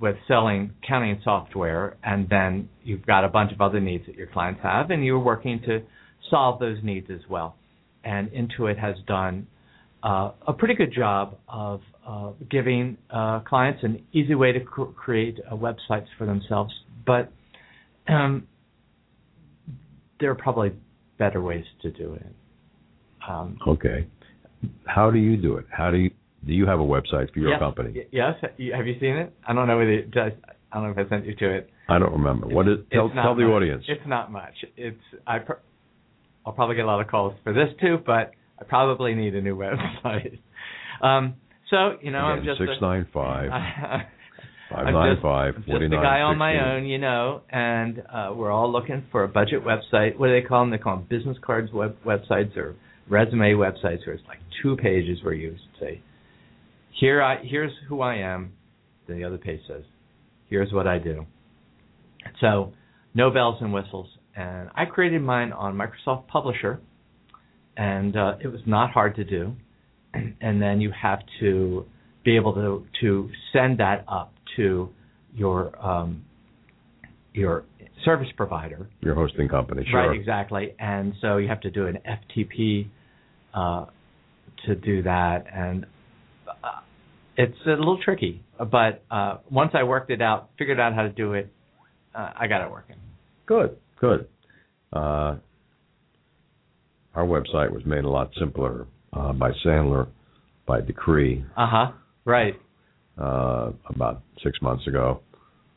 with 0.00 0.16
selling 0.28 0.72
accounting 0.82 1.20
software, 1.24 1.96
and 2.04 2.28
then 2.28 2.68
you've 2.84 3.04
got 3.04 3.24
a 3.24 3.28
bunch 3.28 3.52
of 3.52 3.60
other 3.60 3.80
needs 3.80 4.06
that 4.06 4.14
your 4.14 4.28
clients 4.28 4.60
have, 4.62 4.90
and 4.90 5.04
you're 5.04 5.18
working 5.18 5.60
to 5.66 5.82
solve 6.30 6.60
those 6.60 6.78
needs 6.84 7.08
as 7.10 7.20
well. 7.28 7.56
And 8.04 8.30
Intuit 8.30 8.78
has 8.78 8.94
done 9.08 9.48
uh, 10.02 10.30
a 10.46 10.52
pretty 10.52 10.74
good 10.74 10.92
job 10.94 11.36
of 11.48 11.80
uh, 12.06 12.30
giving 12.48 12.96
uh, 13.10 13.40
clients 13.40 13.82
an 13.82 14.04
easy 14.12 14.34
way 14.34 14.52
to 14.52 14.60
cr- 14.60 14.84
create 14.84 15.38
uh, 15.50 15.54
websites 15.56 16.06
for 16.16 16.26
themselves, 16.26 16.72
but 17.04 17.32
um, 18.08 18.46
there 20.20 20.30
are 20.30 20.36
probably 20.36 20.72
better 21.18 21.42
ways 21.42 21.64
to 21.82 21.90
do 21.90 22.14
it. 22.14 22.34
Um, 23.28 23.58
Okay. 23.66 24.06
How 24.86 25.10
do 25.10 25.18
you 25.18 25.36
do 25.36 25.56
it? 25.56 25.66
How 25.70 25.90
do 25.90 25.98
you 25.98 26.10
do 26.46 26.52
you 26.52 26.66
have 26.66 26.80
a 26.80 26.84
website 26.84 27.32
for 27.32 27.40
your 27.40 27.50
yes, 27.50 27.58
company? 27.60 28.06
Yes. 28.12 28.34
Have 28.42 28.86
you 28.86 28.96
seen 29.00 29.16
it? 29.16 29.32
I 29.46 29.52
don't 29.52 29.66
know 29.68 29.76
whether 29.76 29.90
it 29.92 30.10
does. 30.10 30.32
I 30.72 30.76
don't 30.80 30.84
know 30.94 31.00
if 31.00 31.06
I 31.06 31.08
sent 31.08 31.26
you 31.26 31.34
to 31.36 31.50
it. 31.50 31.70
I 31.88 31.98
don't 31.98 32.12
remember. 32.12 32.46
What 32.48 32.66
is? 32.68 32.78
It's 32.80 32.90
Tell, 32.92 33.10
tell 33.10 33.34
the 33.34 33.42
much. 33.44 33.52
audience. 33.52 33.84
It's 33.88 34.06
not 34.06 34.32
much. 34.32 34.54
It's 34.76 35.00
I. 35.26 35.38
Pr- 35.40 35.60
I'll 36.46 36.52
probably 36.52 36.76
get 36.76 36.84
a 36.84 36.88
lot 36.88 37.00
of 37.00 37.08
calls 37.08 37.34
for 37.44 37.52
this 37.52 37.68
too, 37.80 37.98
but 38.06 38.32
I 38.60 38.64
probably 38.66 39.14
need 39.14 39.34
a 39.34 39.40
new 39.42 39.56
website. 39.56 40.38
Um, 41.00 41.34
so 41.70 41.92
you 42.02 42.10
know, 42.10 42.18
I'm 42.18 42.40
Again, 42.40 42.56
just 42.56 42.60
a- 42.60 42.66
six 42.66 42.82
nine 42.82 43.06
five 43.14 43.50
I'm 43.52 44.00
five 44.68 44.86
just- 44.86 44.92
nine 44.92 45.16
five 45.22 45.54
I'm 45.54 45.62
just 45.64 45.92
a 45.92 45.96
guy 45.96 46.22
on 46.22 46.36
my 46.36 46.74
own, 46.74 46.86
you 46.86 46.98
know, 46.98 47.42
and 47.50 48.02
uh, 48.12 48.32
we're 48.34 48.50
all 48.50 48.72
looking 48.72 49.04
for 49.12 49.22
a 49.22 49.28
budget 49.28 49.62
website. 49.64 50.18
What 50.18 50.26
do 50.26 50.32
they 50.40 50.44
call 50.44 50.62
them? 50.62 50.70
They 50.70 50.78
call 50.78 50.96
them 50.96 51.06
business 51.08 51.36
cards 51.40 51.70
web- 51.72 51.96
websites 52.04 52.56
or 52.56 52.74
resume 53.08 53.52
websites, 53.54 54.06
where 54.06 54.14
it's 54.14 54.26
like 54.26 54.38
two 54.62 54.76
pages 54.76 55.18
where 55.22 55.34
you 55.34 55.56
say, 55.80 56.00
here 56.98 57.22
I 57.22 57.38
here's 57.42 57.72
who 57.88 58.00
I 58.00 58.16
am. 58.16 58.52
Then 59.06 59.18
the 59.18 59.24
other 59.24 59.38
page 59.38 59.60
says, 59.68 59.82
here's 60.48 60.72
what 60.72 60.86
I 60.86 60.98
do. 60.98 61.26
So 62.40 62.72
no 63.14 63.30
bells 63.30 63.56
and 63.60 63.72
whistles. 63.72 64.08
And 64.36 64.68
I 64.74 64.84
created 64.84 65.22
mine 65.22 65.52
on 65.52 65.76
Microsoft 65.76 66.28
Publisher, 66.28 66.80
and 67.76 68.16
uh, 68.16 68.34
it 68.42 68.48
was 68.48 68.60
not 68.66 68.90
hard 68.90 69.16
to 69.16 69.24
do. 69.24 69.54
And 70.40 70.60
then 70.60 70.80
you 70.80 70.90
have 71.00 71.20
to 71.40 71.84
be 72.24 72.36
able 72.36 72.54
to 72.54 72.86
to 73.00 73.30
send 73.52 73.78
that 73.78 74.04
up 74.08 74.32
to 74.56 74.88
your 75.34 75.78
um, 75.84 76.24
your 77.34 77.64
service 78.04 78.28
provider. 78.36 78.88
Your 79.00 79.14
hosting 79.14 79.48
company, 79.48 79.86
sure. 79.90 80.08
Right, 80.08 80.18
exactly. 80.18 80.74
And 80.78 81.14
so 81.20 81.36
you 81.36 81.48
have 81.48 81.60
to 81.60 81.70
do 81.70 81.86
an 81.86 81.98
FTP 82.06 82.88
uh, 83.58 83.86
to 84.66 84.74
do 84.74 85.02
that, 85.02 85.44
and 85.52 85.86
uh, 86.48 86.80
it's 87.36 87.56
a 87.66 87.70
little 87.70 87.98
tricky. 88.02 88.42
But 88.58 89.02
uh, 89.10 89.38
once 89.50 89.72
I 89.74 89.82
worked 89.82 90.10
it 90.10 90.22
out, 90.22 90.50
figured 90.58 90.80
out 90.80 90.94
how 90.94 91.02
to 91.02 91.08
do 91.08 91.34
it, 91.34 91.52
uh, 92.14 92.30
I 92.36 92.46
got 92.46 92.64
it 92.64 92.70
working. 92.70 92.96
Good, 93.46 93.76
good. 94.00 94.28
Uh, 94.92 95.36
our 97.14 97.24
website 97.24 97.72
was 97.72 97.82
made 97.84 98.04
a 98.04 98.08
lot 98.08 98.30
simpler 98.38 98.86
uh, 99.12 99.32
by 99.32 99.50
Sandler 99.64 100.08
by 100.66 100.80
decree. 100.80 101.44
Uh 101.56 101.66
huh. 101.68 101.92
Right. 102.24 102.54
Uh, 103.20 103.72
about 103.88 104.22
six 104.44 104.60
months 104.62 104.86
ago. 104.86 105.20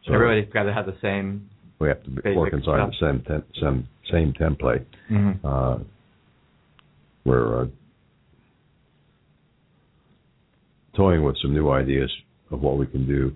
So 0.06 0.14
Everybody's 0.14 0.52
got 0.54 0.64
to 0.64 0.74
have 0.74 0.86
the 0.86 0.98
same. 1.02 1.50
We 1.80 1.88
have 1.88 2.04
to 2.04 2.10
be, 2.10 2.36
work 2.36 2.54
inside 2.54 2.92
the 2.92 2.94
same 3.00 3.44
same 3.60 3.88
same 4.12 4.34
template. 4.34 4.86
Mm-hmm. 5.12 5.48
Uh, 7.26 7.30
we're 7.30 7.62
uh, 7.62 7.66
toying 10.96 11.24
with 11.24 11.36
some 11.42 11.54
new 11.54 11.70
ideas 11.70 12.12
of 12.52 12.62
what 12.62 12.78
we 12.78 12.86
can 12.86 13.08
do 13.08 13.34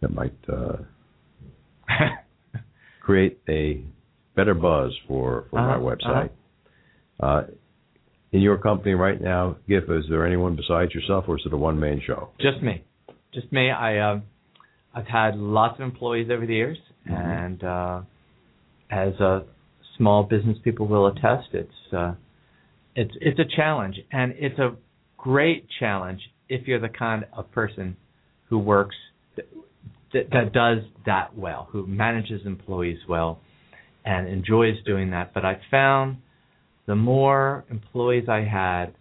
that 0.00 0.12
might 0.14 0.34
uh, 0.52 0.76
create 3.00 3.40
a 3.48 3.82
better 4.36 4.54
buzz 4.54 4.92
for 5.08 5.46
for 5.50 5.58
uh-huh. 5.58 5.78
my 5.78 5.84
website. 5.84 6.30
Uh-huh. 7.20 7.42
in 8.32 8.40
your 8.40 8.58
company 8.58 8.94
right 8.94 9.20
now, 9.20 9.56
Giff, 9.68 9.84
is 9.88 10.04
there 10.10 10.26
anyone 10.26 10.56
besides 10.56 10.92
yourself, 10.92 11.24
or 11.28 11.36
is 11.36 11.42
it 11.46 11.52
a 11.52 11.56
one 11.56 11.78
man 11.78 12.02
show? 12.04 12.30
Just 12.40 12.62
me, 12.62 12.84
just 13.32 13.50
me. 13.52 13.70
I 13.70 13.98
uh, 13.98 14.20
I've 14.94 15.06
had 15.06 15.36
lots 15.36 15.78
of 15.78 15.84
employees 15.84 16.28
over 16.30 16.46
the 16.46 16.54
years, 16.54 16.78
mm-hmm. 17.08 17.14
and 17.14 17.64
uh, 17.64 18.00
as 18.90 19.14
a 19.20 19.44
small 19.96 20.24
business 20.24 20.58
people 20.62 20.86
will 20.86 21.06
attest, 21.06 21.48
it's 21.52 21.92
uh, 21.92 22.14
it's 22.94 23.12
it's 23.20 23.38
a 23.38 23.56
challenge, 23.56 23.96
and 24.12 24.34
it's 24.36 24.58
a 24.58 24.76
great 25.16 25.66
challenge 25.80 26.20
if 26.48 26.66
you're 26.66 26.80
the 26.80 26.88
kind 26.88 27.24
of 27.32 27.50
person 27.50 27.96
who 28.48 28.58
works 28.58 28.96
that, 30.12 30.30
that 30.30 30.52
does 30.52 30.78
that 31.06 31.36
well, 31.36 31.68
who 31.72 31.86
manages 31.86 32.42
employees 32.46 32.98
well, 33.08 33.40
and 34.04 34.28
enjoys 34.28 34.74
doing 34.84 35.10
that. 35.10 35.34
But 35.34 35.44
I 35.44 35.60
found 35.70 36.18
the 36.86 36.94
more 36.94 37.64
employees 37.70 38.28
I 38.28 38.44
had, 38.44 38.94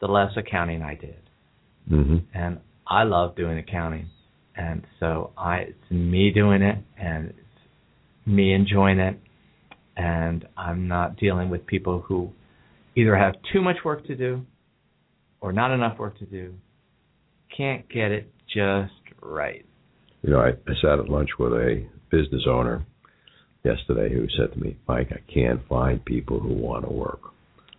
the 0.00 0.08
less 0.08 0.32
accounting 0.36 0.82
I 0.82 0.94
did, 0.94 1.22
mm-hmm. 1.90 2.16
and 2.34 2.58
I 2.86 3.04
love 3.04 3.36
doing 3.36 3.58
accounting, 3.58 4.08
and 4.56 4.82
so 4.98 5.30
I 5.36 5.56
it's 5.58 5.90
me 5.90 6.32
doing 6.32 6.62
it, 6.62 6.78
and 6.98 7.28
it's 7.28 8.26
me 8.26 8.52
enjoying 8.52 8.98
it, 8.98 9.20
and 9.96 10.46
I'm 10.56 10.88
not 10.88 11.16
dealing 11.16 11.48
with 11.48 11.66
people 11.66 12.00
who 12.00 12.30
either 12.96 13.14
have 13.14 13.34
too 13.52 13.60
much 13.60 13.76
work 13.84 14.06
to 14.06 14.16
do 14.16 14.44
or 15.40 15.52
not 15.52 15.70
enough 15.70 15.98
work 15.98 16.18
to 16.18 16.26
do, 16.26 16.54
can't 17.56 17.88
get 17.88 18.10
it 18.10 18.32
just 18.52 18.92
right. 19.22 19.64
You 20.22 20.30
know, 20.30 20.40
I, 20.40 20.48
I 20.48 20.74
sat 20.82 20.98
at 20.98 21.08
lunch 21.08 21.30
with 21.38 21.52
a 21.52 21.86
business 22.10 22.42
owner 22.48 22.84
yesterday 23.64 24.12
who 24.12 24.26
said 24.36 24.52
to 24.54 24.58
me, 24.58 24.76
Mike, 24.88 25.10
I 25.12 25.32
can't 25.32 25.60
find 25.68 26.04
people 26.04 26.40
who 26.40 26.54
want 26.54 26.84
to 26.84 26.92
work. 26.92 27.20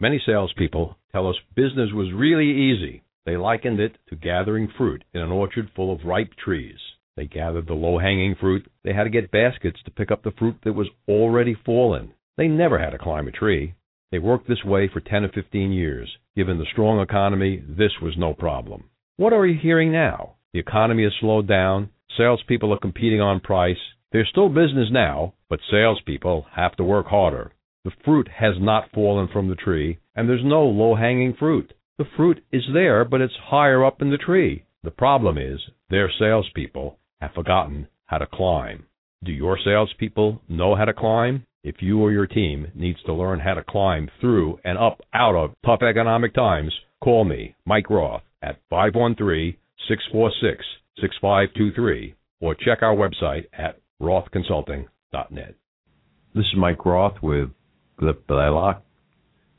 Many 0.00 0.20
salespeople 0.26 0.98
tell 1.12 1.28
us 1.28 1.36
business 1.54 1.92
was 1.92 2.12
really 2.12 2.50
easy. 2.50 3.04
They 3.24 3.36
likened 3.36 3.78
it 3.78 3.96
to 4.08 4.16
gathering 4.16 4.66
fruit 4.76 5.04
in 5.14 5.20
an 5.20 5.30
orchard 5.30 5.70
full 5.76 5.92
of 5.92 6.04
ripe 6.04 6.34
trees. 6.34 6.78
They 7.16 7.26
gathered 7.26 7.68
the 7.68 7.74
low 7.74 7.98
hanging 7.98 8.34
fruit. 8.34 8.66
They 8.82 8.92
had 8.92 9.04
to 9.04 9.10
get 9.10 9.30
baskets 9.30 9.80
to 9.84 9.92
pick 9.92 10.10
up 10.10 10.24
the 10.24 10.32
fruit 10.32 10.56
that 10.64 10.72
was 10.72 10.88
already 11.08 11.54
fallen. 11.64 12.14
They 12.36 12.48
never 12.48 12.78
had 12.78 12.90
to 12.90 12.98
climb 12.98 13.28
a 13.28 13.32
tree. 13.32 13.74
They 14.10 14.18
worked 14.18 14.48
this 14.48 14.64
way 14.64 14.88
for 14.88 15.00
10 15.00 15.24
or 15.24 15.28
15 15.28 15.72
years. 15.72 16.10
Given 16.34 16.58
the 16.58 16.66
strong 16.72 17.00
economy, 17.00 17.62
this 17.68 17.92
was 18.02 18.18
no 18.18 18.34
problem. 18.34 18.90
What 19.16 19.32
are 19.32 19.40
we 19.40 19.54
hearing 19.54 19.92
now? 19.92 20.34
The 20.54 20.60
economy 20.60 21.02
has 21.02 21.12
slowed 21.18 21.48
down. 21.48 21.90
Salespeople 22.16 22.72
are 22.72 22.78
competing 22.78 23.20
on 23.20 23.40
price. 23.40 23.76
There's 24.12 24.28
still 24.28 24.48
business 24.48 24.88
now, 24.88 25.34
but 25.50 25.58
salespeople 25.68 26.46
have 26.54 26.76
to 26.76 26.84
work 26.84 27.06
harder. 27.06 27.50
The 27.84 27.90
fruit 28.04 28.28
has 28.28 28.54
not 28.60 28.92
fallen 28.92 29.26
from 29.26 29.48
the 29.48 29.56
tree, 29.56 29.98
and 30.14 30.28
there's 30.28 30.44
no 30.44 30.62
low 30.62 30.94
hanging 30.94 31.34
fruit. 31.34 31.72
The 31.98 32.04
fruit 32.16 32.44
is 32.52 32.62
there, 32.72 33.04
but 33.04 33.20
it's 33.20 33.34
higher 33.34 33.84
up 33.84 34.00
in 34.00 34.12
the 34.12 34.16
tree. 34.16 34.64
The 34.84 34.92
problem 34.92 35.38
is 35.38 35.58
their 35.90 36.08
salespeople 36.20 36.98
have 37.20 37.34
forgotten 37.34 37.88
how 38.06 38.18
to 38.18 38.26
climb. 38.26 38.84
Do 39.24 39.32
your 39.32 39.58
salespeople 39.58 40.40
know 40.48 40.76
how 40.76 40.84
to 40.84 40.92
climb? 40.92 41.42
If 41.64 41.82
you 41.82 42.00
or 42.00 42.12
your 42.12 42.28
team 42.28 42.68
needs 42.76 43.02
to 43.06 43.12
learn 43.12 43.40
how 43.40 43.54
to 43.54 43.64
climb 43.64 44.08
through 44.20 44.60
and 44.64 44.78
up 44.78 45.00
out 45.12 45.34
of 45.34 45.54
tough 45.66 45.82
economic 45.82 46.32
times, 46.32 46.72
call 47.02 47.24
me, 47.24 47.56
Mike 47.66 47.90
Roth, 47.90 48.22
at 48.40 48.60
513 48.70 49.56
646 49.88 50.64
6523 51.00 52.14
or 52.40 52.54
check 52.54 52.82
our 52.82 52.94
website 52.94 53.44
at 53.52 53.80
rothconsulting.net. 54.00 55.54
This 56.34 56.44
is 56.44 56.56
Mike 56.56 56.84
Roth 56.84 57.16
with 57.22 57.50
Giff 58.00 58.16
Blaylock. 58.26 58.82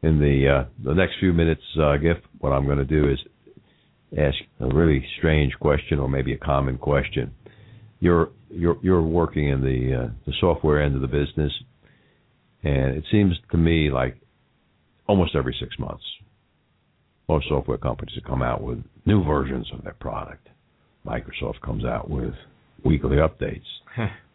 In 0.03 0.19
the 0.19 0.47
uh, 0.47 0.69
the 0.83 0.93
next 0.93 1.13
few 1.19 1.33
minutes, 1.33 1.61
uh, 1.81 1.97
Giff, 1.97 2.17
what 2.39 2.51
I'm 2.51 2.65
going 2.65 2.77
to 2.77 2.85
do 2.85 3.09
is 3.09 3.17
ask 4.17 4.35
a 4.59 4.67
really 4.67 5.03
strange 5.17 5.53
question, 5.59 5.99
or 5.99 6.07
maybe 6.07 6.33
a 6.33 6.37
common 6.37 6.77
question. 6.77 7.33
You're 7.99 8.29
you're 8.49 8.77
you're 8.83 9.01
working 9.01 9.49
in 9.49 9.61
the 9.61 10.03
uh, 10.03 10.13
the 10.27 10.33
software 10.39 10.81
end 10.81 10.95
of 10.95 11.01
the 11.01 11.07
business, 11.07 11.51
and 12.63 12.95
it 12.95 13.03
seems 13.11 13.33
to 13.51 13.57
me 13.57 13.89
like 13.89 14.17
almost 15.07 15.35
every 15.35 15.55
six 15.59 15.77
months 15.79 16.03
most 17.27 17.47
software 17.47 17.77
companies 17.77 18.15
have 18.15 18.23
come 18.23 18.41
out 18.41 18.61
with 18.61 18.83
new 19.05 19.23
versions 19.23 19.67
of 19.73 19.83
their 19.83 19.93
product. 19.93 20.47
Microsoft 21.05 21.61
comes 21.63 21.85
out 21.85 22.09
with 22.09 22.33
weekly 22.83 23.17
updates. 23.17 23.65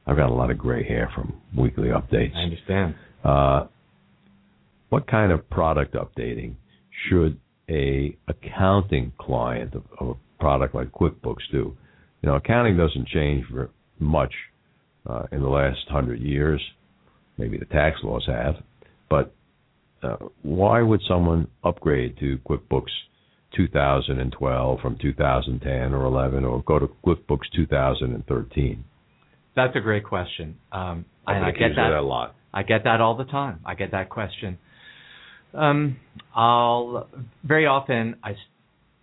I've 0.07 0.16
got 0.16 0.30
a 0.30 0.34
lot 0.34 0.51
of 0.51 0.59
gray 0.59 0.86
hair 0.86 1.11
from 1.14 1.41
weekly 1.57 1.88
updates. 1.88 2.34
I 2.34 2.41
understand. 2.41 2.95
Uh, 3.24 3.66
what 4.88 5.07
kind 5.07 5.30
of 5.30 5.49
product 5.51 5.95
updating 5.95 6.55
should 7.09 7.38
a 7.68 8.16
accounting 8.26 9.12
client 9.18 9.74
of, 9.74 9.82
of 9.99 10.09
a 10.09 10.43
product 10.43 10.74
like 10.74 10.91
QuickBooks 10.91 11.51
do? 11.53 11.76
You 12.22 12.28
know, 12.28 12.34
accounting 12.34 12.76
doesn't 12.76 13.07
change 13.09 13.45
much 13.99 14.32
uh, 15.09 15.24
in 15.32 15.43
the 15.43 15.49
last 15.49 15.78
hundred 15.88 16.20
years. 16.20 16.61
Maybe 17.38 17.57
the 17.57 17.66
tax 17.66 17.99
laws 18.03 18.24
have, 18.26 18.57
but 19.09 19.32
uh, 20.03 20.17
why 20.43 20.83
would 20.83 21.01
someone 21.07 21.49
upgrade 21.65 22.19
to 22.19 22.39
QuickBooks 22.49 22.91
2012 23.57 24.81
from 24.81 24.97
2010 25.01 25.93
or 25.93 26.05
11, 26.05 26.45
or 26.45 26.63
go 26.63 26.79
to 26.79 26.89
QuickBooks 27.05 27.51
2013? 27.55 28.85
That's 29.57 29.77
a 29.77 29.81
great 29.81 30.05
question. 30.05 30.57
Um, 30.73 31.05
I, 31.27 31.35
and 31.35 31.45
I 31.45 31.51
get 31.51 31.59
get 31.59 31.69
that. 31.77 31.91
that 31.91 31.99
a 31.99 32.03
lot. 32.03 32.35
I 32.53 32.63
get 32.63 32.85
that 32.85 33.01
all 33.01 33.17
the 33.17 33.25
time. 33.25 33.61
I 33.65 33.75
get 33.75 33.93
that 33.93 34.09
question. 34.09 34.59
Um, 35.53 35.97
I'll 36.35 37.09
very 37.45 37.67
often 37.67 38.17
I 38.23 38.37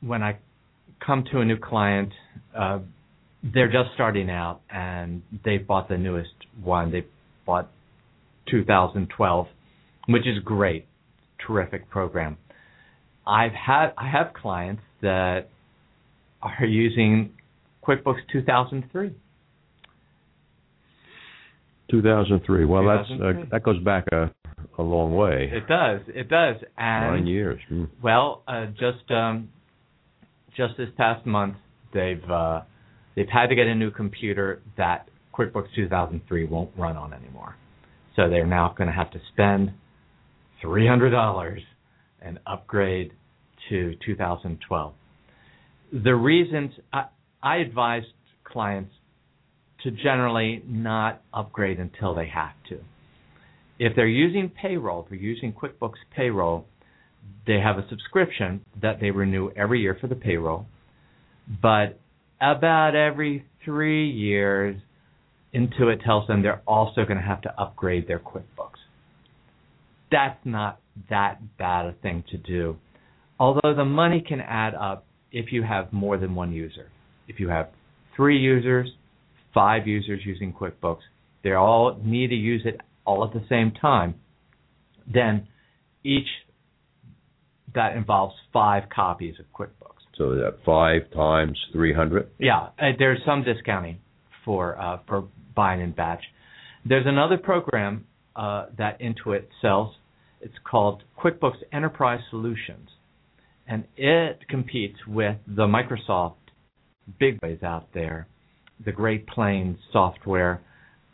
when 0.02 0.24
I 0.24 0.38
come 1.06 1.26
to 1.32 1.40
a 1.40 1.46
new 1.46 1.58
client, 1.58 2.12
uh, 2.58 2.80
they're 3.44 3.72
just 3.72 3.90
starting 3.94 4.30
out 4.30 4.62
and 4.70 5.22
they 5.46 5.58
bought 5.58 5.90
the 5.90 5.98
newest 5.98 6.32
one. 6.62 6.92
They 6.92 7.06
bought 7.46 7.70
2012, 8.50 9.48
which 10.08 10.26
is 10.26 10.40
great, 10.44 10.87
terrific 11.46 11.90
program. 11.90 12.38
I've 13.26 13.54
had 13.54 13.94
I 13.98 14.10
have 14.10 14.34
clients 14.34 14.82
that 15.02 15.50
are 16.42 16.66
using 16.66 17.34
QuickBooks 17.86 18.22
2003. 18.32 19.14
2003. 21.90 22.66
Well, 22.66 22.86
that's 22.86 23.10
uh, 23.22 23.46
that 23.52 23.64
goes 23.64 23.82
back 23.84 24.06
a 24.12 24.32
a 24.78 24.84
long 24.84 25.16
way. 25.16 25.50
It 25.52 25.68
does, 25.68 26.02
it 26.08 26.30
does, 26.30 26.58
and 26.78 27.16
Nine 27.16 27.28
years. 27.28 27.60
Hmm. 27.68 27.86
Well, 28.04 28.44
uh, 28.48 28.68
just 28.68 29.10
um, 29.10 29.50
just 30.56 30.78
this 30.78 30.90
past 30.98 31.26
month, 31.26 31.56
they've 31.94 32.24
uh, 32.30 32.62
they've 33.16 33.30
had 33.32 33.48
to 33.48 33.56
get 33.56 33.68
a 33.68 33.76
new 33.76 33.92
computer 33.92 34.62
that 34.78 35.10
QuickBooks 35.34 35.68
2003 35.76 36.46
won't 36.46 36.72
run 36.78 36.98
on 36.98 37.14
anymore. 37.14 37.56
So 38.16 38.30
they're 38.30 38.48
now 38.48 38.74
going 38.76 38.88
to 38.88 38.94
have 38.94 39.12
to 39.12 39.20
spend 39.34 39.72
three 40.62 40.88
hundred 40.88 41.12
dollars 41.12 41.62
and 42.22 42.40
upgrade 42.46 43.12
to 43.70 43.96
2012. 44.06 44.94
The 46.04 46.16
reasons 46.16 46.72
I, 46.92 47.06
I 47.42 47.58
advised 47.58 48.08
clients 48.44 48.92
to 49.84 49.92
generally 49.92 50.64
not 50.66 51.22
upgrade 51.34 51.80
until 51.80 52.16
they 52.16 52.28
have 52.28 52.54
to. 52.70 52.80
If 53.80 53.96
they're 53.96 54.08
using 54.08 54.50
payroll, 54.50 55.04
if 55.04 55.10
they're 55.10 55.20
using 55.20 55.54
QuickBooks 55.54 56.00
Payroll, 56.16 56.66
they 57.46 57.60
have 57.60 57.78
a 57.78 57.88
subscription 57.90 58.66
that 58.82 59.00
they 59.00 59.12
renew 59.12 59.52
every 59.56 59.82
year 59.82 59.96
for 60.00 60.08
the 60.08 60.16
payroll. 60.16 60.66
But 61.62 62.00
about 62.42 62.96
every 62.96 63.46
three 63.64 64.10
years, 64.10 64.78
Intuit 65.54 66.04
tells 66.04 66.28
them 66.28 66.42
they're 66.42 66.62
also 66.68 67.06
going 67.06 67.18
to 67.18 67.24
have 67.24 67.42
to 67.42 67.62
upgrade 67.62 68.08
their 68.08 68.20
QuickBooks. 68.20 68.67
That's 70.12 70.40
not 70.46 70.80
that 71.10 71.58
bad 71.58 71.86
a 71.88 71.94
thing 72.02 72.24
to 72.32 72.38
do. 72.38 72.78
Although 73.40 73.76
the 73.76 73.86
money 73.86 74.24
can 74.26 74.40
add 74.42 74.74
up 74.74 75.06
if 75.32 75.52
you 75.52 75.64
have 75.64 75.92
more 75.94 76.18
than 76.18 76.34
one 76.34 76.52
user. 76.52 76.90
If 77.28 77.40
you 77.40 77.50
have 77.50 77.70
three 78.16 78.40
users, 78.40 78.90
five 79.54 79.88
users 79.88 80.22
using 80.26 80.54
QuickBooks, 80.54 81.02
they 81.44 81.54
all 81.54 82.00
need 82.04 82.30
to 82.30 82.36
use 82.36 82.64
it 82.66 82.80
all 83.06 83.24
at 83.24 83.34
the 83.34 83.46
same 83.48 83.72
time, 83.72 84.16
then 85.12 85.48
each 86.04 86.28
that 87.76 87.96
involves 87.96 88.34
five 88.52 88.84
copies 88.94 89.36
of 89.40 89.46
QuickBooks. 89.54 90.02
So 90.18 90.32
that 90.36 90.58
five 90.66 91.12
times 91.14 91.58
300. 91.74 92.30
Yeah, 92.40 92.70
uh, 92.80 92.92
there's 92.98 93.20
some 93.26 93.44
discounting 93.44 94.00
for 94.44 94.80
uh, 94.82 95.00
for 95.08 95.28
buying 95.56 95.82
in 95.82 95.92
batch. 95.92 96.24
There's 96.86 97.06
another 97.06 97.38
program 97.38 98.06
uh, 98.38 98.68
that 98.78 99.00
Intuit 99.02 99.48
sells. 99.62 99.96
It's 100.40 100.54
called 100.70 101.04
QuickBooks 101.20 101.58
Enterprise 101.74 102.20
Solutions, 102.30 102.90
and 103.68 103.84
it 103.98 104.48
competes 104.48 104.98
with 105.08 105.38
the 105.48 105.66
Microsoft 105.66 106.36
big 107.20 107.42
boys 107.42 107.64
out 107.64 107.88
there, 107.94 108.28
the 108.86 108.92
Great 108.92 109.26
Plains 109.28 109.78
software, 109.92 110.62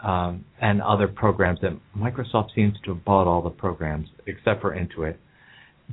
um, 0.01 0.43
and 0.61 0.82
other 0.82 1.07
programs 1.07 1.59
that 1.61 1.71
Microsoft 1.97 2.53
seems 2.53 2.74
to 2.84 2.93
have 2.93 3.05
bought 3.05 3.26
all 3.26 3.41
the 3.41 3.49
programs 3.49 4.09
except 4.28 4.59
for 4.61 4.76
Intuit. 4.76 5.15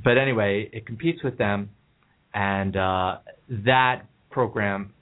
But 0.03 0.17
anyway, 0.17 0.69
it 0.73 0.85
competes 0.85 1.23
with 1.23 1.37
them, 1.37 1.69
and 2.33 2.75
uh, 2.75 3.17
that 3.65 4.03
program 4.29 4.93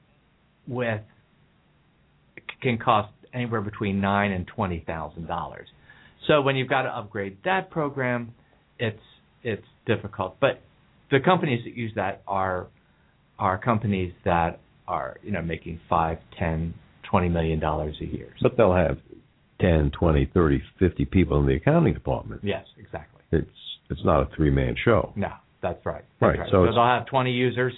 with 0.67 1.01
can 2.61 2.77
cost 2.77 3.11
anywhere 3.33 3.61
between 3.61 4.01
nine 4.01 4.31
and 4.31 4.45
twenty 4.47 4.83
thousand 4.85 5.27
dollars. 5.27 5.67
So 6.29 6.41
when 6.41 6.55
you've 6.55 6.69
got 6.69 6.83
to 6.83 6.89
upgrade 6.89 7.37
that 7.43 7.71
program, 7.71 8.33
it's 8.77 9.01
it's 9.43 9.65
difficult. 9.87 10.37
But 10.39 10.61
the 11.09 11.19
companies 11.19 11.61
that 11.65 11.75
use 11.75 11.91
that 11.95 12.21
are 12.27 12.67
are 13.39 13.57
companies 13.57 14.13
that 14.25 14.59
are 14.87 15.17
you 15.23 15.31
know 15.31 15.41
making 15.41 15.79
five, 15.89 16.19
ten, 16.37 16.75
twenty 17.09 17.29
million 17.29 17.59
dollars 17.59 17.95
a 17.99 18.05
year. 18.05 18.29
But 18.43 18.57
they'll 18.57 18.75
have 18.75 18.99
10, 19.59 19.91
20, 19.99 20.31
30, 20.33 20.61
50 20.79 21.05
people 21.05 21.39
in 21.39 21.47
the 21.47 21.55
accounting 21.55 21.93
department. 21.93 22.41
yes, 22.43 22.65
exactly. 22.77 23.21
It's 23.31 23.49
it's 23.89 24.05
not 24.05 24.21
a 24.21 24.35
three 24.35 24.51
man 24.51 24.75
show. 24.85 25.11
No, 25.15 25.31
that's 25.63 25.83
right. 25.83 26.05
That's 26.21 26.37
Right, 26.37 26.47
So, 26.51 26.65
so 26.67 26.73
they'll 26.73 26.85
have 26.85 27.07
20 27.07 27.31
users 27.31 27.73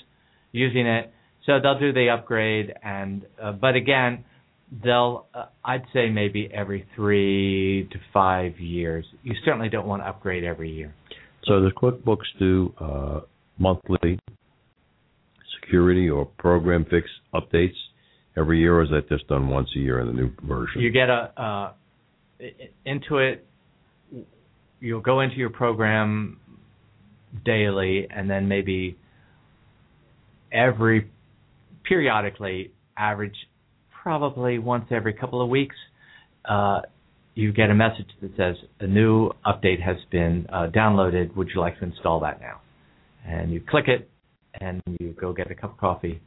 using 0.52 0.86
it. 0.86 1.14
So 1.46 1.54
they'll 1.64 1.80
do 1.80 1.94
the 1.94 2.10
upgrade, 2.10 2.72
and 2.84 3.26
uh, 3.42 3.54
but 3.54 3.76
again, 3.76 4.26
they'll 4.84 5.26
uh, 5.34 5.46
I'd 5.64 5.84
say 5.94 6.10
maybe 6.10 6.50
every 6.54 6.86
three 6.96 7.88
to 7.92 8.00
five 8.14 8.60
years. 8.60 9.06
You 9.24 9.34
certainly 9.44 9.70
don't 9.70 9.88
want 9.88 10.02
to 10.02 10.08
upgrade 10.08 10.44
every 10.44 10.72
year. 10.72 10.94
So 11.46 11.62
the 11.62 11.72
QuickBooks 11.72 12.40
do 12.40 12.74
uh, 12.80 13.20
monthly 13.58 14.20
security 15.60 16.10
or 16.10 16.26
program 16.26 16.86
fix 16.90 17.08
updates 17.34 17.76
every 18.38 18.60
year, 18.60 18.78
or 18.78 18.84
is 18.84 18.90
that 18.90 19.10
just 19.10 19.28
done 19.28 19.50
once 19.50 19.70
a 19.76 19.80
year 19.80 20.00
in 20.00 20.08
the 20.08 20.14
new 20.14 20.32
version? 20.44 20.82
You 20.82 20.92
get 20.92 21.10
a 21.10 21.42
uh, 21.42 21.72
into 22.86 23.18
it. 23.18 23.46
You'll 24.80 25.02
go 25.02 25.22
into 25.22 25.36
your 25.36 25.52
program 25.52 26.40
daily, 27.46 28.08
and 28.10 28.30
then 28.30 28.48
maybe 28.48 28.98
every 30.52 31.10
periodically, 31.84 32.72
average 32.98 33.36
probably 34.02 34.58
once 34.58 34.86
every 34.92 35.14
couple 35.14 35.42
of 35.42 35.50
weeks, 35.50 35.76
uh, 36.46 36.82
you 37.36 37.54
get 37.54 37.70
a 37.70 37.76
message 37.76 38.08
that 38.22 38.36
says 38.36 38.56
a 38.80 38.88
new 38.88 39.30
update 39.46 39.82
has 39.82 39.98
been 40.12 40.48
uh, 40.52 40.68
downloaded. 40.74 41.36
Would 41.36 41.50
you 41.54 41.62
like 41.62 41.78
to 41.80 41.86
install 41.86 42.20
that 42.22 42.42
now? 42.42 42.62
And 43.26 43.52
you 43.52 43.62
click 43.62 43.88
it, 43.88 44.10
and 44.60 44.82
you 45.00 45.16
go 45.20 45.32
get 45.34 45.52
a 45.52 45.56
cup 45.56 45.74
of 45.74 45.78
coffee, 45.78 46.22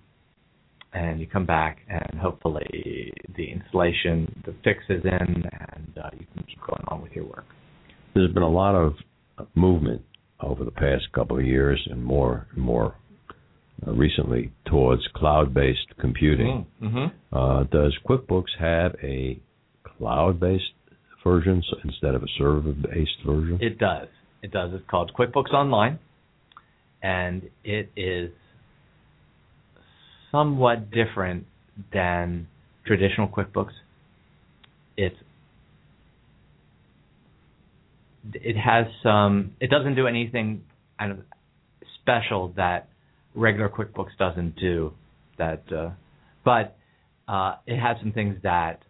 and 0.92 1.20
you 1.20 1.26
come 1.26 1.44
back, 1.44 1.78
and 1.88 2.20
hopefully 2.20 3.12
the 3.36 3.50
installation, 3.50 4.42
the 4.46 4.54
fix 4.62 4.78
is 4.88 5.02
in, 5.04 5.42
and 5.42 5.98
uh, 6.02 6.10
you 6.12 6.26
can 6.32 6.44
keep 6.44 6.60
going 6.60 6.84
on 6.88 7.02
with 7.02 7.12
your 7.12 7.24
work. 7.24 7.44
There's 8.14 8.32
been 8.32 8.44
a 8.44 8.48
lot 8.48 8.76
of 8.76 8.94
movement 9.56 10.02
over 10.40 10.64
the 10.64 10.70
past 10.70 11.04
couple 11.12 11.36
of 11.36 11.44
years, 11.44 11.84
and 11.90 12.02
more 12.02 12.46
and 12.54 12.62
more 12.62 12.94
recently 13.86 14.52
towards 14.66 15.02
cloud-based 15.14 15.96
computing. 16.00 16.66
Mm-hmm. 16.82 17.36
Uh, 17.36 17.64
does 17.64 17.96
QuickBooks 18.08 18.58
have 18.58 18.94
a 19.02 19.40
cloud-based 19.98 20.62
version 21.22 21.62
instead 21.84 22.14
of 22.14 22.22
a 22.22 22.26
server-based 22.38 23.24
version? 23.26 23.58
It 23.60 23.78
does. 23.78 24.08
It 24.42 24.50
does. 24.50 24.70
It's 24.74 24.84
called 24.90 25.12
QuickBooks 25.18 25.52
Online, 25.52 25.98
and 27.02 27.48
it 27.64 27.90
is 27.96 28.30
somewhat 30.30 30.90
different 30.90 31.46
than 31.92 32.46
traditional 32.86 33.28
QuickBooks. 33.28 33.72
It's 34.96 35.16
it 38.32 38.56
has 38.56 38.86
some. 39.02 39.52
It 39.60 39.70
doesn't 39.70 39.96
do 39.96 40.06
anything 40.06 40.64
kind 40.98 41.12
of 41.12 41.18
special 42.00 42.52
that 42.56 42.88
regular 43.34 43.68
QuickBooks 43.68 44.16
doesn't 44.18 44.56
do. 44.56 44.92
That, 45.38 45.64
uh, 45.72 45.90
but 46.44 46.76
uh, 47.26 47.56
it 47.66 47.78
has 47.78 47.96
some 48.00 48.12
things 48.12 48.36
that 48.44 48.82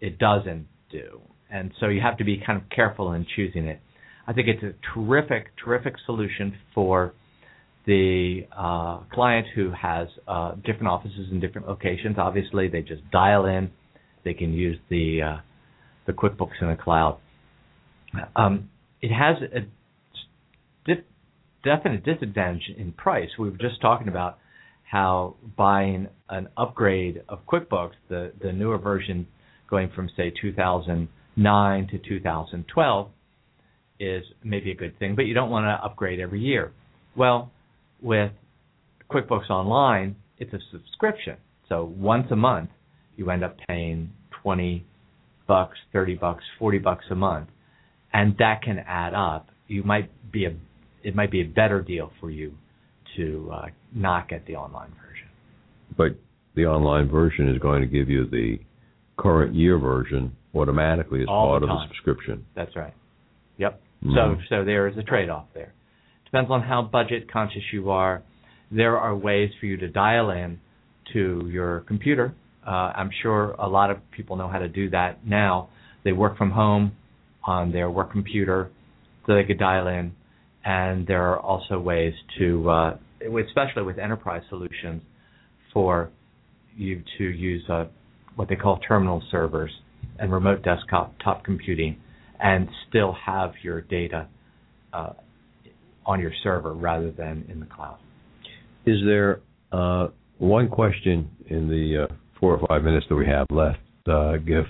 it 0.00 0.18
doesn't 0.18 0.68
do, 0.92 1.20
and 1.50 1.72
so 1.80 1.88
you 1.88 2.00
have 2.00 2.18
to 2.18 2.24
be 2.24 2.40
kind 2.44 2.60
of 2.62 2.68
careful 2.70 3.12
in 3.12 3.26
choosing 3.34 3.66
it. 3.66 3.80
I 4.26 4.32
think 4.32 4.46
it's 4.46 4.62
a 4.62 4.72
terrific, 4.94 5.48
terrific 5.64 5.94
solution 6.06 6.56
for 6.74 7.12
the 7.86 8.46
uh, 8.56 9.00
client 9.12 9.48
who 9.56 9.72
has 9.72 10.06
uh, 10.28 10.52
different 10.64 10.86
offices 10.88 11.28
in 11.32 11.40
different 11.40 11.66
locations. 11.66 12.16
Obviously, 12.18 12.68
they 12.68 12.82
just 12.82 13.02
dial 13.10 13.46
in. 13.46 13.72
They 14.24 14.34
can 14.34 14.52
use 14.52 14.78
the 14.88 15.22
uh, 15.22 15.36
the 16.06 16.12
QuickBooks 16.12 16.60
in 16.60 16.68
the 16.68 16.76
cloud. 16.76 17.18
Um, 18.36 18.70
it 19.02 19.10
has 19.10 19.36
a 19.42 19.60
definite 21.64 22.04
disadvantage 22.04 22.70
in 22.76 22.92
price. 22.92 23.28
We 23.38 23.50
were 23.50 23.56
just 23.56 23.80
talking 23.80 24.08
about 24.08 24.38
how 24.90 25.36
buying 25.56 26.08
an 26.28 26.48
upgrade 26.56 27.22
of 27.28 27.40
QuickBooks, 27.46 27.92
the 28.08 28.32
the 28.42 28.52
newer 28.52 28.78
version, 28.78 29.26
going 29.68 29.90
from 29.94 30.08
say 30.16 30.32
2009 30.40 31.88
to 31.88 31.98
2012, 31.98 33.08
is 34.00 34.24
maybe 34.42 34.70
a 34.72 34.74
good 34.74 34.98
thing, 34.98 35.14
but 35.14 35.26
you 35.26 35.34
don't 35.34 35.50
want 35.50 35.64
to 35.64 35.84
upgrade 35.84 36.18
every 36.18 36.40
year. 36.40 36.72
Well, 37.16 37.52
with 38.00 38.32
QuickBooks 39.10 39.50
Online, 39.50 40.16
it's 40.38 40.52
a 40.52 40.58
subscription. 40.72 41.36
So 41.68 41.92
once 41.96 42.26
a 42.30 42.36
month, 42.36 42.70
you 43.16 43.30
end 43.30 43.44
up 43.44 43.56
paying 43.68 44.10
20 44.42 44.84
bucks, 45.46 45.76
30 45.92 46.14
bucks, 46.14 46.42
40 46.58 46.78
bucks 46.78 47.04
a 47.10 47.14
month, 47.14 47.48
and 48.12 48.36
that 48.38 48.62
can 48.62 48.78
add 48.86 49.14
up. 49.14 49.48
You 49.68 49.82
might 49.84 50.10
be 50.32 50.46
a 50.46 50.54
it 51.02 51.14
might 51.14 51.30
be 51.30 51.40
a 51.40 51.44
better 51.44 51.80
deal 51.80 52.10
for 52.20 52.30
you 52.30 52.54
to 53.16 53.50
uh, 53.52 53.66
not 53.94 54.28
get 54.28 54.46
the 54.46 54.56
online 54.56 54.90
version. 54.90 55.28
But 55.96 56.16
the 56.54 56.66
online 56.66 57.08
version 57.08 57.48
is 57.48 57.58
going 57.58 57.80
to 57.82 57.88
give 57.88 58.08
you 58.08 58.26
the 58.28 58.58
current 59.18 59.54
year 59.54 59.78
version 59.78 60.36
automatically 60.54 61.22
as 61.22 61.28
All 61.28 61.48
part 61.48 61.62
the 61.62 61.68
of 61.68 61.78
the 61.78 61.86
subscription. 61.88 62.46
That's 62.54 62.74
right. 62.76 62.94
Yep. 63.58 63.80
Mhm. 64.04 64.14
So 64.14 64.42
so 64.48 64.64
there 64.64 64.88
is 64.88 64.96
a 64.96 65.02
trade-off 65.02 65.46
there. 65.54 65.72
Depends 66.24 66.50
on 66.50 66.62
how 66.62 66.82
budget 66.82 67.30
conscious 67.30 67.62
you 67.72 67.90
are. 67.90 68.22
There 68.70 68.96
are 68.98 69.16
ways 69.16 69.50
for 69.58 69.66
you 69.66 69.76
to 69.78 69.88
dial 69.88 70.30
in 70.30 70.60
to 71.12 71.48
your 71.52 71.80
computer. 71.80 72.34
Uh, 72.66 72.92
I'm 72.94 73.10
sure 73.22 73.52
a 73.58 73.68
lot 73.68 73.90
of 73.90 73.98
people 74.12 74.36
know 74.36 74.48
how 74.48 74.58
to 74.58 74.68
do 74.68 74.90
that 74.90 75.26
now. 75.26 75.70
They 76.04 76.12
work 76.12 76.36
from 76.38 76.50
home 76.50 76.92
on 77.44 77.72
their 77.72 77.90
work 77.90 78.12
computer, 78.12 78.70
so 79.26 79.34
they 79.34 79.44
could 79.44 79.58
dial 79.58 79.88
in. 79.88 80.12
And 80.64 81.06
there 81.06 81.22
are 81.22 81.40
also 81.40 81.78
ways 81.78 82.12
to, 82.38 82.68
uh, 82.68 82.96
especially 83.20 83.82
with 83.82 83.98
enterprise 83.98 84.42
solutions, 84.48 85.02
for 85.72 86.10
you 86.76 87.02
to 87.18 87.24
use 87.24 87.62
uh, 87.68 87.86
what 88.36 88.48
they 88.48 88.56
call 88.56 88.78
terminal 88.86 89.22
servers 89.30 89.70
and 90.18 90.32
remote 90.32 90.62
desktop 90.62 91.14
top 91.22 91.44
computing 91.44 91.96
and 92.40 92.68
still 92.88 93.16
have 93.26 93.52
your 93.62 93.82
data 93.82 94.28
uh, 94.92 95.12
on 96.06 96.20
your 96.20 96.32
server 96.42 96.74
rather 96.74 97.10
than 97.10 97.44
in 97.48 97.60
the 97.60 97.66
cloud. 97.66 97.98
Is 98.86 98.98
there 99.04 99.40
uh, 99.72 100.08
one 100.38 100.68
question 100.68 101.30
in 101.48 101.68
the 101.68 102.04
uh, 102.04 102.14
four 102.38 102.56
or 102.56 102.66
five 102.66 102.82
minutes 102.82 103.06
that 103.08 103.16
we 103.16 103.26
have 103.26 103.46
left, 103.50 103.78
uh, 104.08 104.36
Giff, 104.38 104.66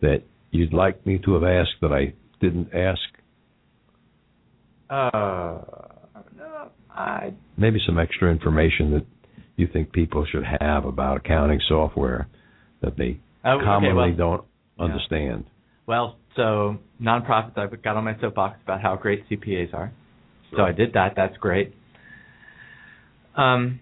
that 0.00 0.22
you'd 0.50 0.72
like 0.72 1.04
me 1.06 1.18
to 1.24 1.34
have 1.34 1.44
asked 1.44 1.76
that 1.82 1.92
I 1.92 2.14
didn't 2.40 2.74
ask? 2.74 3.00
Uh, 4.90 5.60
I 6.90 7.32
Maybe 7.56 7.78
some 7.86 7.98
extra 7.98 8.30
information 8.30 8.90
that 8.92 9.06
you 9.56 9.68
think 9.72 9.92
people 9.92 10.26
should 10.30 10.44
have 10.60 10.84
about 10.84 11.18
accounting 11.18 11.60
software 11.68 12.28
that 12.82 12.96
they 12.96 13.20
oh, 13.44 13.52
okay, 13.52 13.64
commonly 13.64 14.12
well, 14.12 14.16
don't 14.16 14.44
yeah. 14.78 14.84
understand. 14.84 15.44
Well, 15.86 16.16
so 16.36 16.78
nonprofits, 17.00 17.56
I've 17.58 17.82
got 17.82 17.96
on 17.96 18.04
my 18.04 18.18
soapbox 18.20 18.58
about 18.62 18.80
how 18.80 18.96
great 18.96 19.28
CPAs 19.28 19.74
are. 19.74 19.92
So 20.56 20.62
I 20.62 20.72
did 20.72 20.94
that. 20.94 21.12
That's 21.14 21.36
great. 21.36 21.74
Um, 23.36 23.78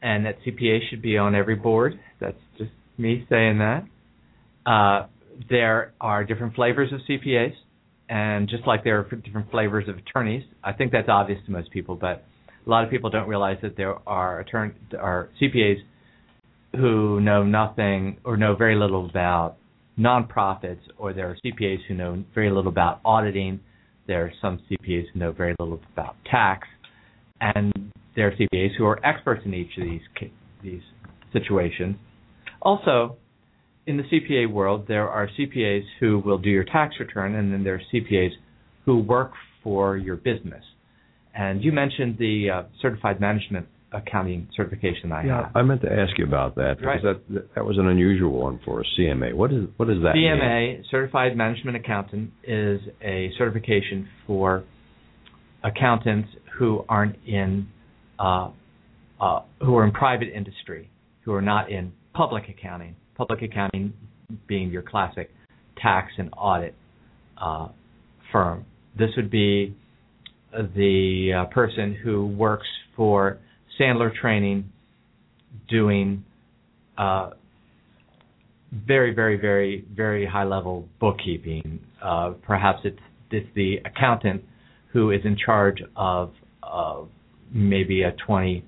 and 0.00 0.26
that 0.26 0.36
CPA 0.46 0.88
should 0.88 1.02
be 1.02 1.18
on 1.18 1.34
every 1.34 1.56
board. 1.56 1.98
That's 2.20 2.38
just 2.58 2.70
me 2.96 3.26
saying 3.28 3.58
that. 3.58 3.84
Uh, 4.64 5.06
there 5.48 5.92
are 6.00 6.24
different 6.24 6.54
flavors 6.54 6.92
of 6.92 7.00
CPAs, 7.08 7.54
and 8.10 8.48
just 8.48 8.66
like 8.66 8.82
there 8.82 8.98
are 8.98 9.04
different 9.04 9.50
flavors 9.52 9.88
of 9.88 9.96
attorneys, 9.96 10.42
I 10.64 10.72
think 10.72 10.90
that's 10.90 11.08
obvious 11.08 11.38
to 11.46 11.52
most 11.52 11.70
people. 11.70 11.94
But 11.94 12.24
a 12.66 12.68
lot 12.68 12.82
of 12.84 12.90
people 12.90 13.08
don't 13.08 13.28
realize 13.28 13.58
that 13.62 13.76
there 13.76 13.96
are 14.06 14.40
attorney 14.40 14.74
are 14.98 15.30
CPAs 15.40 15.76
who 16.74 17.20
know 17.20 17.44
nothing 17.44 18.18
or 18.24 18.36
know 18.36 18.56
very 18.56 18.76
little 18.76 19.08
about 19.08 19.56
nonprofits, 19.96 20.80
or 20.98 21.12
there 21.12 21.30
are 21.30 21.36
CPAs 21.44 21.78
who 21.86 21.94
know 21.94 22.24
very 22.34 22.50
little 22.50 22.70
about 22.70 23.00
auditing. 23.04 23.60
There 24.08 24.24
are 24.24 24.32
some 24.42 24.60
CPAs 24.68 25.04
who 25.12 25.20
know 25.20 25.30
very 25.30 25.54
little 25.60 25.80
about 25.92 26.16
tax, 26.28 26.66
and 27.40 27.72
there 28.16 28.26
are 28.26 28.32
CPAs 28.32 28.74
who 28.76 28.86
are 28.86 29.04
experts 29.06 29.42
in 29.44 29.54
each 29.54 29.78
of 29.78 29.84
these 29.84 30.00
these 30.64 30.82
situations. 31.32 31.94
Also, 32.60 33.16
in 33.90 33.96
the 33.96 34.04
CPA 34.04 34.50
world, 34.50 34.84
there 34.86 35.08
are 35.08 35.28
CPAs 35.38 35.82
who 35.98 36.20
will 36.20 36.38
do 36.38 36.48
your 36.48 36.64
tax 36.64 36.94
return, 37.00 37.34
and 37.34 37.52
then 37.52 37.64
there 37.64 37.74
are 37.74 37.82
CPAs 37.92 38.30
who 38.84 39.00
work 39.00 39.32
for 39.64 39.96
your 39.96 40.16
business. 40.16 40.62
And 41.34 41.62
you 41.62 41.72
mentioned 41.72 42.16
the 42.18 42.50
uh, 42.50 42.62
certified 42.80 43.20
management 43.20 43.66
accounting 43.92 44.48
certification 44.56 45.10
I 45.10 45.24
Yeah, 45.24 45.42
have. 45.46 45.56
I 45.56 45.62
meant 45.62 45.82
to 45.82 45.92
ask 45.92 46.16
you 46.16 46.24
about 46.24 46.54
that 46.54 46.76
because 46.78 47.02
Right. 47.02 47.28
that 47.28 47.54
that 47.56 47.64
was 47.64 47.76
an 47.78 47.88
unusual 47.88 48.30
one 48.30 48.60
for 48.64 48.80
a 48.80 48.84
CMA. 48.96 49.34
What 49.34 49.52
is 49.52 49.64
what 49.76 49.88
does 49.88 50.00
that 50.02 50.14
mean? 50.14 50.38
CMA, 50.38 50.84
Certified 50.90 51.36
Management 51.36 51.76
Accountant, 51.76 52.30
is 52.44 52.80
a 53.02 53.32
certification 53.36 54.08
for 54.28 54.62
accountants 55.64 56.28
who 56.56 56.84
aren't 56.88 57.16
in 57.26 57.66
uh, 58.20 58.50
uh, 59.20 59.40
who 59.60 59.76
are 59.76 59.84
in 59.84 59.90
private 59.90 60.28
industry, 60.28 60.88
who 61.22 61.32
are 61.32 61.42
not 61.42 61.70
in 61.70 61.92
public 62.14 62.44
accounting. 62.48 62.94
Public 63.20 63.42
accounting 63.42 63.92
being 64.48 64.70
your 64.70 64.80
classic 64.80 65.30
tax 65.76 66.10
and 66.16 66.30
audit 66.38 66.74
uh, 67.36 67.68
firm. 68.32 68.64
This 68.98 69.10
would 69.14 69.30
be 69.30 69.76
the 70.54 71.42
uh, 71.42 71.52
person 71.52 71.94
who 72.02 72.28
works 72.28 72.66
for 72.96 73.36
Sandler 73.78 74.10
Training, 74.14 74.72
doing 75.68 76.24
uh, 76.96 77.32
very, 78.72 79.12
very, 79.12 79.36
very, 79.36 79.84
very 79.94 80.24
high 80.24 80.44
level 80.44 80.88
bookkeeping. 80.98 81.78
Uh, 82.02 82.32
perhaps 82.46 82.78
it's 82.84 83.00
it's 83.30 83.48
the 83.54 83.82
accountant 83.84 84.42
who 84.94 85.10
is 85.10 85.20
in 85.26 85.36
charge 85.36 85.82
of 85.94 86.32
maybe 87.52 88.00
a 88.00 88.12
20, 88.26 88.64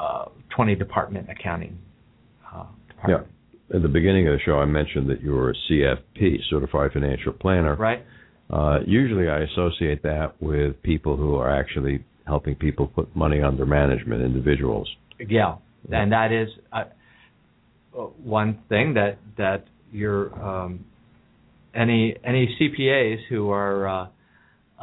uh, 0.00 0.24
20 0.56 0.74
department 0.76 1.28
accounting 1.28 1.78
department. 3.06 3.30
At 3.74 3.82
the 3.82 3.88
beginning 3.88 4.28
of 4.28 4.34
the 4.34 4.40
show, 4.44 4.58
I 4.58 4.66
mentioned 4.66 5.08
that 5.08 5.22
you 5.22 5.32
were 5.32 5.50
a 5.50 5.54
CFP, 5.70 6.36
Certified 6.50 6.92
Financial 6.92 7.32
Planner. 7.32 7.76
Right? 7.76 8.04
Uh, 8.50 8.80
usually, 8.86 9.28
I 9.28 9.40
associate 9.40 10.02
that 10.02 10.34
with 10.40 10.80
people 10.82 11.16
who 11.16 11.36
are 11.36 11.50
actually 11.50 12.04
helping 12.26 12.54
people 12.54 12.86
put 12.86 13.14
money 13.16 13.40
under 13.40 13.64
management, 13.64 14.22
individuals. 14.22 14.88
Yeah, 15.18 15.56
and 15.90 16.12
that 16.12 16.30
is 16.30 16.48
uh, 16.72 16.84
uh, 17.96 18.02
one 18.22 18.60
thing 18.68 18.94
that 18.94 19.18
that 19.38 19.64
your 19.92 20.32
um, 20.42 20.84
any 21.74 22.16
any 22.24 22.54
CPAs 22.60 23.18
who 23.28 23.50
are 23.50 23.88
uh, 23.88 24.06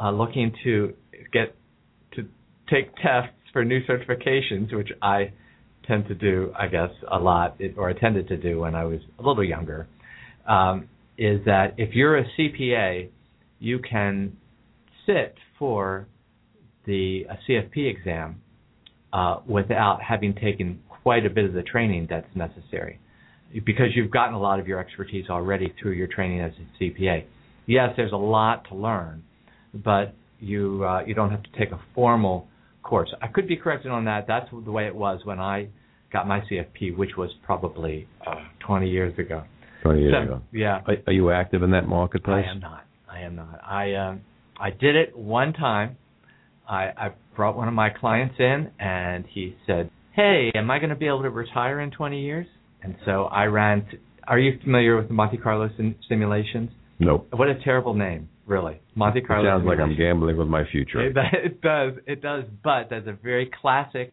uh, 0.02 0.10
looking 0.10 0.52
to 0.64 0.94
get 1.32 1.54
to 2.14 2.26
take 2.68 2.94
tests 2.96 3.34
for 3.52 3.64
new 3.64 3.80
certifications, 3.86 4.74
which 4.74 4.90
I 5.00 5.32
tend 5.86 6.06
to 6.08 6.14
do, 6.14 6.52
I 6.58 6.66
guess, 6.66 6.90
a 7.10 7.18
lot, 7.18 7.60
or 7.76 7.88
I 7.88 7.92
tended 7.92 8.28
to 8.28 8.36
do 8.36 8.60
when 8.60 8.74
I 8.74 8.84
was 8.84 9.00
a 9.18 9.22
little 9.22 9.44
younger, 9.44 9.88
um, 10.48 10.88
is 11.18 11.44
that 11.44 11.74
if 11.76 11.94
you're 11.94 12.18
a 12.18 12.24
CPA, 12.38 13.08
you 13.58 13.78
can 13.78 14.36
sit 15.06 15.34
for 15.58 16.06
the 16.86 17.26
CFP 17.48 17.90
exam 17.90 18.40
uh, 19.12 19.38
without 19.46 20.00
having 20.02 20.34
taken 20.34 20.80
quite 21.02 21.26
a 21.26 21.30
bit 21.30 21.44
of 21.44 21.52
the 21.52 21.62
training 21.62 22.06
that's 22.08 22.26
necessary, 22.34 22.98
because 23.64 23.88
you've 23.94 24.10
gotten 24.10 24.34
a 24.34 24.40
lot 24.40 24.58
of 24.58 24.66
your 24.66 24.78
expertise 24.78 25.26
already 25.28 25.72
through 25.80 25.92
your 25.92 26.06
training 26.06 26.40
as 26.40 26.52
a 26.52 26.82
CPA. 26.82 27.24
Yes, 27.66 27.90
there's 27.96 28.12
a 28.12 28.16
lot 28.16 28.68
to 28.68 28.74
learn, 28.74 29.22
but 29.72 30.14
you 30.40 30.84
uh, 30.84 31.04
you 31.06 31.14
don't 31.14 31.30
have 31.30 31.42
to 31.42 31.50
take 31.56 31.70
a 31.70 31.80
formal 31.94 32.48
course. 32.92 33.14
I 33.22 33.28
could 33.28 33.48
be 33.48 33.56
corrected 33.56 33.90
on 33.90 34.04
that. 34.04 34.26
That's 34.28 34.50
the 34.50 34.70
way 34.70 34.86
it 34.86 34.94
was 34.94 35.20
when 35.24 35.40
I 35.40 35.68
got 36.12 36.28
my 36.28 36.40
CFP, 36.40 36.94
which 36.94 37.16
was 37.16 37.30
probably 37.42 38.06
uh, 38.26 38.34
20 38.66 38.90
years 38.90 39.18
ago. 39.18 39.44
20 39.82 40.00
years 40.02 40.14
So, 40.14 40.22
ago. 40.22 40.42
Yeah. 40.52 40.80
Are, 40.86 40.96
are 41.06 41.12
you 41.12 41.30
active 41.30 41.62
in 41.62 41.70
that 41.70 41.88
marketplace? 41.88 42.44
I 42.46 42.50
am 42.50 42.60
not. 42.60 42.84
I 43.10 43.20
am 43.20 43.34
not. 43.34 43.60
I 43.64 43.94
um 43.94 44.20
I 44.60 44.70
did 44.70 44.94
it 44.94 45.16
one 45.16 45.54
time. 45.54 45.96
I 46.68 46.82
I 47.04 47.08
brought 47.34 47.56
one 47.56 47.66
of 47.66 47.74
my 47.74 47.88
clients 47.88 48.34
in 48.38 48.70
and 48.78 49.24
he 49.26 49.56
said, 49.66 49.90
"Hey, 50.12 50.52
am 50.54 50.70
I 50.70 50.78
going 50.78 50.90
to 50.90 50.96
be 50.96 51.06
able 51.06 51.22
to 51.22 51.30
retire 51.30 51.80
in 51.80 51.90
20 51.90 52.20
years?" 52.20 52.46
And 52.82 52.94
so 53.06 53.24
I 53.24 53.44
ran. 53.44 53.86
To, 53.90 53.96
are 54.28 54.38
you 54.38 54.58
familiar 54.62 54.96
with 54.98 55.08
the 55.08 55.14
Monte 55.14 55.38
Carlo 55.38 55.68
sim- 55.76 55.96
simulations? 56.08 56.70
Nope. 56.98 57.26
What 57.32 57.48
a 57.48 57.58
terrible 57.64 57.94
name, 57.94 58.28
really. 58.46 58.81
Monte 58.94 59.20
It 59.20 59.26
Carlo. 59.26 59.48
sounds 59.48 59.66
like 59.66 59.78
I'm 59.78 59.96
gambling 59.96 60.36
with 60.36 60.48
my 60.48 60.64
future. 60.70 61.00
It, 61.06 61.16
it 61.32 61.60
does. 61.62 61.94
It 62.06 62.20
does. 62.22 62.44
But 62.62 62.90
there's 62.90 63.06
a 63.06 63.16
very 63.22 63.50
classic 63.60 64.12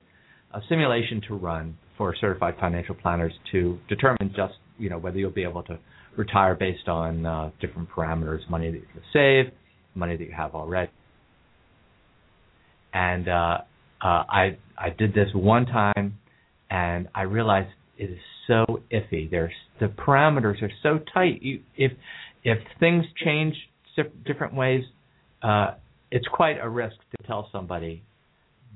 uh, 0.53 0.59
simulation 0.69 1.21
to 1.27 1.35
run 1.35 1.77
for 1.97 2.15
certified 2.19 2.55
financial 2.59 2.95
planners 2.95 3.33
to 3.51 3.77
determine 3.89 4.33
just 4.35 4.53
you 4.77 4.89
know 4.89 4.97
whether 4.97 5.17
you'll 5.17 5.31
be 5.31 5.43
able 5.43 5.63
to 5.63 5.77
retire 6.15 6.55
based 6.55 6.87
on 6.87 7.25
uh, 7.25 7.51
different 7.61 7.89
parameters, 7.89 8.39
money 8.49 8.71
that 8.71 8.77
you 8.77 8.87
can 8.93 9.01
save, 9.13 9.53
money 9.95 10.15
that 10.17 10.23
you 10.23 10.33
have 10.35 10.55
already. 10.55 10.91
And 12.93 13.27
uh, 13.27 13.57
uh, 14.01 14.05
I 14.29 14.57
I 14.77 14.89
did 14.97 15.13
this 15.13 15.27
one 15.33 15.65
time, 15.65 16.17
and 16.69 17.07
I 17.13 17.23
realized 17.23 17.69
it 17.97 18.09
is 18.11 18.19
so 18.47 18.81
iffy. 18.91 19.29
There's 19.29 19.51
the 19.79 19.87
parameters 19.87 20.61
are 20.63 20.71
so 20.81 20.99
tight. 21.13 21.41
You, 21.41 21.61
if 21.75 21.91
if 22.43 22.57
things 22.79 23.05
change 23.23 23.55
different 24.25 24.55
ways, 24.55 24.83
uh, 25.41 25.71
it's 26.11 26.27
quite 26.27 26.57
a 26.61 26.69
risk 26.69 26.95
to 27.17 27.27
tell 27.27 27.49
somebody 27.51 28.03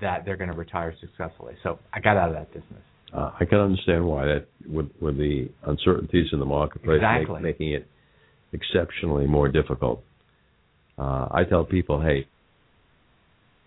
that 0.01 0.25
they're 0.25 0.37
going 0.37 0.49
to 0.49 0.57
retire 0.57 0.93
successfully. 0.99 1.55
So 1.63 1.79
I 1.93 1.99
got 1.99 2.17
out 2.17 2.29
of 2.29 2.35
that 2.35 2.53
business. 2.53 2.81
Uh, 3.13 3.31
I 3.39 3.45
can 3.45 3.59
understand 3.59 4.05
why 4.05 4.25
that 4.25 4.47
with 4.67 4.89
with 4.99 5.17
the 5.17 5.47
uncertainties 5.67 6.27
in 6.31 6.39
the 6.39 6.45
marketplace 6.45 6.97
exactly. 6.97 7.35
make, 7.35 7.59
making 7.59 7.73
it 7.73 7.87
exceptionally 8.53 9.27
more 9.27 9.49
difficult. 9.49 10.03
Uh, 10.97 11.27
I 11.31 11.43
tell 11.47 11.63
people, 11.63 12.01
hey, 12.01 12.27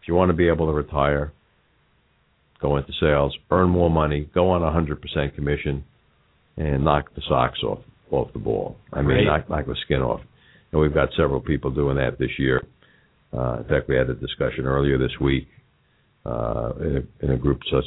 if 0.01 0.09
you 0.09 0.15
want 0.15 0.31
to 0.31 0.37
be 0.37 0.49
able 0.49 0.67
to 0.67 0.73
retire, 0.73 1.33
go 2.61 2.77
into 2.77 2.93
sales, 3.01 3.37
earn 3.51 3.69
more 3.69 3.91
money, 3.91 4.29
go 4.35 4.51
on 4.51 4.63
a 4.63 4.73
hundred 4.73 5.01
percent 5.01 5.35
commission, 5.37 5.85
and 6.57 6.85
knock 6.85 7.15
the 7.15 7.23
socks 7.29 7.61
off 7.63 7.81
off 8.11 8.33
the 8.33 8.41
ball. 8.41 8.77
I 8.93 9.03
mean, 9.03 9.27
knock 9.27 9.49
knock 9.49 9.67
the 9.67 9.77
skin 9.85 10.01
off. 10.01 10.21
And 10.73 10.81
we've 10.81 10.95
got 10.95 11.09
several 11.17 11.41
people 11.41 11.71
doing 11.71 11.97
that 11.97 12.19
this 12.19 12.31
year. 12.39 12.63
Uh, 13.37 13.59
in 13.59 13.65
fact, 13.65 13.89
we 13.89 13.97
had 13.97 14.09
a 14.11 14.15
discussion 14.15 14.67
earlier 14.67 14.99
this 14.99 15.13
week 15.21 15.49
uh, 16.25 16.73
in, 16.81 16.97
a, 17.23 17.25
in 17.25 17.33
a 17.33 17.37
group 17.37 17.61
such 17.71 17.85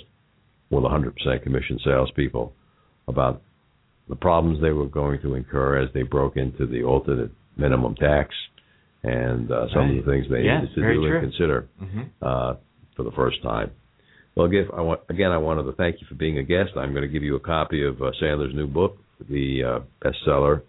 with 0.70 0.84
100% 0.84 1.44
commission 1.44 1.80
salespeople 1.84 2.54
about 3.08 3.42
the 4.08 4.16
problems 4.16 4.62
they 4.62 4.72
were 4.72 4.86
going 4.88 5.20
to 5.22 5.36
incur 5.36 5.82
as 5.82 5.90
they 5.94 6.04
broke 6.04 6.38
into 6.38 6.66
the 6.68 6.84
alternate 6.84 7.32
minimum 7.58 7.96
tax 7.96 8.34
and 9.04 9.52
uh, 9.52 9.68
some 9.74 9.90
Right. 9.90 9.98
of 10.00 10.06
the 10.06 10.12
things 10.12 10.26
they 10.30 10.44
Yes, 10.44 10.62
needed 10.64 10.76
to 10.76 10.82
do 10.82 11.02
true. 11.02 11.18
and 11.20 11.32
consider 11.32 11.68
Mm-hmm. 11.82 12.02
uh, 12.22 12.54
for 12.96 13.04
the 13.04 13.12
first 13.12 13.42
time. 13.44 13.72
Well, 14.36 14.50
I 14.76 14.82
want, 14.82 15.02
again, 15.10 15.32
I 15.32 15.38
wanted 15.38 15.64
to 15.64 15.72
thank 15.74 16.00
you 16.02 16.08
for 16.08 16.16
being 16.16 16.38
a 16.38 16.44
guest. 16.44 16.72
I'm 16.78 16.92
going 16.92 17.02
to 17.04 17.08
give 17.08 17.24
you 17.24 17.36
a 17.36 17.40
copy 17.40 17.84
of 17.86 18.02
uh, 18.02 18.12
Sandler's 18.22 18.54
new 18.54 18.68
book, 18.68 18.98
the 19.30 19.64
uh, 19.64 19.80
bestseller 20.08 20.62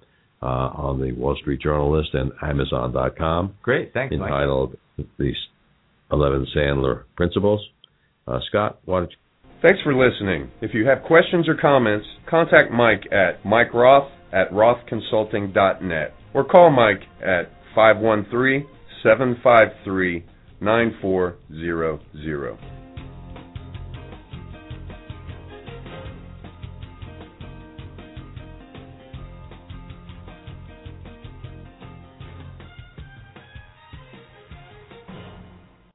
uh, 0.42 0.46
on 0.46 1.00
the 1.00 1.12
Wall 1.12 1.36
Street 1.40 1.60
Journal 1.60 1.90
list 1.96 2.14
and 2.14 2.32
Amazon.com, 2.42 3.54
Great, 3.62 3.92
thanks, 3.92 4.14
Mike. 4.16 4.28
entitled 4.28 4.76
"The 5.18 5.32
11 6.12 6.46
Sandler 6.56 7.04
Principles." 7.16 7.60
Uh, 8.26 8.38
Scott, 8.48 8.78
why 8.84 9.00
don't 9.00 9.10
you? 9.10 9.16
Thanks 9.62 9.80
for 9.82 9.94
listening. 9.94 10.50
If 10.62 10.72
you 10.72 10.86
have 10.86 11.02
questions 11.02 11.48
or 11.48 11.54
comments, 11.54 12.06
contact 12.28 12.72
Mike 12.72 13.06
at 13.12 13.44
Mike 13.44 13.74
Roth 13.74 14.10
at 14.32 14.50
rothconsulting.net 14.52 16.14
or 16.32 16.44
call 16.44 16.70
Mike 16.70 17.02
at 17.20 17.50
513 17.74 18.66
753 19.02 20.24
9400. 20.60 22.79